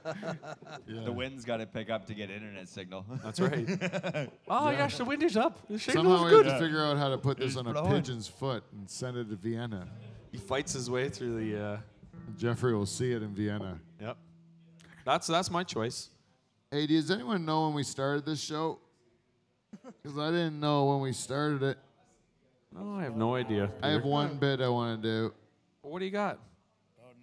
The 0.88 1.12
wind's 1.12 1.46
got 1.46 1.58
to 1.58 1.66
pick 1.66 1.90
up 1.90 2.06
to 2.08 2.14
get 2.14 2.30
internet 2.30 2.68
signal. 2.70 3.06
That's 3.24 3.40
right. 3.40 3.68
oh, 4.48 4.70
yes, 4.70 4.98
the 4.98 5.06
wind 5.06 5.24
is 5.24 5.36
up. 5.36 5.68
The 5.68 5.80
signal 5.80 6.04
Somehow 6.06 6.26
is 6.26 6.32
we 6.32 6.38
have 6.38 6.46
good. 6.46 6.52
to 6.52 6.60
figure 6.60 6.84
out 6.84 6.98
how 6.98 7.10
to 7.10 7.18
put 7.18 7.38
this 7.38 7.50
It's 7.50 7.58
on 7.58 7.68
a 7.68 7.74
blowing. 7.74 7.92
pigeon's 7.92 8.28
foot 8.28 8.64
and 8.72 8.88
send 8.90 9.18
it 9.18 9.30
to 9.30 9.36
Vienna. 9.36 9.88
He 10.32 10.38
fights 10.38 10.74
his 10.74 10.90
way 10.90 11.10
through 11.10 11.40
the. 11.40 11.60
Uh, 11.64 11.78
Jeffrey 12.38 12.74
will 12.76 12.86
see 12.86 13.12
it 13.14 13.24
in 13.24 13.34
Vienna. 13.34 13.80
yep. 14.00 14.18
That's 15.06 15.28
that's 15.28 15.50
my 15.52 15.64
choice. 15.64 16.10
Hey, 16.72 16.86
does 16.88 17.10
anyone 17.12 17.46
know 17.46 17.66
when 17.66 17.74
we 17.76 17.84
started 17.84 18.26
this 18.26 18.42
show? 18.42 18.80
Because 20.02 20.18
I 20.18 20.32
didn't 20.32 20.60
know 20.60 20.86
when 20.86 21.02
we 21.02 21.14
started 21.14 21.64
it. 21.64 21.78
Oh, 22.78 22.98
I 22.98 23.04
have 23.04 23.16
no 23.16 23.36
idea. 23.36 23.72
I 23.82 23.90
have 23.90 24.02
Peter. 24.02 24.12
one 24.12 24.38
bit 24.38 24.62
I 24.62 24.68
want 24.70 25.02
to 25.02 25.08
do. 25.08 25.34
What 25.82 26.00
do 26.00 26.06
you 26.06 26.12
got? 26.12 26.40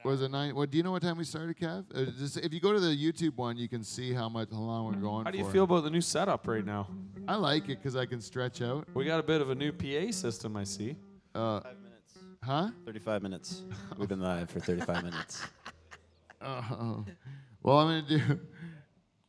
Was 0.05 0.21
it 0.21 0.31
nine? 0.33 0.55
What 0.57 0.69
do 0.71 0.77
you 0.77 0.83
know? 0.83 0.91
What 0.91 1.03
time 1.03 1.17
we 1.17 1.23
started, 1.23 1.57
Kev? 1.57 1.85
Uh, 1.95 2.11
just, 2.19 2.37
if 2.39 2.53
you 2.53 2.59
go 2.59 2.73
to 2.73 2.81
the 2.81 2.89
YouTube 2.89 3.37
one, 3.37 3.57
you 3.57 3.69
can 3.69 3.85
see 3.85 4.13
how 4.13 4.29
much 4.29 4.49
how 4.51 4.59
long 4.59 4.87
we're 4.87 5.01
going. 5.01 5.25
How 5.25 5.31
do 5.31 5.39
you 5.39 5.45
for. 5.45 5.53
feel 5.53 5.63
about 5.65 5.85
the 5.85 5.91
new 5.91 6.01
setup 6.01 6.49
right 6.49 6.65
now? 6.67 6.89
I 7.29 7.37
like 7.37 7.65
it 7.69 7.79
because 7.79 7.95
I 7.95 8.05
can 8.07 8.21
stretch 8.21 8.63
out. 8.63 8.89
We 8.95 9.05
got 9.05 9.21
a 9.21 9.23
bit 9.23 9.41
of 9.41 9.51
a 9.51 9.55
new 9.55 9.71
PA 9.71 10.11
system, 10.11 10.57
I 10.57 10.65
see. 10.65 10.97
Uh, 11.37 11.61
Five 11.61 11.77
minutes. 11.83 12.19
huh? 12.43 12.71
35 12.85 13.23
minutes. 13.23 13.63
We've 13.97 14.09
been 14.09 14.21
live 14.21 14.51
for 14.51 14.59
35 14.61 15.05
minutes. 15.05 15.43
Oh. 16.45 17.05
Well, 17.63 17.79
I'm 17.79 18.03
gonna 18.03 18.19
do. 18.19 18.41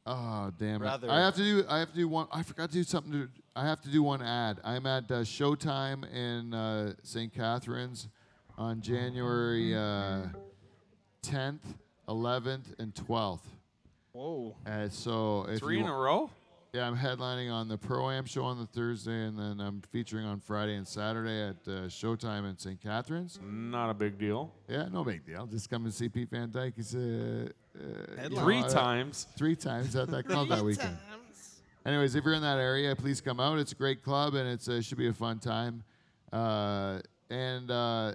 Oh 0.06 0.52
damn 0.60 0.84
it! 0.84 1.04
I 1.10 1.20
have 1.22 1.36
to 1.36 1.44
do. 1.44 1.66
I 1.70 1.80
have 1.80 1.90
to 1.92 1.96
do 1.96 2.08
one. 2.10 2.28
I 2.32 2.44
forgot 2.44 2.70
to 2.70 2.74
do 2.74 2.84
something. 2.84 3.14
To, 3.14 3.30
I 3.56 3.66
have 3.66 3.82
to 3.82 3.90
do 3.90 4.04
one 4.04 4.22
ad. 4.22 4.60
I'm 4.64 4.86
at 4.86 5.10
uh, 5.10 5.22
Showtime 5.22 6.12
in 6.14 6.54
uh, 6.54 6.94
St. 7.04 7.34
Catharines 7.34 8.10
on 8.58 8.82
January 8.82 9.74
uh, 9.76 10.24
10th, 11.24 11.60
11th, 12.10 12.80
and 12.80 12.94
12th. 12.94 13.40
Whoa. 14.12 14.56
Uh, 14.66 14.90
so 14.90 15.46
if 15.50 15.60
Three 15.60 15.78
you 15.78 15.84
in 15.84 15.90
a 15.90 15.94
wa- 15.94 16.04
row? 16.04 16.30
Yeah, 16.74 16.88
I'm 16.88 16.98
headlining 16.98 17.52
on 17.54 17.68
the 17.68 17.78
Pro 17.78 18.10
Am 18.10 18.26
show 18.26 18.44
on 18.46 18.58
the 18.60 18.66
Thursday, 18.66 19.26
and 19.26 19.38
then 19.38 19.62
I'm 19.62 19.82
featuring 19.92 20.26
on 20.26 20.40
Friday 20.40 20.76
and 20.76 20.88
Saturday 20.88 21.50
at 21.50 21.56
uh, 21.72 21.82
Showtime 21.88 22.50
in 22.50 22.58
St. 22.58 22.82
Catharines. 22.82 23.40
Not 23.44 23.92
a 23.92 23.94
big 23.94 24.18
deal. 24.18 24.52
Yeah, 24.68 24.88
no 24.92 25.04
big 25.04 25.24
deal. 25.26 25.46
Just 25.46 25.70
come 25.70 25.86
and 25.86 25.94
see 25.94 26.10
Pete 26.10 26.32
Van 26.32 26.50
Dyk. 26.50 26.74
He's, 26.76 26.96
uh, 26.96 27.50
uh, 27.80 28.24
you 28.24 28.30
know, 28.30 28.42
Three 28.42 28.60
uh, 28.60 28.70
times. 28.70 29.28
Three 29.38 29.56
times 29.56 29.96
at 29.96 30.10
that 30.10 30.26
club 30.28 30.50
that 30.50 30.64
weekend. 30.64 30.98
Anyways, 31.86 32.16
if 32.16 32.24
you're 32.24 32.34
in 32.34 32.42
that 32.42 32.60
area, 32.60 32.96
please 32.96 33.20
come 33.20 33.40
out. 33.40 33.60
It's 33.60 33.74
a 33.74 33.76
great 33.76 34.04
club, 34.04 34.36
and 34.36 34.48
it 34.48 34.68
uh, 34.70 34.82
should 34.82 34.98
be 34.98 35.08
a 35.08 35.14
fun 35.14 35.40
time. 35.40 35.84
Uh, 36.32 37.00
and 37.30 37.70
uh, 37.70 38.14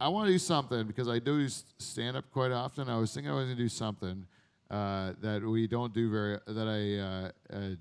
I 0.00 0.08
want 0.08 0.26
to 0.26 0.32
do 0.32 0.38
something 0.38 0.86
because 0.86 1.08
I 1.08 1.18
do 1.18 1.48
stand 1.48 2.16
up 2.16 2.30
quite 2.30 2.52
often. 2.52 2.88
I 2.88 2.98
was 2.98 3.12
thinking 3.12 3.32
I 3.32 3.34
was 3.34 3.46
going 3.46 3.56
to 3.56 3.62
do 3.62 3.68
something 3.68 4.26
uh, 4.70 5.12
that 5.20 5.42
we 5.42 5.66
don't 5.66 5.92
do 5.92 6.10
very, 6.10 6.38
that 6.46 7.32
I, 7.50 7.72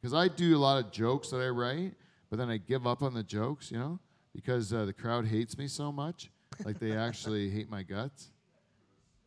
because 0.00 0.14
I 0.14 0.28
do 0.28 0.56
a 0.56 0.58
lot 0.58 0.84
of 0.84 0.92
jokes 0.92 1.30
that 1.30 1.38
I 1.38 1.48
write, 1.48 1.94
but 2.30 2.38
then 2.38 2.48
I 2.48 2.58
give 2.58 2.86
up 2.86 3.02
on 3.02 3.14
the 3.14 3.24
jokes, 3.24 3.72
you 3.72 3.78
know, 3.78 3.98
because 4.32 4.72
uh, 4.72 4.84
the 4.84 4.92
crowd 4.92 5.26
hates 5.26 5.58
me 5.58 5.66
so 5.66 5.90
much. 5.90 6.30
Like 6.64 6.78
they 6.78 6.92
actually 6.96 7.50
hate 7.50 7.68
my 7.68 7.82
guts. 7.82 8.28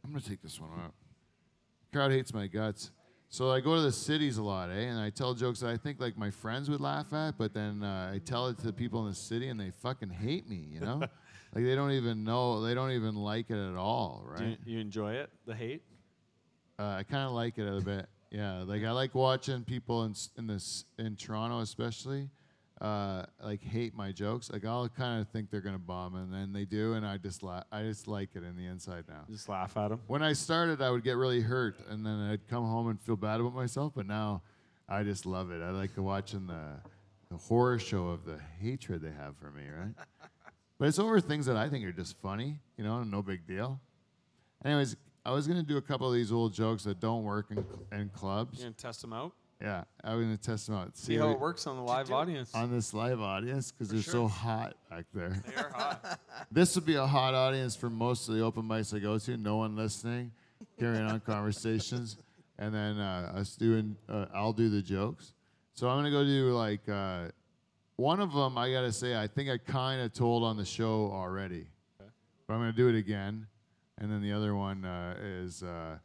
I'm 0.03 0.11
going 0.11 0.21
to 0.21 0.29
take 0.29 0.41
this 0.41 0.59
one 0.59 0.69
out. 0.83 0.93
Crowd 1.91 2.11
hates 2.11 2.33
my 2.33 2.47
guts. 2.47 2.91
So 3.31 3.51
I 3.51 3.59
go 3.59 3.75
to 3.75 3.81
the 3.81 3.91
cities 3.91 4.37
a 4.37 4.43
lot, 4.43 4.71
eh? 4.71 4.73
And 4.73 4.99
I 4.99 5.11
tell 5.11 5.35
jokes 5.35 5.59
that 5.59 5.69
I 5.69 5.77
think 5.77 5.99
like 5.99 6.17
my 6.17 6.31
friends 6.31 6.69
would 6.69 6.81
laugh 6.81 7.13
at, 7.13 7.37
but 7.37 7.53
then 7.53 7.83
uh, 7.83 8.11
I 8.13 8.17
tell 8.19 8.47
it 8.47 8.57
to 8.59 8.67
the 8.67 8.73
people 8.73 9.01
in 9.03 9.09
the 9.09 9.15
city 9.15 9.49
and 9.49 9.59
they 9.59 9.69
fucking 9.69 10.09
hate 10.09 10.49
me, 10.49 10.65
you 10.71 10.79
know? 10.79 10.99
like 11.53 11.63
they 11.63 11.75
don't 11.75 11.91
even 11.91 12.23
know, 12.23 12.61
they 12.61 12.73
don't 12.73 12.91
even 12.91 13.15
like 13.15 13.51
it 13.51 13.57
at 13.57 13.75
all, 13.75 14.23
right? 14.25 14.39
Do 14.39 14.45
you, 14.45 14.57
you 14.77 14.79
enjoy 14.79 15.13
it? 15.13 15.29
The 15.45 15.53
hate? 15.53 15.83
Uh, 16.79 16.95
I 16.99 17.03
kind 17.03 17.25
of 17.25 17.33
like 17.33 17.57
it 17.59 17.67
a 17.67 17.81
bit. 17.81 18.07
Yeah, 18.31 18.63
like 18.63 18.83
I 18.83 18.91
like 18.91 19.15
watching 19.15 19.63
people 19.63 20.03
in 20.03 20.13
in 20.37 20.47
this 20.47 20.85
in 20.97 21.15
Toronto 21.15 21.59
especially. 21.59 22.29
Uh, 22.81 23.23
like 23.43 23.61
hate 23.61 23.93
my 23.93 24.11
jokes, 24.11 24.49
like 24.51 24.65
I'll 24.65 24.87
kind 24.87 25.21
of 25.21 25.27
think 25.29 25.51
they're 25.51 25.61
gonna 25.61 25.77
bomb, 25.77 26.15
and 26.15 26.33
then 26.33 26.53
they 26.53 26.65
do, 26.65 26.93
and 26.93 27.05
I 27.05 27.17
just 27.17 27.43
la- 27.43 27.63
I 27.71 27.83
just 27.83 28.07
like 28.07 28.29
it 28.35 28.43
in 28.43 28.55
the 28.55 28.65
inside 28.65 29.05
now. 29.07 29.25
Just 29.29 29.49
laugh 29.49 29.75
at 29.77 29.89
them. 29.89 29.99
When 30.07 30.23
I 30.23 30.33
started, 30.33 30.81
I 30.81 30.89
would 30.89 31.03
get 31.03 31.17
really 31.17 31.41
hurt, 31.41 31.77
and 31.89 32.05
then 32.05 32.19
I'd 32.19 32.47
come 32.47 32.63
home 32.65 32.87
and 32.87 32.99
feel 33.01 33.17
bad 33.17 33.41
about 33.41 33.53
myself. 33.53 33.93
But 33.95 34.07
now, 34.07 34.43
I 34.87 35.03
just 35.03 35.25
love 35.25 35.51
it. 35.51 35.61
I 35.61 35.71
like 35.71 35.91
watching 35.97 36.47
the 36.47 36.77
the 37.29 37.37
horror 37.37 37.77
show 37.79 38.07
of 38.07 38.25
the 38.25 38.39
hatred 38.59 39.01
they 39.01 39.11
have 39.11 39.35
for 39.37 39.51
me, 39.51 39.63
right? 39.67 39.93
but 40.79 40.87
it's 40.87 40.99
over 40.99 41.19
things 41.19 41.45
that 41.45 41.57
I 41.57 41.69
think 41.69 41.85
are 41.85 41.91
just 41.91 42.17
funny, 42.21 42.59
you 42.77 42.83
know, 42.83 43.03
no 43.03 43.21
big 43.21 43.45
deal. 43.45 43.79
Anyways, 44.65 44.95
I 45.25 45.31
was 45.31 45.47
gonna 45.47 45.63
do 45.63 45.77
a 45.77 45.81
couple 45.81 46.07
of 46.07 46.13
these 46.13 46.31
old 46.31 46.53
jokes 46.53 46.83
that 46.85 46.99
don't 46.99 47.23
work 47.23 47.51
in, 47.51 47.63
in 47.91 48.09
clubs. 48.09 48.59
You 48.59 48.65
gonna 48.65 48.75
test 48.75 49.01
them 49.01 49.13
out? 49.13 49.33
Yeah, 49.61 49.83
I 50.03 50.15
was 50.15 50.23
gonna 50.23 50.37
test 50.37 50.67
them 50.67 50.75
out. 50.77 50.97
See 50.97 51.17
how 51.17 51.31
it 51.31 51.39
works 51.39 51.67
on 51.67 51.75
the 51.75 51.81
live 51.83 52.11
audience. 52.11 52.55
on 52.55 52.71
this 52.71 52.93
live 52.93 53.19
audience 53.19 53.71
because 53.71 53.89
they're 53.89 54.01
so 54.01 54.25
hot 54.25 54.75
back 54.89 55.05
there. 55.13 55.43
They 55.45 55.55
are 55.55 55.71
hot. 55.73 56.19
This 56.51 56.75
would 56.75 56.85
be 56.85 56.95
a 56.95 57.05
hot 57.05 57.33
audience 57.33 57.75
for 57.75 57.89
most 57.89 58.29
of 58.29 58.35
the 58.35 58.41
open 58.41 58.63
mics 58.63 58.95
I 58.95 58.99
go 58.99 59.17
to. 59.19 59.37
No 59.37 59.57
one 59.57 59.75
listening, 59.75 60.31
carrying 60.79 61.03
on 61.05 61.19
conversations, 61.19 62.17
and 62.57 62.73
then 62.73 62.99
uh, 62.99 63.33
us 63.35 63.55
doing. 63.55 63.97
Uh, 64.07 64.27
I'll 64.33 64.53
do 64.53 64.69
the 64.69 64.81
jokes. 64.81 65.33
So 65.73 65.89
I'm 65.89 65.97
gonna 65.97 66.11
go 66.11 66.23
do 66.23 66.53
like 66.53 66.87
uh, 66.87 67.27
one 67.97 68.21
of 68.21 68.31
them. 68.33 68.57
I 68.57 68.71
gotta 68.71 68.93
say, 68.93 69.17
I 69.17 69.27
think 69.27 69.49
I 69.49 69.57
kind 69.57 70.01
of 70.01 70.13
told 70.13 70.43
on 70.43 70.55
the 70.55 70.65
show 70.65 71.11
already, 71.13 71.67
but 72.47 72.53
I'm 72.53 72.61
gonna 72.61 72.71
do 72.71 72.87
it 72.87 72.95
again. 72.95 73.45
And 73.97 74.09
then 74.09 74.21
the 74.21 74.31
other 74.31 74.55
one 74.55 74.85
uh, 74.85 75.15
is 75.21 75.63
uh, 75.63 75.97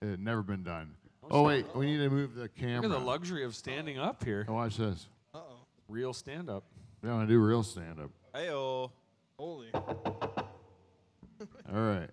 it 0.00 0.18
never 0.18 0.42
been 0.42 0.64
done. 0.64 0.96
Oh 1.30 1.42
wait, 1.44 1.66
we 1.74 1.86
need 1.86 1.98
to 1.98 2.10
move 2.10 2.34
the 2.34 2.48
camera. 2.48 2.74
Look 2.74 2.82
camera. 2.82 2.96
at 2.96 3.00
the 3.00 3.06
luxury 3.06 3.44
of 3.44 3.54
standing 3.54 3.98
up 3.98 4.24
here. 4.24 4.44
Now 4.48 4.54
watch 4.54 4.76
this. 4.76 5.08
Uh 5.34 5.38
oh. 5.38 5.56
Real 5.88 6.12
stand 6.12 6.50
up. 6.50 6.64
We 7.02 7.08
want 7.08 7.28
to 7.28 7.32
do 7.32 7.40
real 7.40 7.62
stand 7.62 8.00
up. 8.00 8.10
Heyo. 8.34 8.90
Holy. 9.38 9.68
All 9.72 9.80
right. 11.72 12.10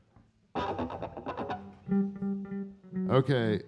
Okay. 3.10 3.62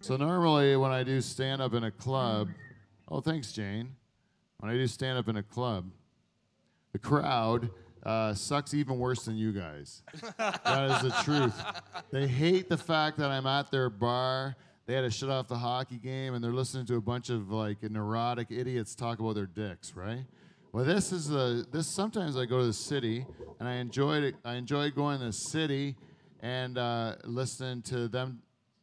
So 0.00 0.16
normally 0.16 0.76
when 0.76 0.90
I 0.90 1.02
do 1.02 1.20
stand 1.20 1.60
up 1.60 1.74
in 1.74 1.84
a 1.84 1.90
club, 1.90 2.48
oh 3.08 3.20
thanks 3.20 3.52
Jane. 3.52 3.96
When 4.58 4.70
I 4.70 4.74
do 4.74 4.86
stand 4.86 5.18
up 5.18 5.28
in 5.28 5.36
a 5.36 5.42
club, 5.42 5.90
the 6.92 6.98
crowd 6.98 7.70
uh, 8.04 8.34
sucks 8.34 8.74
even 8.74 8.98
worse 8.98 9.24
than 9.24 9.36
you 9.36 9.52
guys. 9.52 10.02
that 10.38 10.90
is 10.90 11.12
the 11.12 11.22
truth. 11.22 11.54
They 12.10 12.26
hate 12.26 12.68
the 12.68 12.78
fact 12.78 13.18
that 13.18 13.30
I'm 13.30 13.46
at 13.46 13.70
their 13.70 13.90
bar. 13.90 14.56
They 14.86 14.94
had 14.94 15.02
to 15.02 15.10
shut 15.10 15.30
off 15.30 15.48
the 15.48 15.58
hockey 15.58 15.98
game, 15.98 16.34
and 16.34 16.42
they're 16.42 16.52
listening 16.52 16.86
to 16.86 16.96
a 16.96 17.00
bunch 17.00 17.30
of 17.30 17.50
like 17.50 17.82
neurotic 17.82 18.48
idiots 18.50 18.94
talk 18.94 19.20
about 19.20 19.34
their 19.34 19.46
dicks, 19.46 19.94
right? 19.94 20.24
Well, 20.72 20.84
this 20.84 21.12
is 21.12 21.30
a 21.30 21.64
this. 21.70 21.86
Sometimes 21.86 22.36
I 22.36 22.46
go 22.46 22.58
to 22.58 22.66
the 22.66 22.72
city, 22.72 23.26
and 23.58 23.68
I 23.68 23.74
enjoy 23.74 24.18
it. 24.22 24.34
I 24.44 24.54
enjoy 24.54 24.90
going 24.90 25.18
to 25.20 25.26
the 25.26 25.32
city 25.32 25.96
and 26.42 26.78
uh, 26.78 27.16
listening 27.24 27.82
to 27.82 28.08
them 28.08 28.42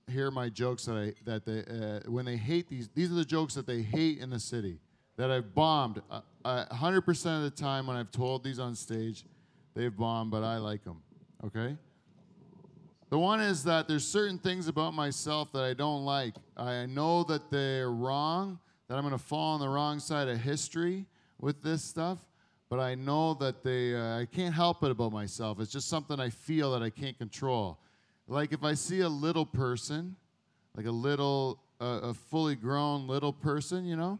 hear 0.10 0.32
my 0.32 0.48
jokes 0.48 0.86
that 0.86 0.96
I 0.96 1.14
that 1.26 1.46
they 1.46 1.60
uh, 1.60 2.10
when 2.10 2.26
they 2.26 2.38
hate 2.38 2.70
these. 2.70 2.90
These 2.94 3.12
are 3.12 3.16
the 3.16 3.26
jokes 3.26 3.56
that 3.56 3.68
they 3.68 3.82
hate 3.82 4.20
in 4.20 4.30
the 4.30 4.40
city 4.40 4.80
that 5.18 5.30
I've 5.32 5.54
bombed. 5.54 6.02
Uh, 6.10 6.22
A 6.46 6.74
hundred 6.76 7.02
percent 7.02 7.44
of 7.44 7.44
the 7.44 7.62
time 7.62 7.88
when 7.88 7.98
I've 7.98 8.12
told 8.12 8.44
these 8.44 8.60
on 8.60 8.76
stage, 8.76 9.26
they've 9.74 9.96
bombed, 9.96 10.32
but 10.32 10.44
I 10.44 10.58
like 10.58 10.84
them. 10.84 11.02
Okay. 11.44 11.76
The 13.10 13.18
one 13.18 13.40
is 13.40 13.64
that 13.64 13.88
there's 13.88 14.06
certain 14.06 14.38
things 14.38 14.68
about 14.68 14.94
myself 14.94 15.52
that 15.54 15.64
I 15.64 15.74
don't 15.74 16.04
like. 16.06 16.36
I 16.58 16.86
know 16.86 17.24
that 17.24 17.50
they're 17.50 17.92
wrong, 17.92 18.60
that 18.88 18.96
I'm 18.96 19.04
going 19.04 19.14
to 19.18 19.24
fall 19.24 19.54
on 19.54 19.60
the 19.60 19.70
wrong 19.70 20.00
side 20.00 20.28
of 20.28 20.38
history 20.40 21.06
with 21.40 21.62
this 21.64 21.84
stuff, 21.84 22.20
but 22.70 22.80
I 22.80 22.96
know 22.96 23.34
that 23.36 23.64
they 23.64 23.96
uh, 23.96 24.20
I 24.20 24.26
can't 24.26 24.54
help 24.54 24.84
it 24.84 24.92
about 24.92 25.12
myself. 25.12 25.60
It's 25.60 25.72
just 25.72 25.88
something 25.88 26.20
I 26.20 26.30
feel 26.30 26.72
that 26.72 26.84
I 26.84 26.90
can't 26.90 27.18
control. 27.18 27.80
Like 28.28 28.52
if 28.52 28.64
I 28.64 28.74
see 28.74 29.02
a 29.02 29.10
little 29.10 29.46
person, 29.46 30.16
like 30.76 30.86
a 30.86 30.92
little 30.92 31.60
uh, 31.80 32.00
a 32.04 32.14
fully 32.14 32.56
grown 32.56 33.08
little 33.08 33.32
person, 33.32 33.86
you 33.86 33.96
know? 33.96 34.20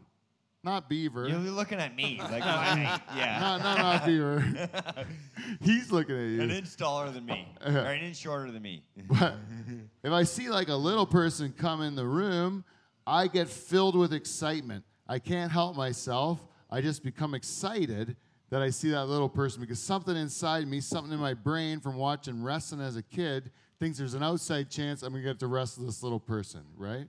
Not 0.68 0.86
Beaver. 0.86 1.26
You're 1.26 1.38
looking 1.38 1.78
at 1.78 1.96
me. 1.96 2.20
Like, 2.28 2.44
yeah. 2.44 3.38
no, 3.40 3.56
no, 3.56 3.76
not 3.76 4.04
Beaver. 4.04 4.40
He's 5.62 5.90
looking 5.90 6.14
at 6.14 6.28
you. 6.28 6.42
An 6.42 6.50
inch 6.50 6.76
taller 6.76 7.10
than 7.10 7.24
me. 7.24 7.48
or 7.64 7.72
an 7.72 8.02
inch 8.02 8.16
shorter 8.16 8.50
than 8.52 8.60
me. 8.60 8.82
But 9.08 9.34
if 10.02 10.12
I 10.12 10.24
see 10.24 10.50
like 10.50 10.68
a 10.68 10.74
little 10.74 11.06
person 11.06 11.54
come 11.56 11.80
in 11.80 11.94
the 11.94 12.04
room, 12.04 12.64
I 13.06 13.28
get 13.28 13.48
filled 13.48 13.96
with 13.96 14.12
excitement. 14.12 14.84
I 15.08 15.18
can't 15.20 15.50
help 15.50 15.74
myself. 15.74 16.46
I 16.70 16.82
just 16.82 17.02
become 17.02 17.34
excited 17.34 18.16
that 18.50 18.60
I 18.60 18.68
see 18.68 18.90
that 18.90 19.06
little 19.06 19.28
person 19.28 19.62
because 19.62 19.80
something 19.80 20.16
inside 20.16 20.68
me, 20.68 20.80
something 20.80 21.12
in 21.12 21.18
my 21.18 21.32
brain 21.32 21.80
from 21.80 21.96
watching 21.96 22.42
wrestling 22.42 22.82
as 22.82 22.96
a 22.96 23.02
kid, 23.02 23.50
thinks 23.80 23.96
there's 23.96 24.14
an 24.14 24.22
outside 24.22 24.68
chance 24.68 25.02
I'm 25.02 25.12
gonna 25.12 25.24
get 25.24 25.38
to 25.40 25.46
wrestle 25.46 25.86
this 25.86 26.02
little 26.02 26.20
person, 26.20 26.60
right? 26.76 27.06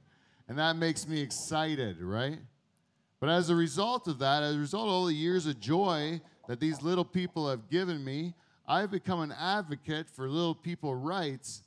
And 0.47 0.57
that 0.57 0.77
makes 0.77 1.05
me 1.07 1.19
excited, 1.19 2.01
right? 2.01 2.39
But 3.19 3.29
as 3.29 3.49
a 3.49 3.55
result 3.55 4.07
of 4.07 4.19
that, 4.19 4.43
as 4.43 4.55
a 4.55 4.59
result 4.59 4.87
of 4.87 4.93
all 4.93 5.05
the 5.05 5.13
years 5.13 5.45
of 5.45 5.59
joy 5.59 6.21
that 6.47 6.59
these 6.59 6.81
little 6.81 7.05
people 7.05 7.49
have 7.49 7.69
given 7.69 8.03
me, 8.03 8.33
I've 8.67 8.91
become 8.91 9.21
an 9.21 9.33
advocate 9.37 10.09
for 10.09 10.29
little 10.29 10.55
people 10.55 10.95
rights. 10.95 11.63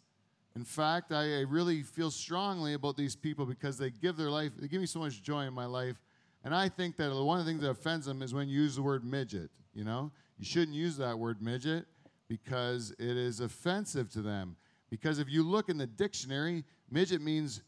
In 0.56 0.64
fact, 0.64 1.12
I 1.12 1.38
I 1.38 1.40
really 1.40 1.82
feel 1.82 2.10
strongly 2.10 2.74
about 2.74 2.96
these 2.96 3.16
people 3.16 3.44
because 3.44 3.76
they 3.76 3.90
give 3.90 4.16
their 4.16 4.30
life, 4.30 4.52
they 4.58 4.68
give 4.68 4.80
me 4.80 4.86
so 4.86 5.00
much 5.00 5.22
joy 5.22 5.42
in 5.42 5.52
my 5.52 5.66
life. 5.66 5.96
And 6.44 6.54
I 6.54 6.68
think 6.68 6.96
that 6.96 7.14
one 7.14 7.38
of 7.38 7.44
the 7.44 7.50
things 7.50 7.62
that 7.62 7.70
offends 7.70 8.06
them 8.06 8.22
is 8.22 8.34
when 8.34 8.48
you 8.48 8.60
use 8.60 8.76
the 8.76 8.82
word 8.82 9.04
midget. 9.04 9.50
You 9.74 9.84
know, 9.84 10.10
you 10.38 10.44
shouldn't 10.44 10.76
use 10.76 10.96
that 10.96 11.18
word 11.18 11.40
midget 11.40 11.86
because 12.28 12.90
it 12.98 13.16
is 13.16 13.40
offensive 13.40 14.10
to 14.10 14.22
them. 14.22 14.56
Because 14.90 15.18
if 15.18 15.28
you 15.28 15.42
look 15.42 15.68
in 15.68 15.78
the 15.78 15.86
dictionary, 15.86 16.64
midget 16.90 17.20
means 17.20 17.62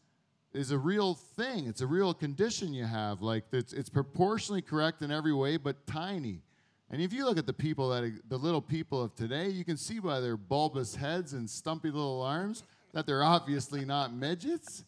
is 0.55 0.71
a 0.71 0.77
real 0.77 1.13
thing. 1.13 1.67
It's 1.67 1.81
a 1.81 1.87
real 1.87 2.13
condition 2.13 2.73
you 2.73 2.85
have. 2.85 3.21
Like 3.21 3.43
it's, 3.51 3.73
it's 3.73 3.89
proportionally 3.89 4.61
correct 4.61 5.01
in 5.01 5.11
every 5.11 5.33
way, 5.33 5.57
but 5.57 5.85
tiny. 5.85 6.41
And 6.89 7.01
if 7.01 7.11
you 7.11 7.25
look 7.25 7.37
at 7.37 7.45
the 7.45 7.53
people 7.53 7.89
that 7.89 8.29
the 8.29 8.37
little 8.37 8.61
people 8.61 9.03
of 9.03 9.15
today, 9.15 9.49
you 9.49 9.65
can 9.65 9.75
see 9.75 9.99
by 9.99 10.19
their 10.19 10.37
bulbous 10.37 10.95
heads 10.95 11.33
and 11.33 11.49
stumpy 11.49 11.89
little 11.89 12.21
arms 12.21 12.63
that 12.93 13.05
they're 13.05 13.23
obviously 13.23 13.83
not 13.83 14.13
midgets. 14.13 14.83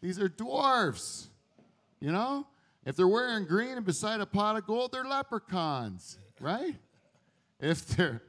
These 0.00 0.18
are 0.18 0.28
dwarfs. 0.28 1.28
You 1.98 2.12
know, 2.12 2.46
if 2.86 2.96
they're 2.96 3.08
wearing 3.08 3.44
green 3.44 3.76
and 3.76 3.84
beside 3.84 4.20
a 4.20 4.26
pot 4.26 4.56
of 4.56 4.66
gold, 4.66 4.92
they're 4.92 5.04
leprechauns, 5.04 6.18
right? 6.40 6.76
If 7.58 7.86
they're 7.88 8.22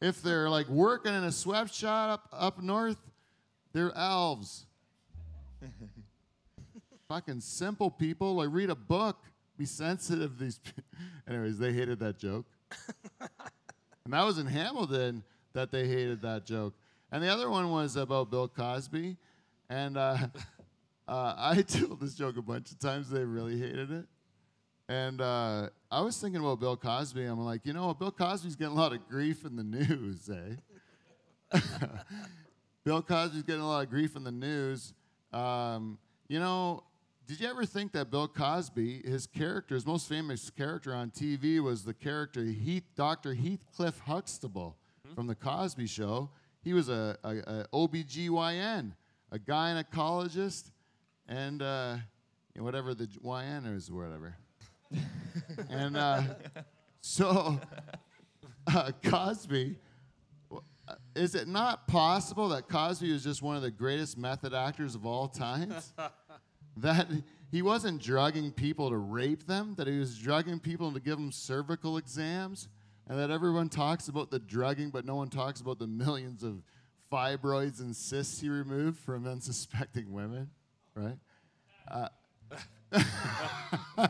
if 0.00 0.22
they're 0.22 0.48
like 0.48 0.68
working 0.68 1.14
in 1.14 1.24
a 1.24 1.32
sweatshop 1.32 2.28
up 2.32 2.56
up 2.56 2.62
north, 2.62 2.98
they're 3.72 3.94
elves 3.96 4.66
fucking 7.08 7.40
simple 7.40 7.90
people. 7.90 8.36
Like 8.36 8.48
read 8.50 8.70
a 8.70 8.74
book, 8.74 9.18
be 9.56 9.64
sensitive. 9.64 10.36
to 10.38 10.44
These, 10.44 10.58
pe- 10.58 10.82
anyways, 11.32 11.58
they 11.58 11.72
hated 11.72 11.98
that 12.00 12.18
joke, 12.18 12.46
and 13.20 14.12
that 14.12 14.24
was 14.24 14.38
in 14.38 14.46
Hamilton 14.46 15.22
that 15.52 15.70
they 15.70 15.86
hated 15.86 16.22
that 16.22 16.44
joke. 16.46 16.74
And 17.12 17.22
the 17.22 17.28
other 17.28 17.48
one 17.48 17.70
was 17.70 17.96
about 17.96 18.30
Bill 18.30 18.48
Cosby, 18.48 19.16
and 19.70 19.96
uh, 19.96 20.18
uh, 21.08 21.34
I 21.36 21.62
told 21.62 22.00
this 22.00 22.14
joke 22.14 22.36
a 22.36 22.42
bunch 22.42 22.72
of 22.72 22.78
times. 22.78 23.08
They 23.08 23.24
really 23.24 23.58
hated 23.58 23.90
it, 23.90 24.04
and 24.88 25.20
uh, 25.20 25.68
I 25.90 26.00
was 26.00 26.18
thinking 26.18 26.40
about 26.40 26.60
Bill 26.60 26.76
Cosby. 26.76 27.24
I'm 27.24 27.40
like, 27.40 27.64
you 27.64 27.72
know, 27.72 27.94
Bill 27.94 28.10
Cosby's 28.10 28.56
getting 28.56 28.76
a 28.76 28.80
lot 28.80 28.92
of 28.92 29.08
grief 29.08 29.44
in 29.44 29.56
the 29.56 29.64
news, 29.64 30.28
eh? 30.28 31.60
Bill 32.84 33.02
Cosby's 33.02 33.42
getting 33.42 33.62
a 33.62 33.66
lot 33.66 33.82
of 33.82 33.90
grief 33.90 34.14
in 34.14 34.24
the 34.24 34.32
news. 34.32 34.92
Um, 35.32 35.98
you 36.28 36.38
know, 36.38 36.84
did 37.26 37.40
you 37.40 37.48
ever 37.48 37.66
think 37.66 37.92
that 37.92 38.10
Bill 38.10 38.28
Cosby, 38.28 39.02
his 39.04 39.26
character, 39.26 39.74
his 39.74 39.84
most 39.84 40.08
famous 40.08 40.48
character 40.50 40.94
on 40.94 41.10
TV 41.10 41.60
was 41.60 41.84
the 41.84 41.94
character 41.94 42.44
Heath, 42.44 42.84
Dr. 42.94 43.34
Heathcliff 43.34 43.98
Huxtable 44.00 44.76
from 45.14 45.26
the 45.26 45.34
Cosby 45.34 45.86
Show? 45.86 46.30
He 46.62 46.72
was 46.72 46.88
a, 46.88 47.18
a, 47.24 47.36
a 47.36 47.66
OBGYN, 47.72 48.92
a 49.32 49.38
gynecologist, 49.38 50.70
and 51.28 51.62
uh, 51.62 51.96
you 52.54 52.60
know, 52.60 52.64
whatever 52.64 52.94
the 52.94 53.08
YN 53.22 53.66
is, 53.66 53.90
whatever. 53.90 54.36
and 55.68 55.96
uh, 55.96 56.22
so 57.00 57.60
uh, 58.68 58.92
Cosby 59.04 59.76
is 61.16 61.34
it 61.34 61.48
not 61.48 61.88
possible 61.88 62.50
that 62.50 62.68
Cosby 62.68 63.12
was 63.12 63.24
just 63.24 63.42
one 63.42 63.56
of 63.56 63.62
the 63.62 63.70
greatest 63.70 64.16
method 64.16 64.54
actors 64.54 64.94
of 64.94 65.04
all 65.04 65.26
times? 65.26 65.92
that 66.76 67.08
he 67.50 67.62
wasn't 67.62 68.02
drugging 68.02 68.52
people 68.52 68.90
to 68.90 68.96
rape 68.96 69.46
them, 69.46 69.74
that 69.76 69.86
he 69.86 69.98
was 69.98 70.18
drugging 70.18 70.58
people 70.58 70.92
to 70.92 71.00
give 71.00 71.16
them 71.16 71.32
cervical 71.32 71.96
exams, 71.96 72.68
and 73.08 73.18
that 73.18 73.30
everyone 73.30 73.68
talks 73.68 74.08
about 74.08 74.30
the 74.30 74.38
drugging, 74.38 74.90
but 74.90 75.04
no 75.04 75.14
one 75.14 75.28
talks 75.28 75.60
about 75.60 75.78
the 75.78 75.86
millions 75.86 76.42
of 76.42 76.62
fibroids 77.12 77.80
and 77.80 77.94
cysts 77.94 78.40
he 78.40 78.48
removed 78.48 78.98
from 78.98 79.26
unsuspecting 79.28 80.12
women, 80.12 80.50
right? 80.94 81.18
Uh, 81.88 82.08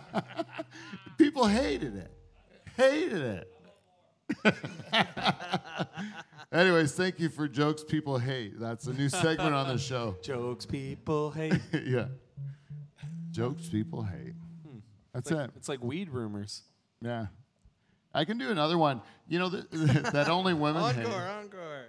people 1.19 1.47
hated 1.47 1.97
it. 1.97 2.13
Hated 2.77 3.23
it. 3.23 3.53
Anyways, 6.53 6.93
thank 6.93 7.19
you 7.21 7.29
for 7.29 7.49
jokes 7.49 7.85
people 7.85 8.19
hate. 8.19 8.59
That's 8.59 8.87
a 8.87 8.93
new 8.93 9.09
segment 9.09 9.55
on 9.55 9.69
the 9.69 9.79
show. 9.79 10.17
Jokes 10.23 10.67
people 10.67 11.31
hate. 11.31 11.61
yeah. 11.85 12.07
Jokes 13.37 13.69
people 13.69 14.03
hate. 14.03 14.35
Hmm. 14.67 14.79
That's 15.13 15.31
Like- 15.31 15.49
it. 15.49 15.51
It's 15.57 15.69
like 15.69 15.83
weed 15.85 16.09
rumors. 16.11 16.63
Yeah. 17.03 17.27
I 18.15 18.25
can 18.25 18.39
do 18.39 18.49
another 18.51 18.79
one. 18.79 19.03
You 19.29 19.39
know 19.39 19.51
th- 19.51 19.65
that 19.71 20.29
only 20.29 20.55
women 20.55 20.83
hate. 20.95 21.05
Encore, 21.05 21.29
encore. 21.29 21.85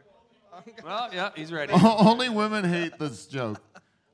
Well, 0.83 1.09
yeah, 1.13 1.29
he's 1.35 1.51
ready. 1.53 1.71
only 1.83 2.27
women 2.29 2.65
hate 2.65 2.99
this 2.99 3.27
joke. 3.27 3.61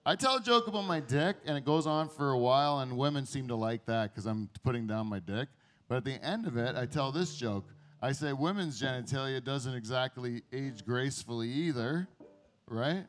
I 0.06 0.16
tell 0.16 0.36
a 0.36 0.42
joke 0.42 0.68
about 0.68 0.84
my 0.86 1.00
dick, 1.00 1.38
and 1.46 1.58
it 1.58 1.64
goes 1.66 1.88
on 1.88 2.10
for 2.10 2.32
a 2.32 2.38
while, 2.38 2.80
and 2.82 2.98
women 2.98 3.26
seem 3.26 3.48
to 3.48 3.56
like 3.56 3.86
that 3.86 4.12
because 4.12 4.26
I'm 4.28 4.50
putting 4.64 4.86
down 4.86 5.08
my 5.08 5.20
dick. 5.20 5.48
But 5.88 5.96
at 5.98 6.04
the 6.06 6.24
end 6.24 6.46
of 6.46 6.58
it, 6.58 6.76
I 6.76 6.86
tell 6.86 7.12
this 7.12 7.36
joke. 7.36 7.66
I 8.02 8.12
say 8.12 8.34
women's 8.34 8.80
genitalia 8.82 9.42
doesn't 9.44 9.74
exactly 9.74 10.44
age 10.52 10.86
gracefully 10.86 11.50
either, 11.50 12.08
right? 12.68 13.06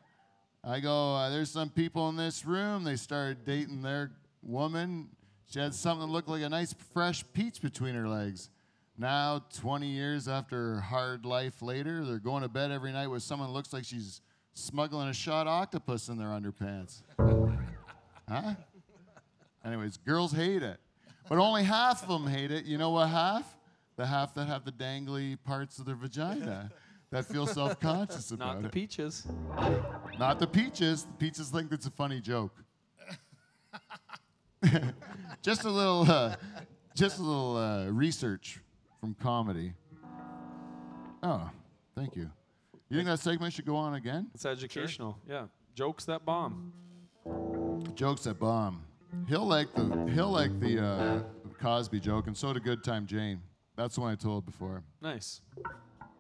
I 0.67 0.81
go, 0.81 1.15
uh, 1.15 1.29
there's 1.29 1.51
some 1.51 1.69
people 1.69 2.09
in 2.09 2.17
this 2.17 2.47
room. 2.47 2.85
They 2.85 2.97
started 2.97 3.45
dating 3.45 3.83
their 3.83 4.13
woman. 4.43 5.09
She 5.51 5.59
had 5.59 5.75
something 5.75 6.07
that 6.07 6.13
looked 6.13 6.29
like 6.29 6.43
a 6.43 6.49
nice 6.49 6.75
fresh 6.95 7.23
peach 7.35 7.61
between 7.61 7.95
her 7.95 8.09
legs. 8.09 8.49
Now, 8.97 9.45
20 9.59 9.87
years 9.89 10.27
after 10.27 10.81
hard 10.81 11.27
life 11.27 11.61
later, 11.61 12.03
they're 12.05 12.19
going 12.19 12.43
to 12.43 12.49
bed 12.49 12.71
every 12.71 12.93
night 12.93 13.09
with 13.09 13.23
someone 13.23 13.49
that 13.49 13.53
looks 13.53 13.75
like 13.75 13.85
she's 13.85 14.23
smuggling 14.55 15.09
a 15.09 15.13
shot 15.13 15.47
octopus 15.47 16.09
in 16.09 16.17
their 16.17 16.29
underpants. 16.29 17.03
huh? 18.29 18.55
Anyways, 19.65 19.99
girls 19.99 20.33
hate 20.33 20.63
it. 20.63 20.79
But 21.29 21.39
only 21.39 21.65
half 21.65 22.03
of 22.03 22.09
them 22.09 22.27
hate 22.27 22.51
it. 22.51 22.65
You 22.65 22.79
know 22.79 22.91
what 22.91 23.09
half? 23.09 23.55
The 23.97 24.07
half 24.07 24.35
that 24.35 24.47
have 24.47 24.65
the 24.65 24.73
dangly 24.73 25.37
parts 25.45 25.79
of 25.79 25.85
their 25.85 25.95
vagina 25.95 26.71
that 27.15 27.25
feel 27.27 27.47
self 27.61 27.79
conscious 27.79 28.33
about 28.33 28.55
Not 28.55 28.63
the 28.63 28.69
it. 28.69 28.73
peaches. 28.73 29.27
Not 30.19 30.41
the 30.41 30.47
peaches. 30.49 31.05
The 31.05 31.13
peaches 31.13 31.49
think 31.49 31.71
it's 31.71 31.87
a 31.87 31.91
funny 31.91 32.21
joke. 32.21 32.53
just 35.43 35.65
a 35.65 35.71
little, 35.71 36.11
uh, 36.11 36.35
just 36.97 37.19
a 37.19 37.23
little 37.23 37.57
uh, 37.57 37.87
research 37.87 38.61
from 39.01 39.15
comedy. 39.15 39.75
Oh, 41.23 41.49
thank 41.95 42.17
you. 42.17 42.31
You 42.89 42.97
think 42.97 43.07
that 43.09 43.21
segment 43.21 43.53
should 43.53 43.67
go 43.67 43.77
on 43.77 43.95
again? 43.95 44.29
It's 44.35 44.45
educational. 44.45 45.19
Yeah. 45.29 45.45
Jokes 45.75 46.05
that 46.07 46.25
bomb. 46.25 46.73
Jokes 47.95 48.25
that 48.25 48.41
bomb. 48.41 48.83
He'll 49.29 49.47
like 49.47 49.73
the 49.75 50.11
he'll 50.13 50.31
like 50.31 50.59
the 50.59 50.85
uh, 50.85 51.23
Cosby 51.61 52.01
joke, 52.01 52.27
and 52.27 52.37
so 52.37 52.53
did 52.53 52.65
Good 52.65 52.83
Time 52.83 53.07
Jane. 53.07 53.41
That's 53.77 53.95
the 53.95 54.01
one 54.01 54.13
I 54.13 54.17
told 54.17 54.45
before. 54.45 54.83
Nice. 55.01 55.41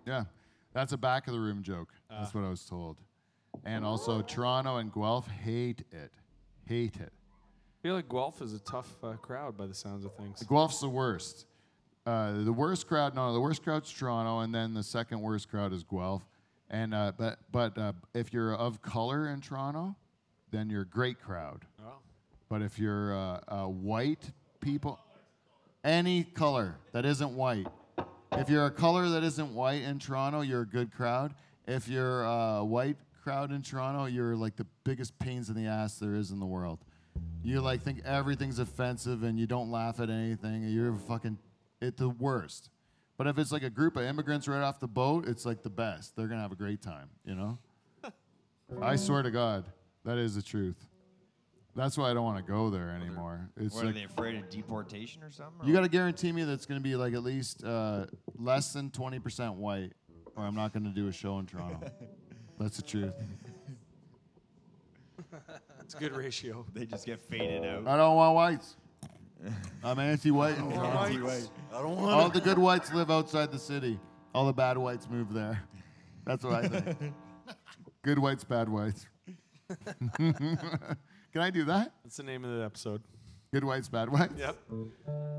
Yeah, 0.06 0.24
that's 0.74 0.92
a 0.92 0.98
back 0.98 1.26
of 1.26 1.32
the 1.32 1.40
room 1.40 1.62
joke. 1.62 1.88
That's 2.10 2.34
what 2.34 2.44
I 2.44 2.50
was 2.50 2.64
told. 2.64 2.98
And 3.64 3.84
also, 3.84 4.20
Toronto 4.20 4.76
and 4.76 4.92
Guelph 4.92 5.28
hate 5.28 5.84
it. 5.92 6.12
Hate 6.66 6.96
it. 6.96 7.12
I 7.12 7.76
feel 7.82 7.94
like 7.94 8.08
Guelph 8.08 8.42
is 8.42 8.52
a 8.52 8.58
tough 8.58 8.92
uh, 9.02 9.12
crowd 9.12 9.56
by 9.56 9.66
the 9.66 9.74
sounds 9.74 10.04
of 10.04 10.14
things. 10.16 10.42
Guelph's 10.42 10.80
the 10.80 10.88
worst. 10.88 11.46
Uh, 12.06 12.42
the 12.44 12.52
worst 12.52 12.86
crowd, 12.86 13.14
no, 13.14 13.32
the 13.32 13.40
worst 13.40 13.62
crowd's 13.62 13.90
Toronto, 13.90 14.40
and 14.40 14.54
then 14.54 14.74
the 14.74 14.82
second 14.82 15.20
worst 15.20 15.48
crowd 15.48 15.72
is 15.72 15.84
Guelph. 15.84 16.22
And 16.70 16.92
uh, 16.94 17.12
but 17.16 17.38
but 17.52 17.78
uh, 17.78 17.92
if 18.14 18.32
you're 18.32 18.54
of 18.54 18.82
color 18.82 19.28
in 19.28 19.40
Toronto, 19.40 19.94
then 20.50 20.68
you're 20.70 20.82
a 20.82 20.86
great 20.86 21.20
crowd. 21.20 21.64
Oh. 21.80 21.98
But 22.48 22.62
if 22.62 22.78
you're 22.78 23.14
uh, 23.14 23.40
uh, 23.48 23.64
white 23.66 24.32
people, 24.60 24.98
any 25.82 26.24
color 26.24 26.76
that 26.92 27.04
isn't 27.04 27.34
white, 27.34 27.66
if 28.38 28.48
you're 28.48 28.66
a 28.66 28.70
color 28.70 29.08
that 29.10 29.22
isn't 29.22 29.54
white 29.54 29.82
in 29.82 29.98
Toronto, 29.98 30.40
you're 30.40 30.62
a 30.62 30.66
good 30.66 30.92
crowd. 30.92 31.34
If 31.66 31.88
you're 31.88 32.24
a 32.24 32.64
white 32.64 32.96
crowd 33.22 33.52
in 33.52 33.62
Toronto, 33.62 34.06
you're 34.06 34.36
like 34.36 34.56
the 34.56 34.66
biggest 34.84 35.18
pains 35.18 35.48
in 35.48 35.54
the 35.54 35.66
ass 35.66 35.98
there 35.98 36.14
is 36.14 36.30
in 36.30 36.40
the 36.40 36.46
world. 36.46 36.80
You 37.42 37.60
like 37.60 37.82
think 37.82 38.02
everything's 38.04 38.58
offensive 38.58 39.22
and 39.22 39.38
you 39.38 39.46
don't 39.46 39.70
laugh 39.70 40.00
at 40.00 40.10
anything. 40.10 40.64
And 40.64 40.72
you're 40.72 40.94
fucking 40.94 41.38
it 41.80 41.96
the 41.96 42.08
worst. 42.08 42.70
But 43.16 43.26
if 43.28 43.38
it's 43.38 43.52
like 43.52 43.62
a 43.62 43.70
group 43.70 43.96
of 43.96 44.04
immigrants 44.04 44.48
right 44.48 44.62
off 44.62 44.80
the 44.80 44.88
boat, 44.88 45.28
it's 45.28 45.46
like 45.46 45.62
the 45.62 45.70
best. 45.70 46.16
They're 46.16 46.26
gonna 46.26 46.42
have 46.42 46.52
a 46.52 46.56
great 46.56 46.82
time, 46.82 47.10
you 47.24 47.34
know. 47.34 47.58
I 48.82 48.96
swear 48.96 49.22
to 49.22 49.30
God, 49.30 49.64
that 50.04 50.18
is 50.18 50.34
the 50.34 50.42
truth. 50.42 50.84
That's 51.76 51.98
why 51.98 52.10
I 52.10 52.14
don't 52.14 52.24
want 52.24 52.44
to 52.44 52.50
go 52.50 52.70
there 52.70 52.90
anymore. 52.90 53.48
It's 53.56 53.74
What 53.74 53.82
are 53.82 53.86
like, 53.86 53.94
they 53.96 54.04
afraid 54.04 54.36
of 54.36 54.48
deportation 54.48 55.22
or 55.22 55.30
something? 55.30 55.66
you 55.66 55.72
got 55.74 55.82
to 55.82 55.88
guarantee 55.88 56.30
me 56.30 56.44
that 56.44 56.52
it's 56.52 56.66
going 56.66 56.80
to 56.80 56.82
be 56.84 56.94
like 56.94 57.14
at 57.14 57.22
least 57.24 57.64
uh, 57.64 58.06
less 58.38 58.72
than 58.72 58.90
20% 58.90 59.54
white, 59.56 59.92
or 60.36 60.44
I'm 60.44 60.54
not 60.54 60.72
going 60.72 60.84
to 60.84 60.90
do 60.90 61.08
a 61.08 61.12
show 61.12 61.38
in 61.40 61.46
Toronto. 61.46 61.80
That's 62.60 62.76
the 62.76 62.82
truth. 62.82 63.12
It's 65.80 65.94
a 65.94 65.98
good 65.98 66.16
ratio. 66.16 66.64
they 66.74 66.86
just 66.86 67.06
get 67.06 67.20
faded 67.20 67.64
out. 67.64 67.86
I 67.88 67.96
don't 67.96 68.14
want 68.16 68.34
whites. 68.34 68.76
I'm 69.82 69.98
anti-white 69.98 70.56
in 70.56 70.70
Toronto. 70.72 70.98
Anti-white. 71.04 71.48
All 71.72 72.28
the 72.30 72.40
good 72.40 72.58
whites 72.58 72.92
live 72.94 73.10
outside 73.10 73.50
the 73.50 73.58
city. 73.58 73.98
All 74.32 74.46
the 74.46 74.52
bad 74.52 74.78
whites 74.78 75.08
move 75.10 75.32
there. 75.34 75.60
That's 76.24 76.44
what 76.44 76.54
I 76.64 76.68
think. 76.68 77.14
good 78.02 78.18
whites, 78.18 78.44
bad 78.44 78.68
whites. 78.68 79.06
Can 81.34 81.42
I 81.42 81.50
do 81.50 81.64
that? 81.64 81.92
That's 82.04 82.18
the 82.18 82.22
name 82.22 82.44
of 82.44 82.56
the 82.56 82.64
episode. 82.64 83.02
Good 83.52 83.64
whites, 83.64 83.88
bad 83.88 84.08
whites. 84.08 84.34
Yep. 84.38 84.56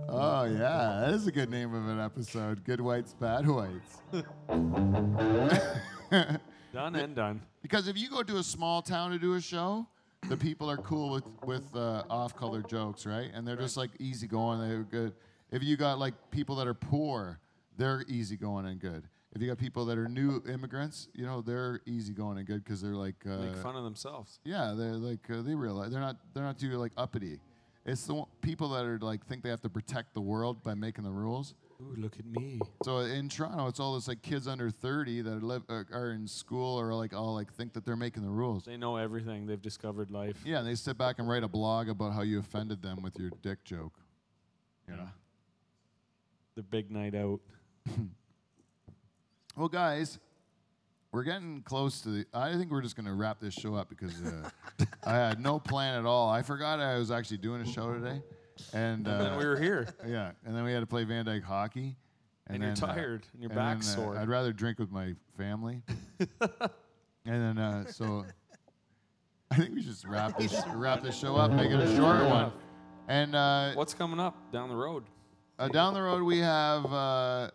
Oh 0.10 0.44
yeah, 0.44 1.06
that 1.06 1.14
is 1.14 1.26
a 1.26 1.32
good 1.32 1.50
name 1.50 1.74
of 1.74 1.88
an 1.88 2.02
episode. 2.02 2.66
Good 2.66 2.82
whites, 2.82 3.14
bad 3.14 3.48
whites. 3.48 4.02
Done 6.74 6.96
and 6.98 7.16
done. 7.16 7.42
Because 7.62 7.88
if 7.88 7.98
you 7.98 8.10
go 8.10 8.24
to 8.24 8.36
a 8.36 8.44
small 8.44 8.82
town 8.82 9.12
to 9.12 9.18
do 9.18 9.36
a 9.36 9.42
show, 9.42 9.88
the 10.28 10.36
people 10.36 10.70
are 10.70 10.76
cool 10.76 11.12
with 11.12 11.24
with 11.46 11.74
uh, 11.74 12.04
off-color 12.10 12.64
jokes, 12.64 13.06
right? 13.06 13.32
And 13.34 13.48
they're 13.48 13.56
just 13.56 13.78
like 13.78 13.92
easygoing. 13.98 14.60
They're 14.60 14.84
good. 14.84 15.14
If 15.50 15.64
you 15.64 15.78
got 15.78 15.98
like 15.98 16.14
people 16.30 16.58
that 16.58 16.68
are 16.68 16.74
poor, 16.74 17.40
they're 17.78 18.04
easygoing 18.10 18.66
and 18.66 18.82
good. 18.82 19.08
If 19.36 19.42
you 19.42 19.50
got 19.50 19.58
people 19.58 19.84
that 19.86 19.98
are 19.98 20.08
new 20.08 20.42
immigrants, 20.48 21.10
you 21.14 21.26
know 21.26 21.42
they're 21.42 21.82
easygoing 21.86 22.38
and 22.38 22.48
good 22.48 22.64
because 22.64 22.82
they're 22.82 22.96
like 22.96 23.16
uh, 23.26 23.38
Make 23.38 23.58
fun 23.58 23.76
of 23.76 23.84
themselves. 23.84 24.40
yeah, 24.46 24.74
they're 24.78 24.94
like 24.94 25.30
uh, 25.30 25.42
they 25.42 25.54
realize 25.54 25.92
they're 25.92 26.00
not 26.00 26.16
they're 26.34 26.44
not 26.44 26.58
too 26.58 26.70
like 26.78 26.94
uppity. 26.96 27.40
It's 27.86 28.04
the 28.08 28.14
one, 28.16 28.28
people 28.42 28.70
that 28.70 28.86
are 28.86 28.98
like 28.98 29.26
think 29.28 29.44
they 29.44 29.50
have 29.50 29.62
to 29.62 29.70
protect 29.70 30.14
the 30.14 30.22
world 30.22 30.64
by 30.64 30.74
making 30.74 31.04
the 31.04 31.12
rules. 31.12 31.54
Ooh, 31.82 31.96
look 31.98 32.18
at 32.18 32.26
me. 32.26 32.62
So 32.84 33.00
in 33.00 33.28
Toronto, 33.28 33.68
it's 33.68 33.82
all 33.82 33.96
this 33.96 34.08
like 34.08 34.22
kids 34.22 34.48
under 34.48 34.70
30 34.70 35.22
that 35.24 35.44
live 35.44 35.64
uh, 35.68 35.84
are 35.92 36.12
in 36.12 36.26
school 36.26 36.80
or 36.80 36.94
like 36.94 37.14
all 37.14 37.36
like 37.36 37.54
think 37.54 37.74
that 37.74 37.86
they're 37.86 37.98
making 37.98 38.24
the 38.24 38.30
rules. 38.30 38.64
They 38.64 38.78
know 38.78 38.96
everything. 38.96 39.46
They've 39.46 39.62
discovered 39.62 40.12
life. 40.12 40.38
Yeah, 40.46 40.60
and 40.60 40.68
they 40.68 40.76
sit 40.76 40.98
back 40.98 41.20
and 41.20 41.28
write 41.28 41.44
a 41.44 41.50
blog 41.50 41.90
about 41.90 42.14
how 42.14 42.22
you 42.22 42.40
offended 42.40 42.82
them 42.82 43.02
with 43.04 43.20
your 43.20 43.32
dick 43.42 43.66
joke. 43.66 44.00
You 44.88 44.96
know. 44.96 45.10
The 46.56 46.64
big 46.64 46.90
night 46.90 47.14
out. 47.14 47.42
Well, 49.56 49.70
guys, 49.70 50.20
we're 51.14 51.24
getting 51.24 51.62
close 51.62 52.02
to 52.02 52.10
the. 52.10 52.26
I 52.34 52.54
think 52.58 52.72
we're 52.72 52.82
just 52.82 52.98
gonna 52.98 53.14
wrap 53.14 53.40
this 53.40 53.54
show 53.54 53.74
up 53.76 53.88
because 53.90 54.22
uh, 54.22 54.50
I 55.06 55.14
had 55.14 55.40
no 55.40 55.60
plan 55.60 55.98
at 55.98 56.06
all. 56.06 56.30
I 56.30 56.42
forgot 56.42 56.80
I 56.82 56.98
was 56.98 57.10
actually 57.10 57.38
doing 57.38 57.62
a 57.62 57.66
show 57.66 57.94
today, 57.94 58.22
and, 58.74 59.08
uh, 59.08 59.12
And 59.12 59.22
then 59.22 59.38
we 59.38 59.46
were 59.46 59.58
here. 59.58 59.88
yeah, 60.06 60.32
and 60.46 60.54
then 60.56 60.66
we 60.66 60.74
had 60.74 60.82
to 60.82 60.86
play 60.86 61.06
Van 61.06 61.26
Dyk 61.26 61.44
hockey. 61.44 61.96
And 62.48 62.62
you're 62.62 62.76
then, 62.76 62.84
uh, 62.84 62.94
tired, 62.94 63.28
and 63.34 63.42
your 63.42 63.52
and 63.52 63.58
back's 63.58 63.92
uh, 63.94 63.96
sore. 63.96 64.18
I'd 64.18 64.28
rather 64.28 64.52
drink 64.52 64.78
with 64.78 64.92
my 64.92 65.16
family. 65.38 65.82
and 66.20 66.60
then 67.26 67.58
uh, 67.58 67.86
so 67.86 68.26
I 69.52 69.56
think 69.56 69.74
we 69.74 69.82
should 69.82 69.92
just 69.92 70.06
wrap 70.06 70.38
this 70.38 70.62
wrap 70.76 71.02
this 71.02 71.18
show 71.18 71.38
up, 71.38 71.52
make 71.52 71.72
it 71.72 71.80
a 71.80 71.96
shorter 71.96 72.28
one. 72.28 72.52
And 73.08 73.36
uh, 73.36 73.72
What's 73.74 73.94
coming 73.94 74.20
up 74.20 74.52
down 74.52 74.68
the 74.68 74.76
road? 74.76 75.06
uh, 75.60 75.70
down 75.70 75.94
the 75.94 76.02
road 76.02 76.24
we 76.24 76.40
have. 76.40 76.86
Uh, 76.86 77.52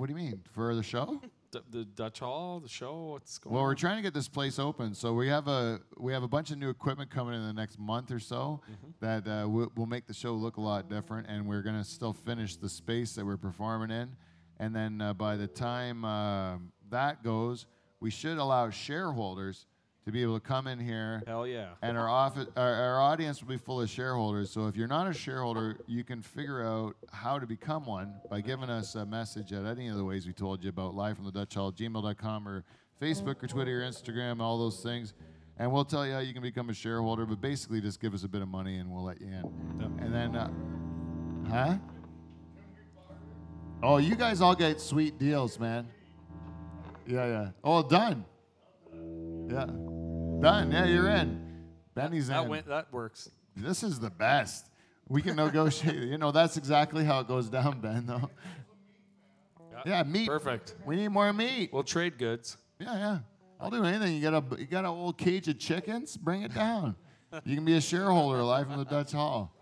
what 0.00 0.08
do 0.08 0.14
you 0.14 0.16
mean 0.18 0.40
for 0.54 0.74
the 0.74 0.82
show? 0.82 1.20
D- 1.52 1.58
the 1.70 1.84
Dutch 1.84 2.20
Hall, 2.20 2.58
the 2.58 2.68
show. 2.70 3.08
What's 3.10 3.36
going 3.36 3.52
Well, 3.52 3.64
on? 3.64 3.68
we're 3.68 3.74
trying 3.74 3.96
to 3.96 4.02
get 4.02 4.14
this 4.14 4.28
place 4.28 4.58
open, 4.58 4.94
so 4.94 5.12
we 5.12 5.28
have 5.28 5.46
a 5.46 5.80
we 5.98 6.10
have 6.14 6.22
a 6.22 6.28
bunch 6.28 6.50
of 6.50 6.56
new 6.58 6.70
equipment 6.70 7.10
coming 7.10 7.34
in 7.34 7.44
the 7.46 7.52
next 7.52 7.78
month 7.78 8.10
or 8.10 8.18
so 8.18 8.62
that 9.00 9.26
uh, 9.28 9.46
will, 9.46 9.70
will 9.76 9.84
make 9.86 10.06
the 10.06 10.14
show 10.14 10.32
look 10.32 10.56
a 10.56 10.60
lot 10.60 10.88
different, 10.88 11.26
and 11.28 11.46
we're 11.46 11.60
gonna 11.60 11.84
still 11.84 12.14
finish 12.14 12.56
the 12.56 12.68
space 12.68 13.14
that 13.14 13.26
we're 13.26 13.36
performing 13.36 13.90
in, 13.90 14.16
and 14.58 14.74
then 14.74 15.02
uh, 15.02 15.12
by 15.12 15.36
the 15.36 15.46
time 15.48 16.02
uh, 16.04 16.56
that 16.88 17.22
goes, 17.22 17.66
we 18.00 18.10
should 18.10 18.38
allow 18.38 18.70
shareholders 18.70 19.66
to 20.10 20.12
be 20.12 20.22
able 20.22 20.34
to 20.34 20.46
come 20.46 20.66
in 20.66 20.80
here 20.80 21.22
Hell 21.26 21.46
yeah. 21.46 21.68
and 21.82 21.96
our 21.96 22.08
office, 22.08 22.48
our, 22.56 22.74
our 22.74 23.00
audience 23.00 23.40
will 23.40 23.48
be 23.48 23.56
full 23.56 23.80
of 23.80 23.88
shareholders. 23.88 24.50
So 24.50 24.66
if 24.66 24.76
you're 24.76 24.88
not 24.88 25.06
a 25.06 25.12
shareholder, 25.12 25.78
you 25.86 26.02
can 26.02 26.20
figure 26.20 26.66
out 26.66 26.96
how 27.12 27.38
to 27.38 27.46
become 27.46 27.86
one 27.86 28.14
by 28.28 28.40
giving 28.40 28.68
us 28.68 28.96
a 28.96 29.06
message 29.06 29.52
at 29.52 29.64
any 29.64 29.88
of 29.88 29.96
the 29.96 30.04
ways 30.04 30.26
we 30.26 30.32
told 30.32 30.64
you 30.64 30.70
about 30.70 30.94
live 30.94 31.16
from 31.16 31.26
the 31.26 31.32
Dutch 31.32 31.54
Hall, 31.54 31.72
gmail.com 31.72 32.48
or 32.48 32.64
Facebook 33.00 33.42
or 33.42 33.46
Twitter 33.46 33.82
or 33.82 33.88
Instagram, 33.88 34.40
all 34.40 34.58
those 34.58 34.82
things. 34.82 35.14
And 35.58 35.70
we'll 35.70 35.84
tell 35.84 36.04
you 36.04 36.12
how 36.12 36.20
you 36.20 36.32
can 36.32 36.42
become 36.42 36.70
a 36.70 36.74
shareholder, 36.74 37.24
but 37.24 37.40
basically 37.40 37.80
just 37.80 38.00
give 38.00 38.12
us 38.12 38.24
a 38.24 38.28
bit 38.28 38.42
of 38.42 38.48
money 38.48 38.78
and 38.78 38.90
we'll 38.90 39.04
let 39.04 39.20
you 39.20 39.28
in. 39.28 39.78
Yep. 39.80 39.90
And 40.00 40.14
then, 40.14 40.34
uh, 40.34 40.50
huh? 41.48 41.76
Oh, 43.82 43.98
you 43.98 44.16
guys 44.16 44.40
all 44.40 44.56
get 44.56 44.80
sweet 44.80 45.18
deals, 45.18 45.60
man. 45.60 45.86
Yeah, 47.06 47.26
yeah. 47.26 47.48
All 47.62 47.82
done. 47.82 48.24
Yeah. 49.48 49.66
Done. 50.40 50.72
Yeah, 50.72 50.86
you're 50.86 51.08
in. 51.08 51.66
Benny's 51.94 52.28
That 52.28 52.44
in. 52.44 52.48
went. 52.48 52.66
That 52.66 52.92
works. 52.92 53.30
This 53.56 53.82
is 53.82 54.00
the 54.00 54.10
best. 54.10 54.70
We 55.08 55.20
can 55.20 55.36
negotiate. 55.36 55.96
you 56.08 56.16
know, 56.18 56.32
that's 56.32 56.56
exactly 56.56 57.04
how 57.04 57.20
it 57.20 57.28
goes 57.28 57.48
down, 57.48 57.80
Ben, 57.80 58.06
though. 58.06 58.30
Yeah, 59.84 60.02
meat. 60.02 60.28
Perfect. 60.28 60.74
We 60.86 60.96
need 60.96 61.08
more 61.08 61.32
meat. 61.32 61.70
We'll 61.72 61.82
trade 61.82 62.18
goods. 62.18 62.56
Yeah, 62.78 62.94
yeah. 62.96 63.18
I'll 63.58 63.70
do 63.70 63.84
anything. 63.84 64.14
You 64.14 64.22
got 64.22 64.34
a 64.52 64.60
you 64.60 64.66
got 64.66 64.84
a 64.84 64.88
old 64.88 65.18
cage 65.18 65.48
of 65.48 65.58
chickens? 65.58 66.16
Bring 66.16 66.42
it 66.42 66.54
down. 66.54 66.96
You 67.44 67.54
can 67.54 67.64
be 67.64 67.76
a 67.76 67.80
shareholder 67.80 68.42
live 68.42 68.66
from 68.66 68.78
the 68.78 68.84
Dutch 68.84 69.12
Hall. 69.12 69.54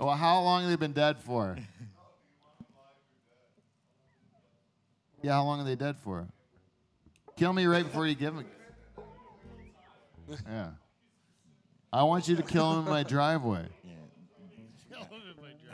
Well, 0.00 0.16
how 0.16 0.40
long 0.40 0.62
have 0.62 0.70
they 0.70 0.74
been 0.74 0.92
dead 0.92 1.20
for? 1.20 1.56
Yeah, 5.22 5.34
how 5.34 5.44
long 5.44 5.60
are 5.60 5.64
they 5.64 5.76
dead 5.76 5.96
for? 5.96 6.26
Kill 7.36 7.52
me 7.52 7.66
right 7.66 7.84
before 7.84 8.06
you 8.06 8.14
give 8.14 8.34
me. 8.34 8.44
Yeah. 10.48 10.70
I 11.92 12.02
want 12.02 12.28
you 12.28 12.36
to 12.36 12.42
kill 12.42 12.72
him 12.72 12.84
in 12.86 12.90
my 12.90 13.02
driveway. 13.02 13.66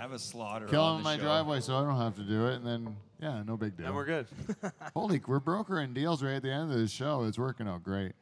Have 0.00 0.12
a 0.12 0.18
slaughter. 0.18 0.66
Kill 0.66 0.82
on 0.82 0.92
him 0.92 0.96
in 0.98 1.02
the 1.02 1.10
my 1.10 1.16
show. 1.16 1.22
driveway 1.22 1.60
so 1.60 1.76
I 1.76 1.82
don't 1.82 1.98
have 1.98 2.16
to 2.16 2.22
do 2.22 2.46
it, 2.46 2.54
and 2.54 2.66
then 2.66 2.96
yeah, 3.20 3.42
no 3.46 3.58
big 3.58 3.76
deal. 3.76 3.86
And 3.86 3.94
we're 3.94 4.06
good. 4.06 4.26
Holy, 4.94 5.20
we're 5.26 5.40
brokering 5.40 5.92
deals 5.92 6.22
right 6.22 6.36
at 6.36 6.42
the 6.42 6.50
end 6.50 6.72
of 6.72 6.78
the 6.78 6.88
show. 6.88 7.24
It's 7.24 7.38
working 7.38 7.68
out 7.68 7.82
great. 7.82 8.12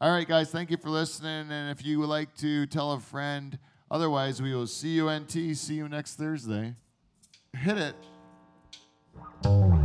All 0.00 0.10
right, 0.10 0.26
guys, 0.26 0.50
thank 0.50 0.72
you 0.72 0.76
for 0.76 0.90
listening. 0.90 1.52
And 1.52 1.70
if 1.70 1.86
you 1.86 2.00
would 2.00 2.08
like 2.08 2.34
to 2.38 2.66
tell 2.66 2.92
a 2.92 2.98
friend, 2.98 3.56
otherwise, 3.92 4.42
we 4.42 4.52
will 4.54 4.66
see 4.66 4.88
you 4.88 5.08
NT. 5.08 5.56
See 5.56 5.74
you 5.74 5.88
next 5.88 6.16
Thursday. 6.16 6.74
Hit 7.56 7.78
it. 9.44 9.79